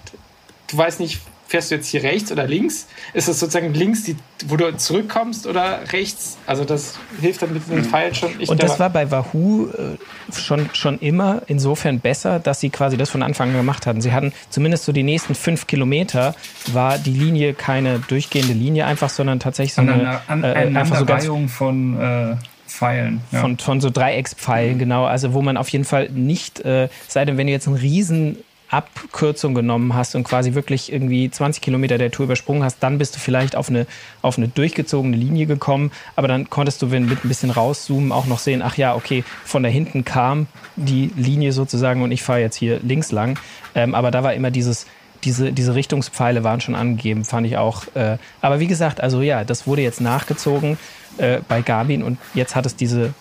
[0.70, 2.86] du weißt nicht, fährst du jetzt hier rechts oder links?
[3.14, 6.36] Ist es sozusagen links, die, wo du zurückkommst oder rechts?
[6.46, 8.30] Also das hilft dann mit den Pfeilen schon.
[8.38, 9.96] Ich und das war bei Wahoo äh,
[10.38, 14.02] schon, schon immer insofern besser, dass sie quasi das von Anfang an gemacht hatten.
[14.02, 16.34] Sie hatten zumindest so die nächsten fünf Kilometer
[16.72, 21.06] war die Linie keine durchgehende Linie einfach, sondern tatsächlich so eine, eine äh, einfach so
[21.06, 22.36] ganz, von äh
[22.68, 23.22] Pfeilen.
[23.32, 23.40] Ja.
[23.40, 24.78] Von, von so Dreieckspfeilen, mhm.
[24.78, 25.04] genau.
[25.06, 28.36] Also wo man auf jeden Fall nicht, äh, sei denn, wenn du jetzt einen riesen
[28.70, 33.16] Abkürzung genommen hast und quasi wirklich irgendwie 20 Kilometer der Tour übersprungen hast, dann bist
[33.16, 33.86] du vielleicht auf eine,
[34.20, 35.90] auf eine durchgezogene Linie gekommen.
[36.16, 39.24] Aber dann konntest du, wenn mit ein bisschen rauszoomen, auch noch sehen, ach ja, okay,
[39.44, 40.46] von da hinten kam
[40.76, 43.38] die Linie sozusagen und ich fahre jetzt hier links lang.
[43.74, 44.86] Ähm, aber da war immer dieses,
[45.24, 47.84] diese, diese Richtungspfeile waren schon angegeben, fand ich auch.
[47.94, 50.78] Äh, aber wie gesagt, also ja, das wurde jetzt nachgezogen
[51.16, 53.14] äh, bei Garmin und jetzt hat es diese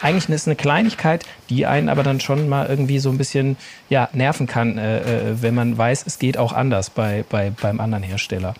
[0.00, 3.56] eigentlich ist eine Kleinigkeit, die einen aber dann schon mal irgendwie so ein bisschen
[3.88, 7.80] ja, nerven kann, äh, äh, wenn man weiß, es geht auch anders bei, bei, beim
[7.80, 8.54] anderen Hersteller.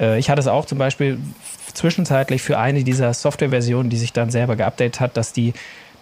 [0.00, 1.18] Äh, ich hatte es auch zum Beispiel
[1.74, 5.52] zwischenzeitlich für eine dieser Softwareversionen, die sich dann selber geupdatet hat, dass die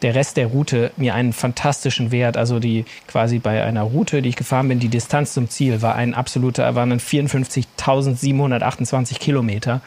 [0.02, 4.28] der Rest der Route mir einen fantastischen Wert, also die quasi bei einer Route, die
[4.28, 9.80] ich gefahren bin, die Distanz zum Ziel war ein absoluter, waren dann 54.728 Kilometer,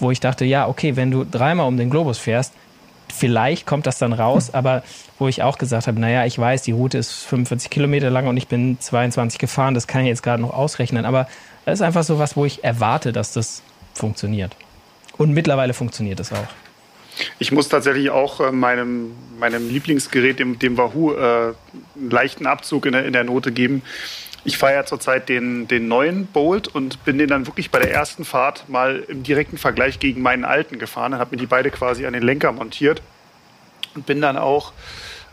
[0.00, 2.52] wo ich dachte, ja, okay, wenn du dreimal um den Globus fährst,
[3.12, 4.54] vielleicht kommt das dann raus, hm.
[4.54, 4.82] aber
[5.18, 8.36] wo ich auch gesagt habe, naja, ich weiß, die Route ist 45 Kilometer lang und
[8.36, 11.28] ich bin 22 gefahren, das kann ich jetzt gerade noch ausrechnen, aber
[11.64, 13.62] das ist einfach so was, wo ich erwarte, dass das
[13.94, 14.56] funktioniert.
[15.18, 16.48] Und mittlerweile funktioniert es auch.
[17.38, 21.52] Ich muss tatsächlich auch äh, meinem, meinem Lieblingsgerät, dem, dem Wahoo, äh,
[21.96, 23.82] einen leichten Abzug in der, in der Note geben.
[24.44, 27.92] Ich fahre ja zurzeit den, den neuen Bolt und bin den dann wirklich bei der
[27.92, 31.12] ersten Fahrt mal im direkten Vergleich gegen meinen alten gefahren.
[31.12, 33.02] Dann habe mir die beide quasi an den Lenker montiert
[33.94, 34.72] und bin dann auch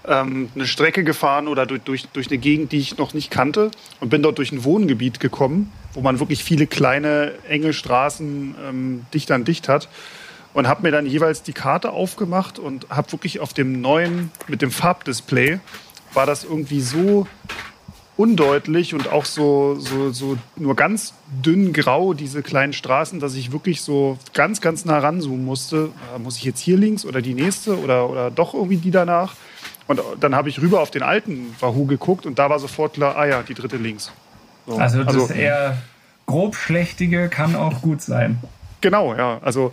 [0.05, 3.71] ähm, eine Strecke gefahren oder durch, durch, durch eine Gegend, die ich noch nicht kannte
[3.99, 9.05] und bin dort durch ein Wohngebiet gekommen, wo man wirklich viele kleine, enge Straßen ähm,
[9.13, 9.87] dicht an dicht hat
[10.53, 14.61] und habe mir dann jeweils die Karte aufgemacht und habe wirklich auf dem neuen, mit
[14.61, 15.59] dem Farbdisplay,
[16.13, 17.27] war das irgendwie so
[18.17, 21.13] undeutlich und auch so, so, so nur ganz
[21.43, 25.91] dünn grau, diese kleinen Straßen, dass ich wirklich so ganz, ganz nah ranzoomen musste.
[26.15, 29.35] Äh, muss ich jetzt hier links oder die nächste oder, oder doch irgendwie die danach?
[29.87, 33.15] Und dann habe ich rüber auf den alten Wahoo geguckt und da war sofort klar,
[33.15, 34.11] ah ja, die dritte links.
[34.65, 34.77] So.
[34.77, 35.77] Also das also, eher
[36.25, 38.39] grobschlächtige kann auch gut sein.
[38.81, 39.39] Genau, ja.
[39.43, 39.71] Also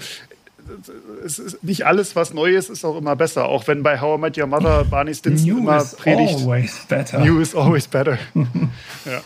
[1.25, 3.47] es ist nicht alles, was neu ist, ist auch immer besser.
[3.47, 6.41] Auch wenn bei How I Met Your Mother Barney Stinson New immer is predigt.
[6.41, 7.19] Always better.
[7.21, 8.19] New is always better.
[8.35, 9.21] ja.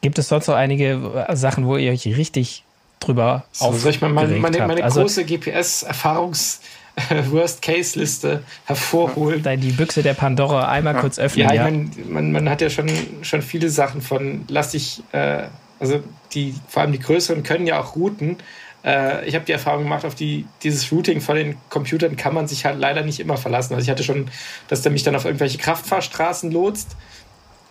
[0.00, 2.64] Gibt es sonst noch einige Sachen, wo ihr euch richtig
[2.98, 6.60] drüber so, soll ich mal meine, meine, meine also, große GPS-Erfahrungs-
[7.30, 9.42] Worst-Case-Liste hervorholen.
[9.60, 11.00] Die Büchse der Pandora einmal ja.
[11.00, 11.48] kurz öffnen.
[11.48, 11.66] Ja, ja.
[11.66, 12.90] Ich mein, man, man hat ja schon,
[13.22, 15.44] schon viele Sachen von, lass dich äh,
[15.82, 16.00] also
[16.32, 18.38] die, vor allem die größeren können ja auch routen.
[18.84, 22.46] Äh, ich habe die Erfahrung gemacht, auf die, dieses Routing von den Computern kann man
[22.46, 23.74] sich halt leider nicht immer verlassen.
[23.74, 24.28] Also ich hatte schon,
[24.68, 26.96] dass der mich dann auf irgendwelche Kraftfahrstraßen lotst.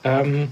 [0.03, 0.51] Ähm,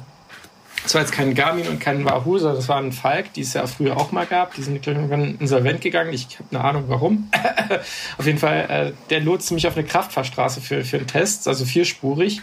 [0.84, 3.54] das war jetzt kein Garmin und kein Wahoo, sondern das war ein Falk, die es
[3.54, 4.56] ja früher auch mal gab.
[4.56, 6.14] Die sind irgendwann insolvent gegangen.
[6.14, 7.30] Ich habe eine Ahnung warum.
[8.18, 11.66] auf jeden Fall, äh, der lotste mich auf eine Kraftfahrstraße für, für einen Test, also
[11.66, 12.42] vierspurig.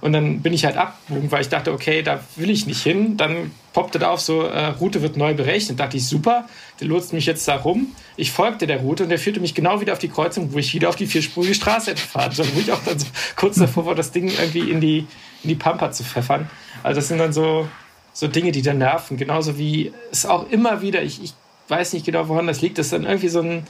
[0.00, 3.16] Und dann bin ich halt abgebogen, weil ich dachte, okay, da will ich nicht hin.
[3.16, 5.80] Dann poppte da auf so, äh, Route wird neu berechnet.
[5.80, 6.46] Da dachte ich, super,
[6.80, 7.88] der lotst mich jetzt da rum.
[8.16, 10.72] Ich folgte der Route und der führte mich genau wieder auf die Kreuzung, wo ich
[10.72, 13.86] wieder auf die vierspurige Straße hätte fahren sollen, wo ich auch dann so kurz davor
[13.86, 14.98] war, das Ding irgendwie in die,
[15.42, 16.48] in die Pampa zu pfeffern.
[16.82, 17.68] Also das sind dann so,
[18.12, 19.16] so Dinge, die dann nerven.
[19.16, 21.34] Genauso wie es auch immer wieder, ich, ich
[21.68, 23.66] weiß nicht genau, woran das liegt, dass dann irgendwie so ein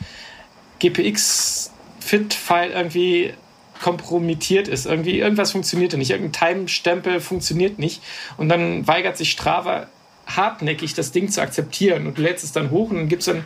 [0.78, 3.34] GPX-Fit-File irgendwie
[3.82, 4.86] kompromittiert ist.
[4.86, 6.10] Irgendwie irgendwas funktioniert nicht.
[6.10, 8.02] Irgendein Time-Stempel funktioniert nicht.
[8.36, 9.86] Und dann weigert sich Strava
[10.26, 12.06] hartnäckig, das Ding zu akzeptieren.
[12.06, 13.44] Und du lädst es dann hoch und dann gibt es dann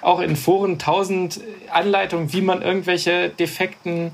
[0.00, 1.40] auch in Foren tausend
[1.70, 4.12] Anleitungen, wie man irgendwelche defekten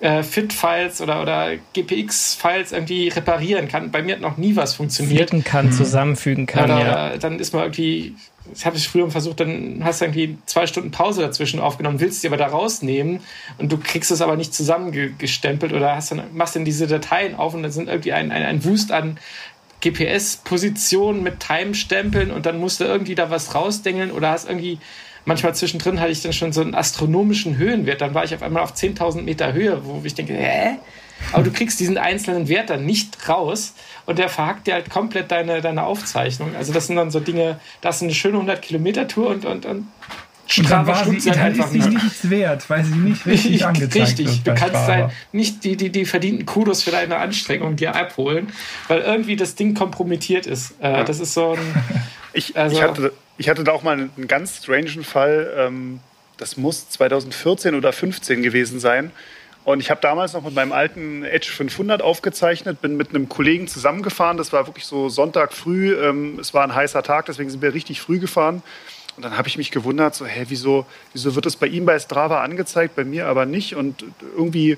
[0.00, 3.90] äh, Fit-Files oder, oder GPX-Files irgendwie reparieren kann.
[3.90, 5.30] Bei mir hat noch nie was funktioniert.
[5.30, 5.72] Flicken kann, mhm.
[5.72, 6.64] zusammenfügen kann.
[6.64, 7.16] Oder, ja.
[7.18, 8.14] Dann ist man irgendwie
[8.54, 12.20] ich habe es früher versucht, dann hast du irgendwie zwei Stunden Pause dazwischen aufgenommen, willst
[12.20, 13.20] sie aber da rausnehmen
[13.58, 17.54] und du kriegst es aber nicht zusammengestempelt oder hast dann, machst dann diese Dateien auf
[17.54, 19.18] und dann sind irgendwie ein, ein, ein Wust an
[19.82, 24.78] GPS-Positionen mit Time-Stempeln und dann musst du irgendwie da was rausdengeln oder hast irgendwie,
[25.26, 28.62] manchmal zwischendrin hatte ich dann schon so einen astronomischen Höhenwert, dann war ich auf einmal
[28.62, 30.78] auf 10.000 Meter Höhe, wo ich denke, hä?
[31.32, 33.74] Aber du kriegst diesen einzelnen Wert dann nicht raus
[34.04, 36.54] und der verhackt dir halt komplett deine, deine Aufzeichnung.
[36.56, 39.66] Also das sind dann so Dinge, das ist eine schöne 100 Kilometer Tour und, und,
[39.66, 39.86] und
[40.58, 44.18] und dann war sie, dann einfach ist sie nichts wert, weil sie nicht richtig angezeigt
[44.18, 47.96] Richtig, wird du kannst dein, nicht die, die, die verdienten Kudos für deine Anstrengung dir
[47.96, 48.52] abholen,
[48.86, 50.74] weil irgendwie das Ding kompromittiert ist.
[50.80, 51.58] Äh, das ist so ein...
[52.36, 56.00] Ich, also, ich, hatte, ich hatte da auch mal einen, ganz strangen Fall, ähm,
[56.36, 59.10] das muss 2014 oder 2015 gewesen sein.
[59.64, 63.66] Und ich habe damals noch mit meinem alten Edge 500 aufgezeichnet, bin mit einem Kollegen
[63.66, 64.36] zusammengefahren.
[64.36, 65.94] Das war wirklich so Sonntag früh.
[65.94, 68.62] Ähm, es war ein heißer Tag, deswegen sind wir richtig früh gefahren.
[69.16, 70.84] Und dann habe ich mich gewundert, so, hä, wieso,
[71.14, 73.74] wieso wird das bei ihm bei Strava angezeigt, bei mir aber nicht?
[73.74, 74.04] Und
[74.36, 74.76] irgendwie,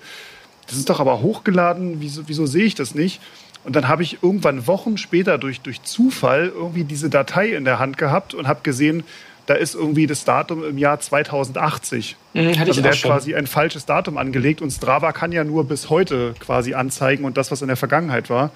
[0.68, 3.20] das ist doch aber hochgeladen, wieso, wieso sehe ich das nicht?
[3.64, 7.78] Und dann habe ich irgendwann Wochen später durch, durch Zufall irgendwie diese Datei in der
[7.78, 9.04] Hand gehabt und habe gesehen,
[9.46, 12.16] da ist irgendwie das Datum im Jahr 2080.
[12.34, 15.64] Mhm, hatte also der hat quasi ein falsches Datum angelegt und Strava kann ja nur
[15.64, 18.50] bis heute quasi anzeigen und das, was in der Vergangenheit war.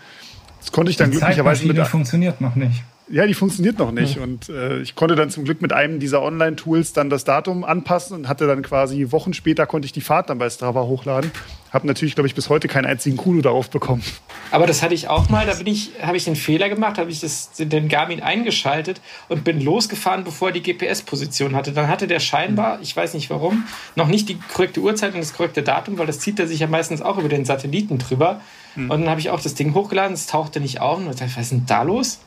[0.61, 1.79] Das konnte ich dann Die glücklicherweise mit.
[1.87, 2.85] funktioniert noch nicht.
[3.13, 4.17] Ja, die funktioniert noch nicht.
[4.17, 4.23] Mhm.
[4.23, 8.17] Und äh, ich konnte dann zum Glück mit einem dieser Online-Tools dann das Datum anpassen
[8.17, 11.31] und hatte dann quasi Wochen später konnte ich die Fahrt dann bei Strava hochladen.
[11.71, 14.03] Habe natürlich, glaube ich, bis heute keinen einzigen Kulo darauf bekommen.
[14.51, 15.45] Aber das hatte ich auch mal.
[15.45, 19.45] Da bin ich, habe ich einen Fehler gemacht, habe ich das, den Garmin eingeschaltet und
[19.45, 21.73] bin losgefahren, bevor er die GPS-Position hatte.
[21.73, 25.35] Dann hatte der scheinbar, ich weiß nicht warum, noch nicht die korrekte Uhrzeit und das
[25.35, 28.41] korrekte Datum, weil das zieht er sich ja meistens auch über den Satelliten drüber.
[28.75, 28.91] Mhm.
[28.91, 31.33] Und dann habe ich auch das Ding hochgeladen, es tauchte nicht auf und ich dachte,
[31.37, 32.21] was ist denn da los?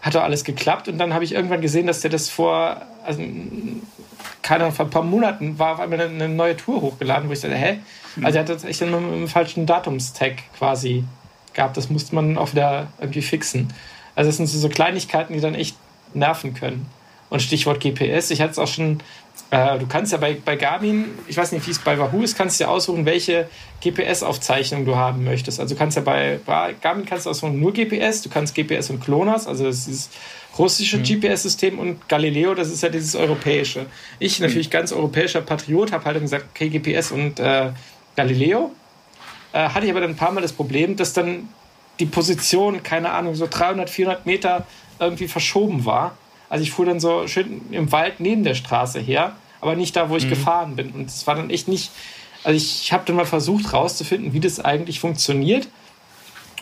[0.00, 0.88] Hat doch alles geklappt.
[0.88, 3.22] Und dann habe ich irgendwann gesehen, dass der das vor, also,
[4.42, 7.56] keine vor ein paar Monaten war auf einmal eine neue Tour hochgeladen, wo ich dachte,
[7.56, 7.78] hä?
[8.16, 8.26] Mhm.
[8.26, 11.04] Also er hat das echt mit einem falschen Datumstag quasi
[11.52, 11.76] gehabt.
[11.76, 13.72] Das musste man auch wieder irgendwie fixen.
[14.14, 15.76] Also es sind so Kleinigkeiten, die dann echt
[16.14, 16.86] nerven können.
[17.28, 19.00] Und Stichwort GPS, ich hatte es auch schon,
[19.50, 22.36] äh, du kannst ja bei, bei Garmin, ich weiß nicht, wie es bei Wahoo ist,
[22.36, 23.48] kannst du ja aussuchen, welche
[23.82, 25.60] GPS-Aufzeichnung du haben möchtest.
[25.60, 28.90] Also du kannst ja bei, bei Garmin kannst du aussuchen nur GPS, du kannst GPS
[28.90, 30.12] und Klonas, also das ist
[30.58, 31.02] russische mhm.
[31.04, 33.86] GPS-System und Galileo, das ist ja dieses europäische.
[34.18, 34.72] Ich, natürlich mhm.
[34.72, 37.70] ganz europäischer Patriot, habe halt gesagt, okay, GPS und äh,
[38.16, 38.72] Galileo.
[39.52, 41.48] Äh, hatte ich aber dann ein paar Mal das Problem, dass dann
[41.98, 44.66] die Position, keine Ahnung, so 300, 400 Meter
[44.98, 46.16] irgendwie verschoben war.
[46.50, 50.10] Also ich fuhr dann so schön im Wald neben der Straße her, aber nicht da,
[50.10, 50.30] wo ich mhm.
[50.30, 50.90] gefahren bin.
[50.90, 51.92] Und es war dann echt nicht.
[52.42, 55.68] Also ich habe dann mal versucht rauszufinden, wie das eigentlich funktioniert.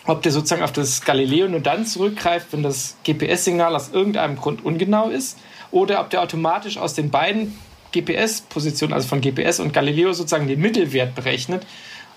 [0.04, 4.64] Ob der sozusagen auf das Galileo nur dann zurückgreift, wenn das GPS-Signal aus irgendeinem Grund
[4.64, 5.38] ungenau ist,
[5.70, 7.58] oder ob der automatisch aus den beiden
[7.92, 11.66] GPS-Positionen, also von GPS und Galileo, sozusagen den Mittelwert berechnet.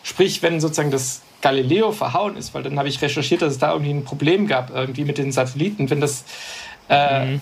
[0.03, 3.71] Sprich, wenn sozusagen das Galileo verhauen ist, weil dann habe ich recherchiert, dass es da
[3.71, 6.25] irgendwie ein Problem gab, irgendwie mit den Satelliten, wenn das
[6.89, 7.41] äh, mhm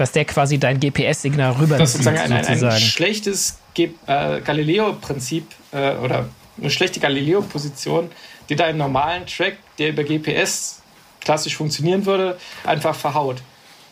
[0.00, 5.44] dass der quasi dein GPS-Signal rüber Das ist sozusagen ein, ein, ein schlechtes äh, Galileo-Prinzip
[5.72, 8.10] äh, oder eine schlechte Galileo-Position,
[8.48, 10.80] die deinen normalen Track, der über GPS
[11.20, 13.42] klassisch funktionieren würde, einfach verhaut.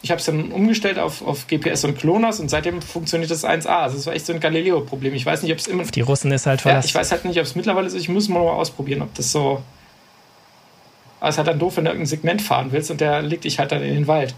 [0.01, 3.67] Ich habe es dann umgestellt auf, auf GPS und Klonas und seitdem funktioniert das 1A.
[3.67, 5.13] Also es war echt so ein Galileo-Problem.
[5.13, 5.83] Ich weiß nicht, ob es immer.
[5.83, 6.87] Auf die Russen ist halt verlassen.
[6.87, 7.95] Ja, ich weiß halt nicht, ob es mittlerweile ist.
[7.95, 9.63] Ich muss mal ausprobieren, ob das so.
[11.21, 13.45] Aber es ist halt dann doof, wenn du irgendein Segment fahren willst und der legt
[13.45, 14.35] dich halt dann in den Wald.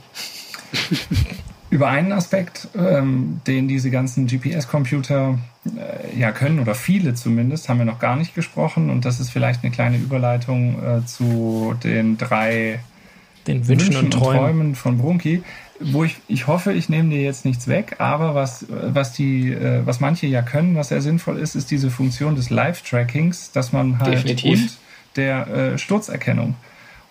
[1.70, 7.78] Über einen Aspekt, ähm, den diese ganzen GPS-Computer äh, ja können, oder viele zumindest, haben
[7.78, 8.90] wir noch gar nicht gesprochen.
[8.90, 12.80] Und das ist vielleicht eine kleine Überleitung äh, zu den drei
[13.47, 14.34] den Wünschen, Wünschen und, Träumen.
[14.34, 14.74] und, Träumen.
[14.74, 15.42] von Brunki.
[15.82, 19.80] Wo ich, ich hoffe, ich nehme dir jetzt nichts weg, aber was, was die, äh,
[19.86, 23.98] was manche ja können, was sehr sinnvoll ist, ist diese Funktion des Live-Trackings, dass man
[23.98, 24.60] halt Definitiv.
[24.60, 24.78] und
[25.16, 26.55] der äh, Sturzerkennung.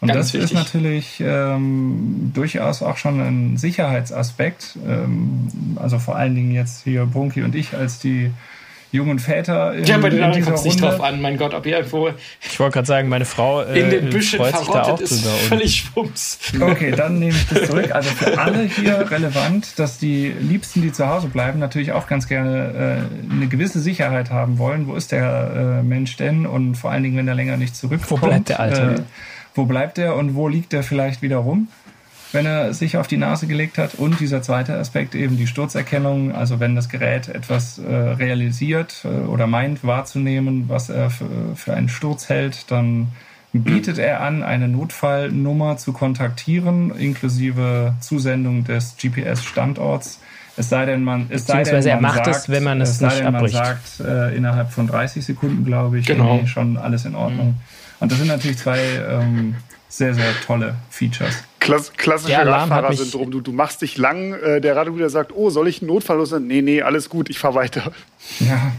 [0.02, 0.52] Und Ganz das wichtig.
[0.52, 4.78] ist natürlich ähm, durchaus auch schon ein Sicherheitsaspekt.
[4.88, 8.32] Ähm, also vor allen Dingen jetzt hier Brunki und ich als die
[8.92, 11.66] jungen Väter in, ja, bei den anderen kommt es nicht drauf an, mein Gott, ob
[11.66, 12.10] ihr irgendwo
[12.42, 15.24] ich wollte gerade sagen, meine Frau äh, in den Büschen freut sich da auch ist
[15.24, 15.36] drüber.
[15.36, 16.40] völlig schwumms.
[16.60, 17.92] Okay, dann nehme ich das zurück.
[17.92, 22.28] Also für alle hier relevant, dass die Liebsten, die zu Hause bleiben, natürlich auch ganz
[22.28, 24.88] gerne äh, eine gewisse Sicherheit haben wollen.
[24.88, 26.48] Wo ist der äh, Mensch denn?
[26.48, 28.24] Und vor allen Dingen, wenn er länger nicht zurückkommt.
[28.24, 29.06] Wo bleibt der Alte?
[29.60, 31.68] Wo bleibt er und wo liegt er vielleicht wieder rum,
[32.31, 33.95] wenn er sich auf die Nase gelegt hat.
[33.95, 39.27] Und dieser zweite Aspekt eben die Sturzerkennung, also wenn das Gerät etwas äh, realisiert äh,
[39.27, 41.26] oder meint wahrzunehmen, was er für,
[41.56, 43.10] für einen Sturz hält, dann
[43.52, 50.22] bietet er an, eine Notfallnummer zu kontaktieren, inklusive Zusendung des GPS-Standorts.
[50.56, 52.91] Es sei denn, man, es sei denn, man er macht sagt, es, wenn man es,
[52.91, 53.56] es nicht denn, abbricht.
[53.56, 56.45] Man sagt äh, innerhalb von 30 Sekunden, glaube ich, genau.
[56.45, 57.48] schon alles in Ordnung.
[57.48, 57.79] Mhm.
[58.00, 59.56] Und das sind natürlich zwei ähm,
[59.90, 61.44] sehr, sehr tolle Features.
[61.60, 63.32] Klass, klassische Radfahrersyndrom.
[63.32, 66.32] Du, du machst dich lang, äh, der Radler sagt, oh, soll ich einen Notfall los?
[66.32, 67.92] Nee, nee, alles gut, ich fahr weiter.
[68.40, 68.72] Ja.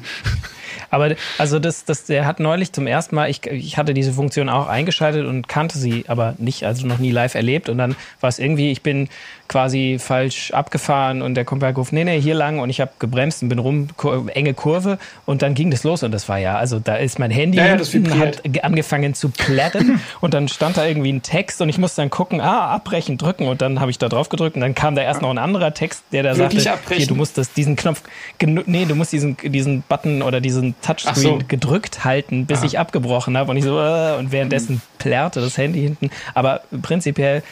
[0.91, 4.49] Aber also das, das, der hat neulich zum ersten Mal, ich, ich hatte diese Funktion
[4.49, 7.69] auch eingeschaltet und kannte sie aber nicht, also noch nie live erlebt.
[7.69, 9.09] Und dann war es irgendwie, ich bin
[9.51, 13.43] quasi falsch abgefahren und der Kumpel gerufen, nee, nee, hier lang und ich habe gebremst
[13.43, 14.97] und bin rum, kur enge Kurve
[15.27, 17.77] und dann ging das los und das war ja, also da ist mein Handy ja,
[17.77, 22.01] ja, hat angefangen zu plärren und dann stand da irgendwie ein Text und ich musste
[22.01, 24.95] dann gucken, ah, abbrechen, drücken und dann habe ich da drauf gedrückt und dann kam
[24.95, 26.99] da erst noch ein anderer Text, der da Wirklich sagte, abbrechen?
[26.99, 28.05] hier, du musst das, diesen Knopf,
[28.41, 31.39] nee, du musst diesen, diesen Button oder diesen Touchscreen so.
[31.49, 32.67] gedrückt halten, bis ah.
[32.67, 37.43] ich abgebrochen habe und ich so, äh, und währenddessen plärrte das Handy hinten, aber prinzipiell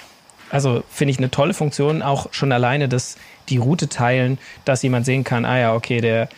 [0.50, 3.16] also finde ich eine tolle Funktion, auch schon alleine, dass
[3.48, 6.28] die Route teilen, dass jemand sehen kann, ah ja, okay, der,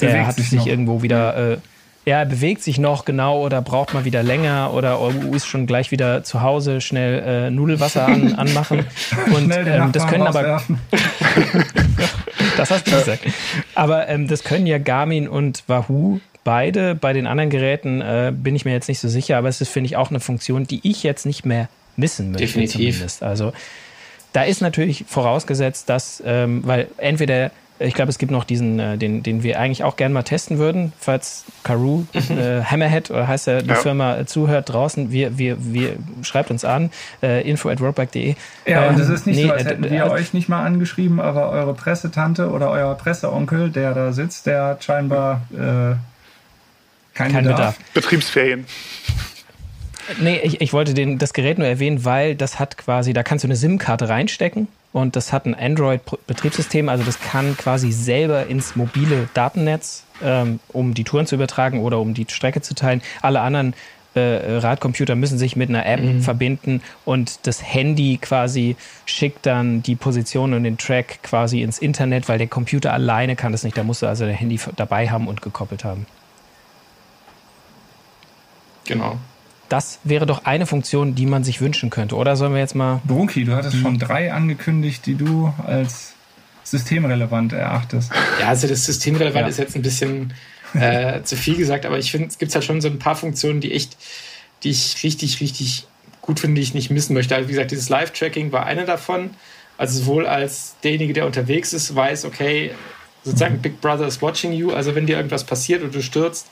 [0.00, 1.58] der hat sich, sich irgendwo wieder, äh,
[2.06, 5.90] ja, bewegt sich noch genau oder braucht mal wieder länger oder oh, ist schon gleich
[5.90, 8.86] wieder zu Hause, schnell äh, Nudelwasser an, anmachen.
[9.34, 10.62] Und ähm, das können aber.
[12.56, 13.24] das hast du gesagt.
[13.74, 16.94] Aber ähm, das können ja Garmin und Wahoo beide.
[16.94, 19.70] Bei den anderen Geräten äh, bin ich mir jetzt nicht so sicher, aber es ist,
[19.70, 22.46] finde ich, auch eine Funktion, die ich jetzt nicht mehr missen möchte.
[22.46, 22.94] Definitiv.
[22.94, 23.22] Zumindest.
[23.22, 23.52] Also
[24.32, 28.96] da ist natürlich vorausgesetzt, dass, ähm, weil entweder ich glaube, es gibt noch diesen, äh,
[28.96, 32.38] den, den wir eigentlich auch gerne mal testen würden, falls Karoo, mhm.
[32.38, 33.74] äh, Hammerhead oder heißt er, die ja.
[33.74, 35.10] Firma äh, zuhört draußen.
[35.10, 36.90] Wir, wir, wir schreibt uns an,
[37.22, 38.34] äh, info at roadbike.de.
[38.66, 40.64] Ja, ähm, und es ist nicht nee, so, als hätten wir äh, euch nicht mal
[40.64, 45.56] angeschrieben, aber eure Pressetante oder euer Presseonkel, der da sitzt, der hat scheinbar äh,
[47.14, 47.76] keinen kein Bedarf.
[47.76, 47.78] Bedarf.
[47.92, 48.64] Betriebsferien.
[50.20, 53.44] Nee, ich, ich wollte den, das Gerät nur erwähnen, weil das hat quasi, da kannst
[53.44, 58.76] du eine SIM-Karte reinstecken und das hat ein Android-Betriebssystem, also das kann quasi selber ins
[58.76, 63.02] mobile Datennetz, ähm, um die Touren zu übertragen oder um die Strecke zu teilen.
[63.20, 63.74] Alle anderen
[64.14, 66.22] äh, Radcomputer müssen sich mit einer App mhm.
[66.22, 72.28] verbinden und das Handy quasi schickt dann die Position und den Track quasi ins Internet,
[72.28, 73.76] weil der Computer alleine kann das nicht.
[73.76, 76.06] Da musst du also dein Handy dabei haben und gekoppelt haben.
[78.86, 79.18] Genau.
[79.68, 82.16] Das wäre doch eine Funktion, die man sich wünschen könnte.
[82.16, 83.00] Oder sollen wir jetzt mal.
[83.04, 86.14] Brunki, du hattest schon drei angekündigt, die du als
[86.62, 88.10] systemrelevant erachtest.
[88.40, 89.48] Ja, also das systemrelevant ja.
[89.48, 90.34] ist jetzt ein bisschen
[90.74, 93.60] äh, zu viel gesagt, aber ich finde, es gibt halt schon so ein paar Funktionen,
[93.60, 93.96] die echt,
[94.62, 95.86] die ich richtig, richtig
[96.22, 97.34] gut finde, die ich nicht missen möchte.
[97.34, 99.30] Also wie gesagt, dieses Live-Tracking war eine davon.
[99.78, 102.72] Also sowohl als derjenige, der unterwegs ist, weiß, okay,
[103.22, 104.72] sozusagen Big Brother is watching you.
[104.72, 106.48] Also wenn dir irgendwas passiert und du stürzt,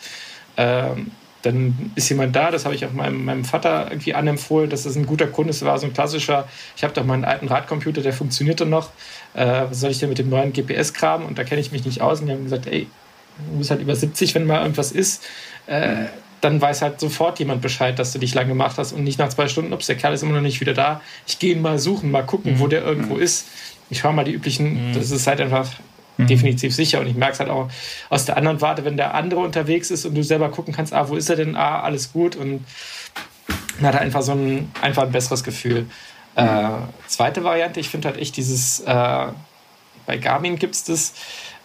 [0.57, 1.11] ähm,
[1.45, 2.51] dann ist jemand da.
[2.51, 5.63] Das habe ich auch meinem, meinem Vater irgendwie anempfohlen, dass das ein guter Kunde ist.
[5.63, 8.91] Das war so ein klassischer, ich habe doch meinen alten Radcomputer, der funktionierte noch.
[9.35, 11.25] Äh, was soll ich denn mit dem neuen GPS-Kram?
[11.27, 12.21] Und da kenne ich mich nicht aus.
[12.21, 12.87] Und die haben gesagt, ey,
[13.51, 15.23] du bist halt über 70, wenn mal irgendwas ist.
[15.67, 16.07] Äh,
[16.41, 19.31] dann weiß halt sofort jemand Bescheid, dass du dich lang gemacht hast und nicht nach
[19.31, 21.01] zwei Stunden, ups, der Kerl ist immer noch nicht wieder da.
[21.27, 22.59] Ich gehe ihn mal suchen, mal gucken, mhm.
[22.59, 23.47] wo der irgendwo ist.
[23.89, 24.95] Ich schaue mal die üblichen, mhm.
[24.95, 25.71] das ist halt einfach
[26.17, 26.27] mhm.
[26.27, 27.01] definitiv sicher.
[27.01, 27.69] Und ich merke es halt auch
[28.11, 31.09] aus der anderen Warte, wenn der andere unterwegs ist und du selber gucken kannst, ah,
[31.09, 31.57] wo ist er denn?
[31.57, 32.37] Ah, alles gut.
[32.37, 32.65] Und
[33.81, 35.87] man hat einfach so ein, einfach ein besseres Gefühl.
[36.37, 36.69] Äh,
[37.07, 39.27] zweite Variante, ich finde halt echt dieses, äh,
[40.07, 41.15] bei Garmin gibt es das,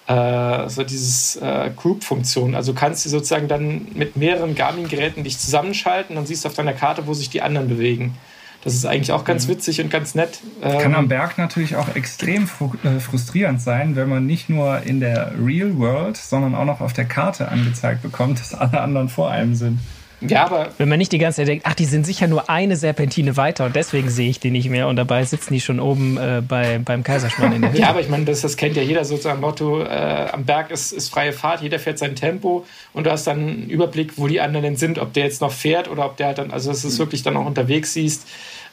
[0.08, 2.56] äh, so dieses äh, Group-Funktion.
[2.56, 7.08] Also kannst du sozusagen dann mit mehreren Garmin-Geräten dich zusammenschalten, dann siehst auf deiner Karte,
[7.08, 8.18] wo sich die anderen bewegen.
[8.64, 9.52] Das ist eigentlich auch ganz mhm.
[9.52, 10.42] witzig und ganz nett.
[10.62, 12.44] Ähm, Kann am Berg natürlich auch extrem
[12.84, 16.94] äh, frustrierend sein, wenn man nicht nur in der Real World, sondern auch noch auf
[16.94, 19.80] der Karte angezeigt bekommt, dass alle anderen vor einem sind.
[20.22, 20.70] Ja, aber.
[20.78, 23.66] Wenn man nicht die ganze Zeit denkt, ach, die sind sicher nur eine Serpentine weiter
[23.66, 26.80] und deswegen sehe ich die nicht mehr und dabei sitzen die schon oben äh, bei,
[26.80, 27.82] beim Kaiserschmarrn in der Hütte.
[27.82, 30.92] Ja, aber ich meine, das, das kennt ja jeder sozusagen Motto, äh, am Berg ist,
[30.92, 34.42] ist freie Fahrt, jeder fährt sein Tempo und du hast dann einen Überblick, wo die
[34.42, 36.82] anderen denn sind, ob der jetzt noch fährt oder ob der halt dann, also dass
[36.82, 38.28] du es wirklich dann auch unterwegs siehst.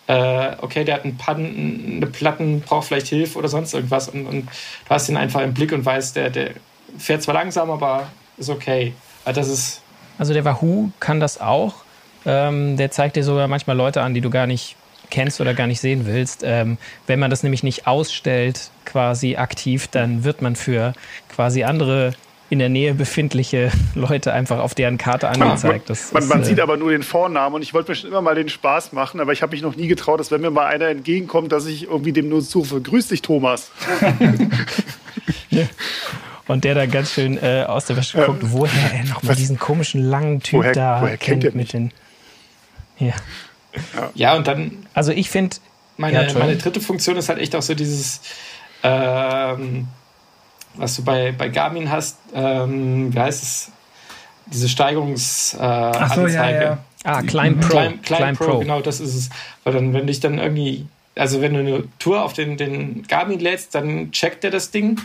[0.09, 4.27] Äh, okay, der hat einen Pannen, eine Platten, braucht vielleicht Hilfe oder sonst irgendwas und,
[4.27, 6.51] und du hast ihn einfach im Blick und weißt, der, der
[6.99, 8.93] fährt zwar langsam, aber ist okay.
[9.25, 9.83] Also das ist
[10.19, 11.75] also der Wahoo kann das auch.
[12.25, 14.77] Ähm, der zeigt dir sogar manchmal Leute an, die du gar nicht
[15.11, 16.43] kennst oder gar nicht sehen willst.
[16.45, 20.93] Ähm, wenn man das nämlich nicht ausstellt, quasi aktiv, dann wird man für
[21.29, 22.15] quasi andere
[22.49, 25.91] in der Nähe befindliche Leute einfach auf deren Karte angezeigt.
[25.91, 28.11] Das man, man, ist, sieht äh, aber nur den Vornamen und ich wollte mir schon
[28.11, 30.51] immer mal den Spaß machen, aber ich habe mich noch nie getraut, dass wenn mir
[30.51, 33.71] mal einer entgegenkommt, dass ich irgendwie dem nur zurufe, grüß dich Thomas.
[35.51, 35.65] ja.
[36.49, 40.03] Und der da ganz schön äh, aus der Wäsche guckt, woher er nochmal diesen komischen
[40.03, 41.93] langen Typ woher, da woher kennt, kennt mit den.
[42.99, 43.15] Ja.
[44.15, 44.87] ja, und dann.
[44.95, 45.57] Also ich finde.
[45.99, 48.21] Meine, ja, meine dritte Funktion ist halt echt auch so dieses.
[48.83, 49.89] Ähm,
[50.75, 53.73] was du bei, bei Garmin hast, ähm, wie heißt es?
[54.47, 56.05] Diese Steigerungsanzeige.
[56.05, 56.79] Äh, so, ja, ja.
[57.03, 57.69] Ah, Climb Pro.
[57.69, 59.31] Climb, Climb, Climb Pro, Pro, genau, das ist es.
[59.65, 60.87] Weil dann, wenn dich dann irgendwie,
[61.17, 65.01] also wenn du eine Tour auf den, den Garmin lädst, dann checkt er das Ding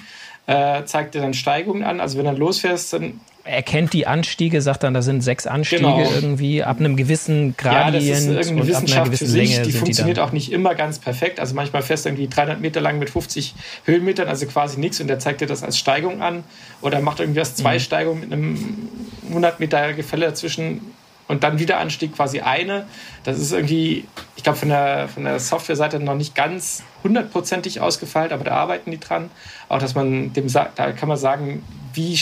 [0.48, 2.00] äh, zeigt dir dann Steigungen an.
[2.00, 5.82] Also wenn du losfährst, dann er kennt die Anstiege, sagt dann, da sind sechs Anstiege
[5.82, 6.12] genau.
[6.14, 9.52] irgendwie ab einem gewissen Gradient ja, das ist irgendeine Wissenschaft für sich.
[9.54, 11.40] Länge die funktioniert die auch nicht immer ganz perfekt.
[11.40, 13.56] Also manchmal fährst du irgendwie 300 Meter lang mit 50
[13.86, 16.44] Höhenmetern, also quasi nichts und der zeigt dir das als Steigung an
[16.82, 17.80] oder macht irgendwas zwei mhm.
[17.80, 18.90] Steigungen mit einem
[19.30, 20.82] 100 Meter Gefälle dazwischen
[21.28, 22.88] und dann wieder Anstieg quasi eine.
[23.24, 28.32] Das ist irgendwie, ich glaube, von der, von der Softwareseite noch nicht ganz hundertprozentig ausgefeilt,
[28.32, 29.30] aber da arbeiten die dran.
[29.70, 32.20] Auch, dass man dem sagt, da kann man sagen, wie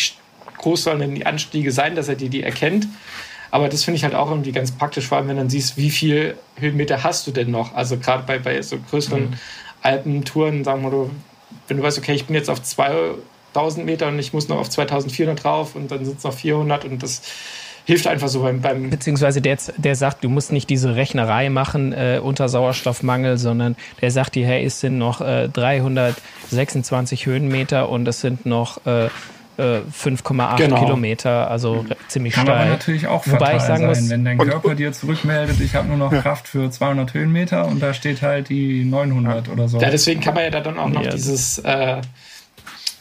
[0.58, 2.88] groß sollen denn die Anstiege sein, dass er die, die erkennt.
[3.52, 5.90] Aber das finde ich halt auch irgendwie ganz praktisch, vor allem wenn dann siehst, wie
[5.90, 7.74] viel Höhenmeter hast du denn noch.
[7.74, 9.34] Also gerade bei, bei so größeren mhm.
[9.82, 11.10] Alpentouren, sagen wir mal,
[11.68, 14.70] wenn du weißt, okay, ich bin jetzt auf 2000 Meter und ich muss noch auf
[14.70, 17.22] 2400 drauf und dann sind es noch 400 und das
[17.90, 18.62] hilft einfach so beim.
[18.62, 23.76] beim Beziehungsweise der, der sagt, du musst nicht diese Rechnerei machen äh, unter Sauerstoffmangel, sondern
[24.00, 28.86] der sagt dir, hey, es sind noch äh, 326 Höhenmeter und es sind noch.
[28.86, 29.10] Äh,
[29.60, 30.80] 5,8 äh, genau.
[30.80, 32.56] Kilometer, also ziemlich Kann steil.
[32.56, 35.76] Kann aber natürlich auch Wobei ich sagen sein, muss, wenn dein Körper dir zurückmeldet, ich
[35.76, 39.78] habe nur noch Kraft für 200 Höhenmeter und da steht halt die 900 oder so.
[39.82, 41.12] Ja, deswegen kann man ja da dann auch noch ja.
[41.12, 41.98] dieses äh,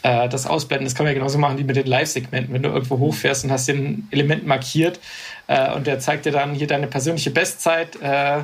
[0.03, 2.53] äh, das Ausblenden, das kann man ja genauso machen wie mit den Live-Segmenten.
[2.53, 4.99] Wenn du irgendwo hochfährst und hast den Element markiert
[5.47, 8.41] äh, und der zeigt dir dann hier deine persönliche Bestzeit, äh, äh,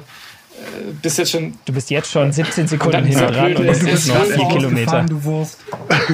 [1.02, 1.58] bist jetzt schon.
[1.66, 5.04] Du bist jetzt schon 17 Sekunden hinter dran und du bist noch 4 Kilometer.
[5.04, 5.60] Du Wurst.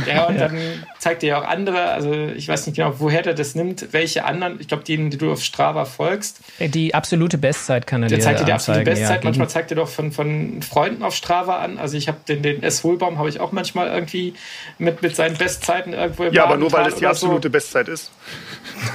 [0.08, 0.58] Ja, und dann
[1.02, 4.24] zeigt dir ja auch andere, also ich weiß nicht genau, woher der das nimmt, welche
[4.24, 6.42] anderen, ich glaube, denen, die du auf Strava folgst.
[6.60, 9.18] Die absolute Bestzeit kann er der dir zeigt dir die absolute Bestzeit.
[9.18, 11.80] Ja, manchmal zeigt er doch von, von Freunden auf Strava an.
[11.80, 12.84] Also ich habe den, den S.
[12.84, 14.36] Hohlbaum habe ich auch manchmal irgendwie
[14.78, 17.52] mit, mit seinen Bestzeiten irgendwo im Ja, aber nur weil das die absolute so.
[17.52, 18.12] Bestzeit ist.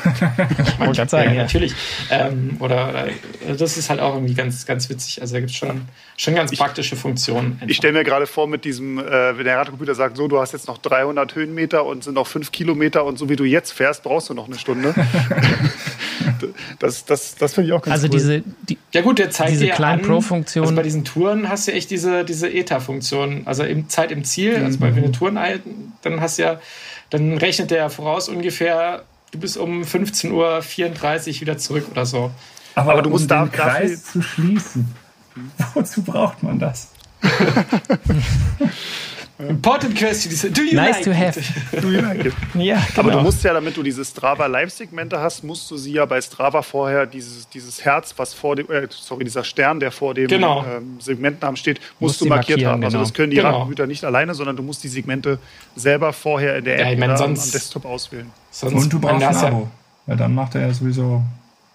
[0.04, 1.74] ich wollte gerade sagen, ja, natürlich.
[2.10, 3.08] Ähm, oder,
[3.44, 5.20] oder, das ist halt auch irgendwie ganz, ganz witzig.
[5.20, 5.82] Also da gibt es schon,
[6.16, 7.54] schon ganz praktische Funktionen.
[7.54, 7.66] Einfach.
[7.66, 10.52] Ich stelle mir gerade vor, mit diesem, äh, wenn der Radcomputer sagt, so, du hast
[10.52, 14.02] jetzt noch 300 Höhenmeter und sind noch 5 Kilometer und so wie du jetzt fährst,
[14.02, 14.94] brauchst du noch eine Stunde.
[16.78, 18.12] das das, das finde ich auch ganz also cool.
[18.12, 20.64] Diese, die, ja gut, der zeigt diese kleinen Pro-Funktion.
[20.64, 23.42] Also bei diesen Touren hast du echt diese, diese ETA-Funktion.
[23.44, 25.38] Also im Zeit im Ziel, also bei, wenn du Touren
[26.02, 26.60] dann hast du ja,
[27.10, 32.30] dann rechnet der voraus ungefähr du bist um 15.34 Uhr wieder zurück oder so.
[32.74, 34.94] Aber, Aber du musst um da den Kreis zu schließen.
[35.74, 36.88] Wozu braucht man das?
[39.38, 40.32] Important question.
[40.52, 41.38] Do you nice like to have.
[41.82, 42.32] Do you like it?
[42.54, 43.00] ja, genau.
[43.00, 46.20] Aber du musst ja, damit du diese Strava Live-Segmente hast, musst du sie ja bei
[46.22, 50.28] Strava vorher dieses, dieses Herz, was vor dem, äh, sorry, dieser Stern, der vor dem
[50.28, 50.64] genau.
[50.64, 52.82] ähm, Segmentnamen steht, musst, musst du markiert haben.
[52.82, 53.04] Also genau.
[53.04, 53.50] das können die genau.
[53.50, 55.38] Radcomputer nicht alleine, sondern du musst die Segmente
[55.74, 58.30] selber vorher in der App ja, meine, sonst, am Desktop auswählen.
[58.50, 59.68] Sonst Und du brauchst ein Abo.
[60.06, 61.22] Ja, dann macht er ja sowieso.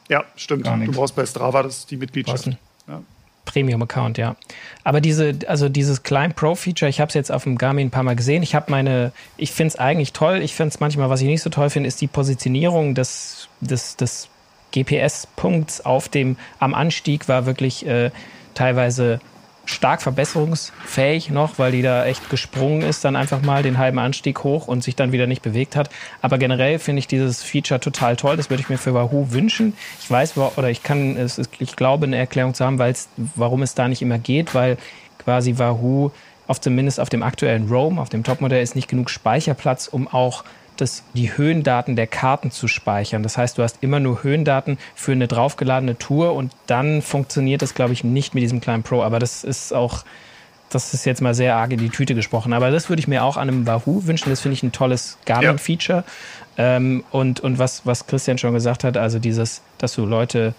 [0.09, 0.65] Ja, stimmt.
[0.65, 2.47] Du brauchst bei Strava das die Mitgliedschaft.
[2.87, 3.01] Ja.
[3.45, 4.35] Premium-Account, ja.
[4.83, 8.03] Aber diese, also dieses Climb Pro-Feature, ich habe es jetzt auf dem Garmin ein paar
[8.03, 8.43] Mal gesehen.
[8.43, 10.41] Ich habe meine, ich finde es eigentlich toll.
[10.41, 13.95] Ich finde es manchmal, was ich nicht so toll finde, ist die Positionierung des, des,
[13.97, 14.29] des
[14.73, 18.11] GPS-Punkts auf dem, am Anstieg war wirklich äh,
[18.53, 19.19] teilweise
[19.65, 24.43] stark verbesserungsfähig noch, weil die da echt gesprungen ist, dann einfach mal den halben Anstieg
[24.43, 25.89] hoch und sich dann wieder nicht bewegt hat.
[26.21, 28.37] Aber generell finde ich dieses Feature total toll.
[28.37, 29.73] Das würde ich mir für Wahoo wünschen.
[30.01, 33.61] Ich weiß, oder ich kann, es ich glaube, eine Erklärung zu haben, weil es, warum
[33.61, 34.77] es da nicht immer geht, weil
[35.19, 36.11] quasi Wahoo
[36.47, 40.43] auf zumindest auf dem aktuellen Roam, auf dem Topmodell ist nicht genug Speicherplatz, um auch
[40.81, 43.23] das, die Höhendaten der Karten zu speichern.
[43.23, 47.73] Das heißt, du hast immer nur Höhendaten für eine draufgeladene Tour und dann funktioniert das,
[47.73, 49.03] glaube ich, nicht mit diesem kleinen Pro.
[49.03, 50.03] Aber das ist auch,
[50.69, 52.53] das ist jetzt mal sehr arg in die Tüte gesprochen.
[52.53, 54.29] Aber das würde ich mir auch an einem Wahoo wünschen.
[54.29, 56.03] Das finde ich ein tolles Garmin-Feature.
[56.57, 56.75] Ja.
[56.75, 60.53] Ähm, und und was, was Christian schon gesagt hat, also dieses, dass du Leute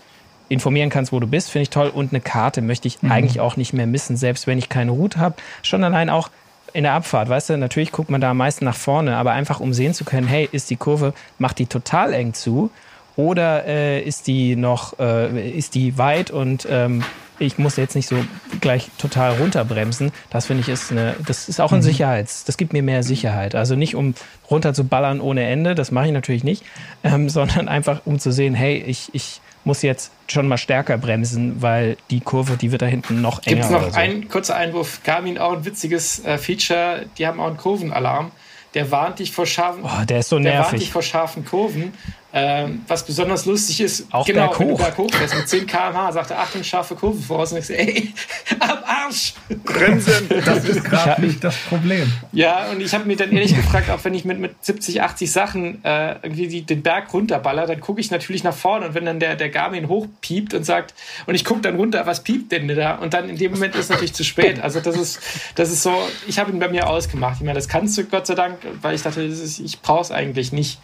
[0.49, 1.89] informieren kannst, wo du bist, finde ich toll.
[1.89, 3.11] Und eine Karte möchte ich mhm.
[3.11, 5.36] eigentlich auch nicht mehr missen, selbst wenn ich keine Route habe.
[5.62, 6.31] Schon allein auch,
[6.73, 9.61] in der Abfahrt, weißt du, natürlich guckt man da am meisten nach vorne, aber einfach
[9.61, 12.70] um sehen zu können, hey, ist die Kurve, macht die total eng zu
[13.16, 17.05] oder äh, ist die noch, äh, ist die weit und ähm,
[17.39, 18.16] ich muss jetzt nicht so
[18.61, 20.12] gleich total runterbremsen.
[20.31, 21.82] Das finde ich ist eine, das ist auch ein mhm.
[21.82, 23.55] Sicherheits, das gibt mir mehr Sicherheit.
[23.55, 24.15] Also nicht um
[24.51, 26.65] runter zu ballern ohne Ende, das mache ich natürlich nicht,
[27.03, 31.62] ähm, sondern einfach um zu sehen, hey, ich, ich muss jetzt schon mal stärker bremsen,
[31.62, 33.56] weil die Kurve, die wird da hinten noch enger.
[33.56, 33.98] Gibt es noch so.
[33.98, 35.01] ein kurzer Einwurf?
[35.05, 38.32] Garmin auch ein witziges äh, Feature, die haben auch einen Kurvenalarm.
[38.74, 40.56] Der warnt dich vor scharfen, oh, der ist so nervig.
[40.56, 41.93] Der warnt dich vor scharfen Kurven.
[42.34, 44.60] Ähm, was besonders lustig ist, auch genau, berghoch.
[44.60, 47.52] wenn du berghoch fährst mit 10 km/h, sagt er, Achtung, scharfe Kurve voraus.
[47.52, 48.14] Und ich so, ey,
[48.59, 49.34] am Arsch!
[49.64, 50.30] Bremsen!
[50.42, 52.10] Das ist gerade nicht das Problem.
[52.32, 55.30] Ja, und ich habe mir dann ehrlich gefragt, auch wenn ich mit, mit 70, 80
[55.30, 59.04] Sachen äh, irgendwie die, den Berg runterballer, dann gucke ich natürlich nach vorne und wenn
[59.04, 60.94] dann der, der Garmin hochpiept und sagt,
[61.26, 62.94] und ich gucke dann runter, was piept denn da?
[62.94, 64.59] Und dann in dem Moment ist es natürlich zu spät.
[64.59, 65.20] Also das ist,
[65.54, 65.92] das ist so,
[66.26, 67.36] ich habe ihn bei mir ausgemacht.
[67.36, 70.10] Ich meine, das kannst du Gott sei Dank, weil ich dachte, ist, ich brauche es
[70.10, 70.78] eigentlich nicht.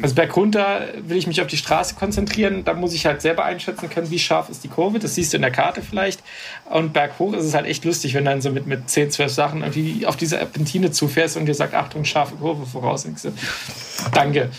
[0.00, 3.90] Also bergunter will ich mich auf die Straße konzentrieren, da muss ich halt selber einschätzen
[3.90, 4.98] können, wie scharf ist die Kurve.
[4.98, 6.22] Das siehst du in der Karte vielleicht.
[6.70, 9.32] Und berghoch ist es halt echt lustig, wenn du dann so mit, mit 10, 12
[9.32, 13.06] Sachen irgendwie auf diese Serpentine zufährst und dir sagt, Achtung, scharfe Kurve voraus.
[14.12, 14.50] Danke.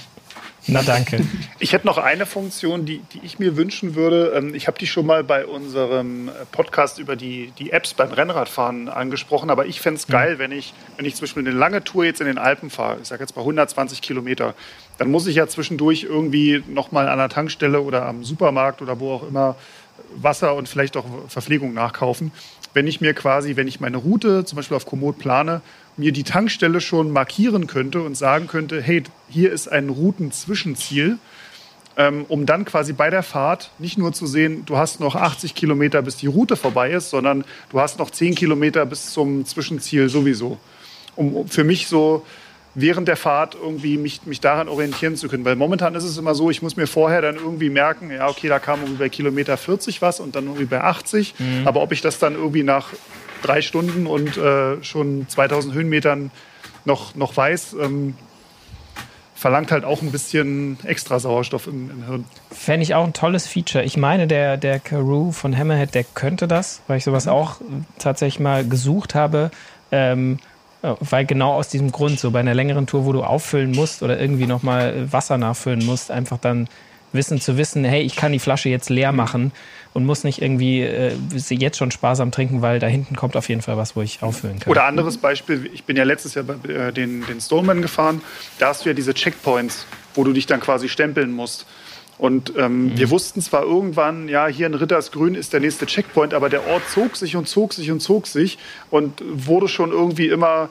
[0.67, 1.21] Na danke.
[1.59, 4.33] Ich hätte noch eine Funktion, die, die ich mir wünschen würde.
[4.35, 8.89] Ähm, ich habe die schon mal bei unserem Podcast über die, die Apps beim Rennradfahren
[8.89, 12.03] angesprochen, aber ich fände es geil, wenn ich, wenn ich zum Beispiel eine lange Tour
[12.03, 14.55] jetzt in den Alpen fahre, ich sage jetzt bei 120 Kilometer,
[14.97, 19.13] dann muss ich ja zwischendurch irgendwie nochmal an der Tankstelle oder am Supermarkt oder wo
[19.13, 19.55] auch immer
[20.15, 22.31] Wasser und vielleicht auch Verpflegung nachkaufen.
[22.73, 25.61] Wenn ich mir quasi, wenn ich meine Route zum Beispiel auf Komoot plane,
[25.97, 31.19] mir die Tankstelle schon markieren könnte und sagen könnte, hey, hier ist ein Routenzwischenziel,
[31.97, 35.53] ähm, um dann quasi bei der Fahrt nicht nur zu sehen, du hast noch 80
[35.53, 40.09] Kilometer, bis die Route vorbei ist, sondern du hast noch 10 Kilometer bis zum Zwischenziel
[40.09, 40.57] sowieso.
[41.15, 42.25] Um für mich so
[42.75, 45.45] während der Fahrt irgendwie mich, mich daran orientieren zu können.
[45.45, 48.47] Weil momentan ist es immer so, ich muss mir vorher dann irgendwie merken, ja, okay,
[48.47, 51.35] da kam irgendwie bei Kilometer 40 was und dann irgendwie bei 80.
[51.37, 51.67] Mhm.
[51.67, 52.89] Aber ob ich das dann irgendwie nach
[53.43, 56.31] drei Stunden und äh, schon 2000 Höhenmetern
[56.85, 58.15] noch, noch weiß, ähm,
[59.35, 62.25] verlangt halt auch ein bisschen extra Sauerstoff im, im Hirn.
[62.51, 63.83] Fände ich auch ein tolles Feature.
[63.83, 67.57] Ich meine, der, der Karoo von Hammerhead, der könnte das, weil ich sowas auch
[67.99, 69.51] tatsächlich mal gesucht habe.
[69.91, 70.39] Ähm,
[70.99, 74.19] weil genau aus diesem Grund, so bei einer längeren Tour, wo du auffüllen musst oder
[74.19, 76.67] irgendwie nochmal Wasser nachfüllen musst, einfach dann
[77.13, 79.51] wissen zu wissen, hey, ich kann die Flasche jetzt leer machen
[79.93, 83.49] und muss nicht irgendwie äh, sie jetzt schon sparsam trinken, weil da hinten kommt auf
[83.49, 84.71] jeden Fall was, wo ich auffüllen kann.
[84.71, 88.21] Oder anderes Beispiel, ich bin ja letztes Jahr bei, äh, den, den Stoneman gefahren,
[88.57, 89.85] da hast du ja diese Checkpoints
[90.15, 91.65] wo du dich dann quasi stempeln musst.
[92.17, 92.97] Und ähm, mhm.
[92.97, 96.83] wir wussten zwar irgendwann, ja, hier in Rittersgrün ist der nächste Checkpoint, aber der Ort
[96.89, 98.57] zog sich und zog sich und zog sich
[98.89, 100.69] und wurde schon irgendwie immer,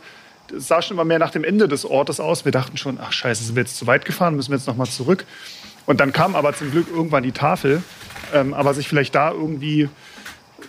[0.56, 2.44] sah schon immer mehr nach dem Ende des Ortes aus.
[2.44, 4.86] Wir dachten schon, ach scheiße, sind wir jetzt zu weit gefahren, müssen wir jetzt nochmal
[4.86, 5.24] zurück.
[5.84, 7.82] Und dann kam aber zum Glück irgendwann die Tafel,
[8.32, 9.88] ähm, aber sich vielleicht da irgendwie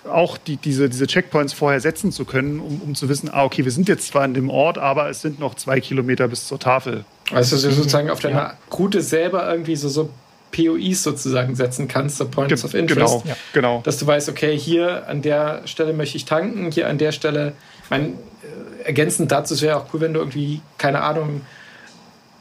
[0.10, 3.64] auch die, diese, diese Checkpoints vorher setzen zu können, um, um zu wissen, ah, okay,
[3.64, 6.60] wir sind jetzt zwar in dem Ort, aber es sind noch zwei Kilometer bis zur
[6.60, 7.06] Tafel.
[7.32, 8.58] Also sozusagen auf deiner ja.
[8.72, 10.10] Route selber irgendwie so, so
[10.54, 13.24] POIs sozusagen setzen kannst, so Points Ge of Interest.
[13.24, 13.82] Genau, genau.
[13.84, 17.54] Dass du weißt, okay, hier an der Stelle möchte ich tanken, hier an der Stelle,
[17.90, 21.42] mein, äh, ergänzend dazu wäre auch cool, wenn du irgendwie, keine Ahnung,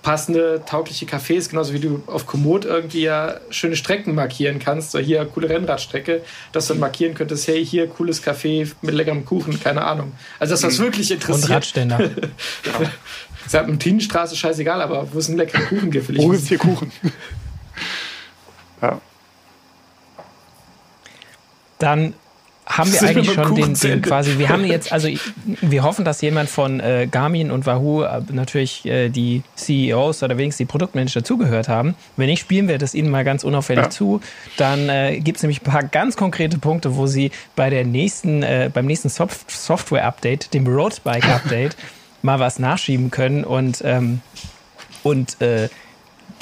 [0.03, 4.99] passende, taugliche Cafés, genauso wie du auf Komoot irgendwie ja schöne Strecken markieren kannst, so
[4.99, 9.59] hier coole Rennradstrecke, dass du dann markieren könntest, hey, hier cooles Café mit leckerem Kuchen,
[9.61, 10.13] keine Ahnung.
[10.39, 10.85] Also das, was mhm.
[10.85, 11.45] wirklich interessiert.
[11.45, 12.01] Und Radständer.
[12.01, 12.91] ja.
[13.47, 16.91] Serpentinenstraße, scheißegal, aber wo ist ein leckerer Kuchen gibt, Wo ist hier Kuchen?
[18.83, 19.01] ja.
[21.79, 22.15] Dann
[22.67, 25.09] haben wir eigentlich schon den, den, quasi, wir haben jetzt, also
[25.45, 30.39] wir hoffen, dass jemand von äh, Garmin und Wahoo äh, natürlich äh, die CEOs oder
[30.39, 31.97] wenigstens die Produktmanager zugehört haben.
[32.17, 33.91] Wenn nicht, spielen wir das ihnen mal ganz unauffällig ja.
[33.91, 34.21] zu.
[34.57, 38.43] Dann äh, gibt es nämlich ein paar ganz konkrete Punkte, wo sie bei der nächsten,
[38.43, 41.77] äh, beim nächsten Soft Software-Update, dem Roadbike-Update,
[42.23, 44.21] mal was nachschieben können und, ähm,
[45.03, 45.69] und äh,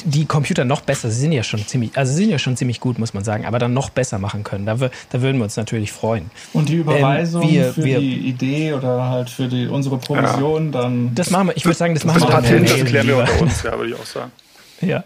[0.05, 2.81] die Computer noch besser, sie sind ja schon ziemlich, also sie sind ja schon ziemlich
[2.81, 4.66] gut, muss man sagen, aber dann noch besser machen können.
[4.66, 6.31] Da, da würden wir uns natürlich freuen.
[6.52, 10.72] Und die Überweisung ähm, wir, für wir, die Idee oder halt für die, unsere Provision
[10.72, 10.81] ja.
[10.82, 11.14] dann.
[11.14, 12.64] Das machen wir, ich würde sagen, das, das machen wir dann.
[12.64, 14.32] Das klären wir unter uns, ja, würde ich auch sagen.
[14.82, 15.05] Ja.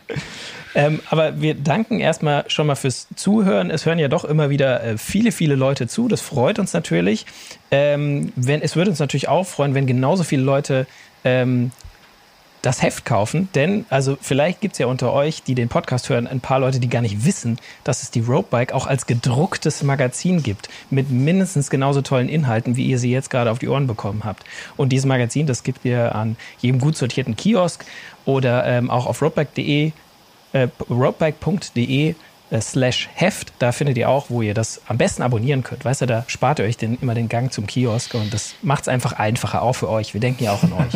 [0.76, 3.70] Ähm, aber wir danken erstmal schon mal fürs Zuhören.
[3.70, 6.08] Es hören ja doch immer wieder äh, viele, viele Leute zu.
[6.08, 7.26] Das freut uns natürlich.
[7.70, 10.86] Ähm, wenn, es würde uns natürlich auch freuen, wenn genauso viele Leute
[11.24, 11.70] ähm,
[12.64, 16.26] das Heft kaufen, denn also vielleicht gibt es ja unter euch, die den Podcast hören,
[16.26, 20.42] ein paar Leute, die gar nicht wissen, dass es die Roadbike auch als gedrucktes Magazin
[20.42, 24.24] gibt, mit mindestens genauso tollen Inhalten, wie ihr sie jetzt gerade auf die Ohren bekommen
[24.24, 24.44] habt.
[24.76, 27.84] Und dieses Magazin, das gibt ihr an jedem gut sortierten Kiosk
[28.24, 29.92] oder ähm, auch auf roadbike.de,
[30.52, 32.14] äh, roadbike.de
[32.60, 33.52] slash Heft.
[33.58, 35.84] Da findet ihr auch, wo ihr das am besten abonnieren könnt.
[35.84, 38.82] Weißt du, da spart ihr euch den, immer den Gang zum Kiosk und das macht
[38.82, 40.14] es einfach einfacher, auch für euch.
[40.14, 40.94] Wir denken ja auch an euch.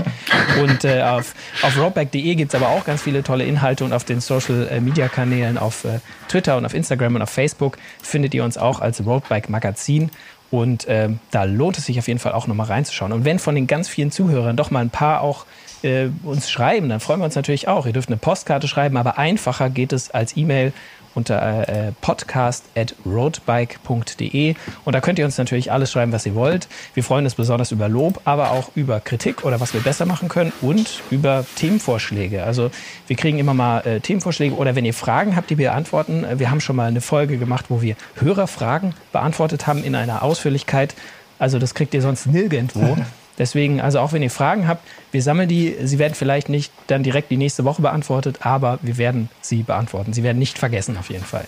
[0.63, 4.05] Und äh, auf, auf roadback.de gibt es aber auch ganz viele tolle Inhalte und auf
[4.05, 8.35] den Social äh, Media Kanälen, auf äh, Twitter und auf Instagram und auf Facebook findet
[8.35, 10.11] ihr uns auch als Roadbike Magazin.
[10.51, 13.13] Und äh, da lohnt es sich auf jeden Fall auch nochmal reinzuschauen.
[13.13, 15.45] Und wenn von den ganz vielen Zuhörern doch mal ein paar auch
[15.83, 17.87] äh, uns schreiben, dann freuen wir uns natürlich auch.
[17.87, 20.73] Ihr dürft eine Postkarte schreiben, aber einfacher geht es als E-Mail
[21.19, 24.55] unter äh, podcast.roadbike.de
[24.85, 26.69] und da könnt ihr uns natürlich alles schreiben, was ihr wollt.
[26.95, 30.29] Wir freuen uns besonders über Lob, aber auch über Kritik oder was wir besser machen
[30.29, 32.45] können und über Themenvorschläge.
[32.45, 32.71] Also
[33.07, 36.25] wir kriegen immer mal äh, Themenvorschläge oder wenn ihr Fragen habt, die wir beantworten.
[36.25, 40.23] Äh, wir haben schon mal eine Folge gemacht, wo wir Hörerfragen beantwortet haben in einer
[40.23, 40.95] Ausführlichkeit.
[41.39, 42.97] Also das kriegt ihr sonst nirgendwo.
[43.39, 45.77] Deswegen, also auch wenn ihr Fragen habt, wir sammeln die.
[45.83, 50.13] Sie werden vielleicht nicht dann direkt die nächste Woche beantwortet, aber wir werden sie beantworten.
[50.13, 51.47] Sie werden nicht vergessen auf jeden Fall.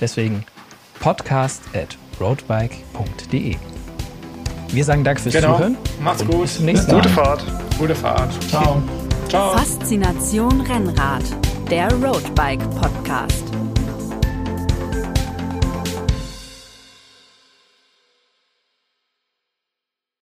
[0.00, 0.44] Deswegen
[1.00, 3.56] podcast at roadbike.de.
[4.72, 5.56] Wir sagen Danke fürs genau.
[5.56, 5.76] Zuhören.
[6.00, 6.42] Macht's gut.
[6.42, 6.96] Bis zum nächsten Mal.
[6.98, 7.44] Gute Fahrt.
[7.78, 8.48] Gute Fahrt.
[8.48, 8.82] Ciao.
[9.28, 9.56] Ciao.
[9.56, 11.24] Faszination Rennrad,
[11.70, 13.49] der Roadbike Podcast.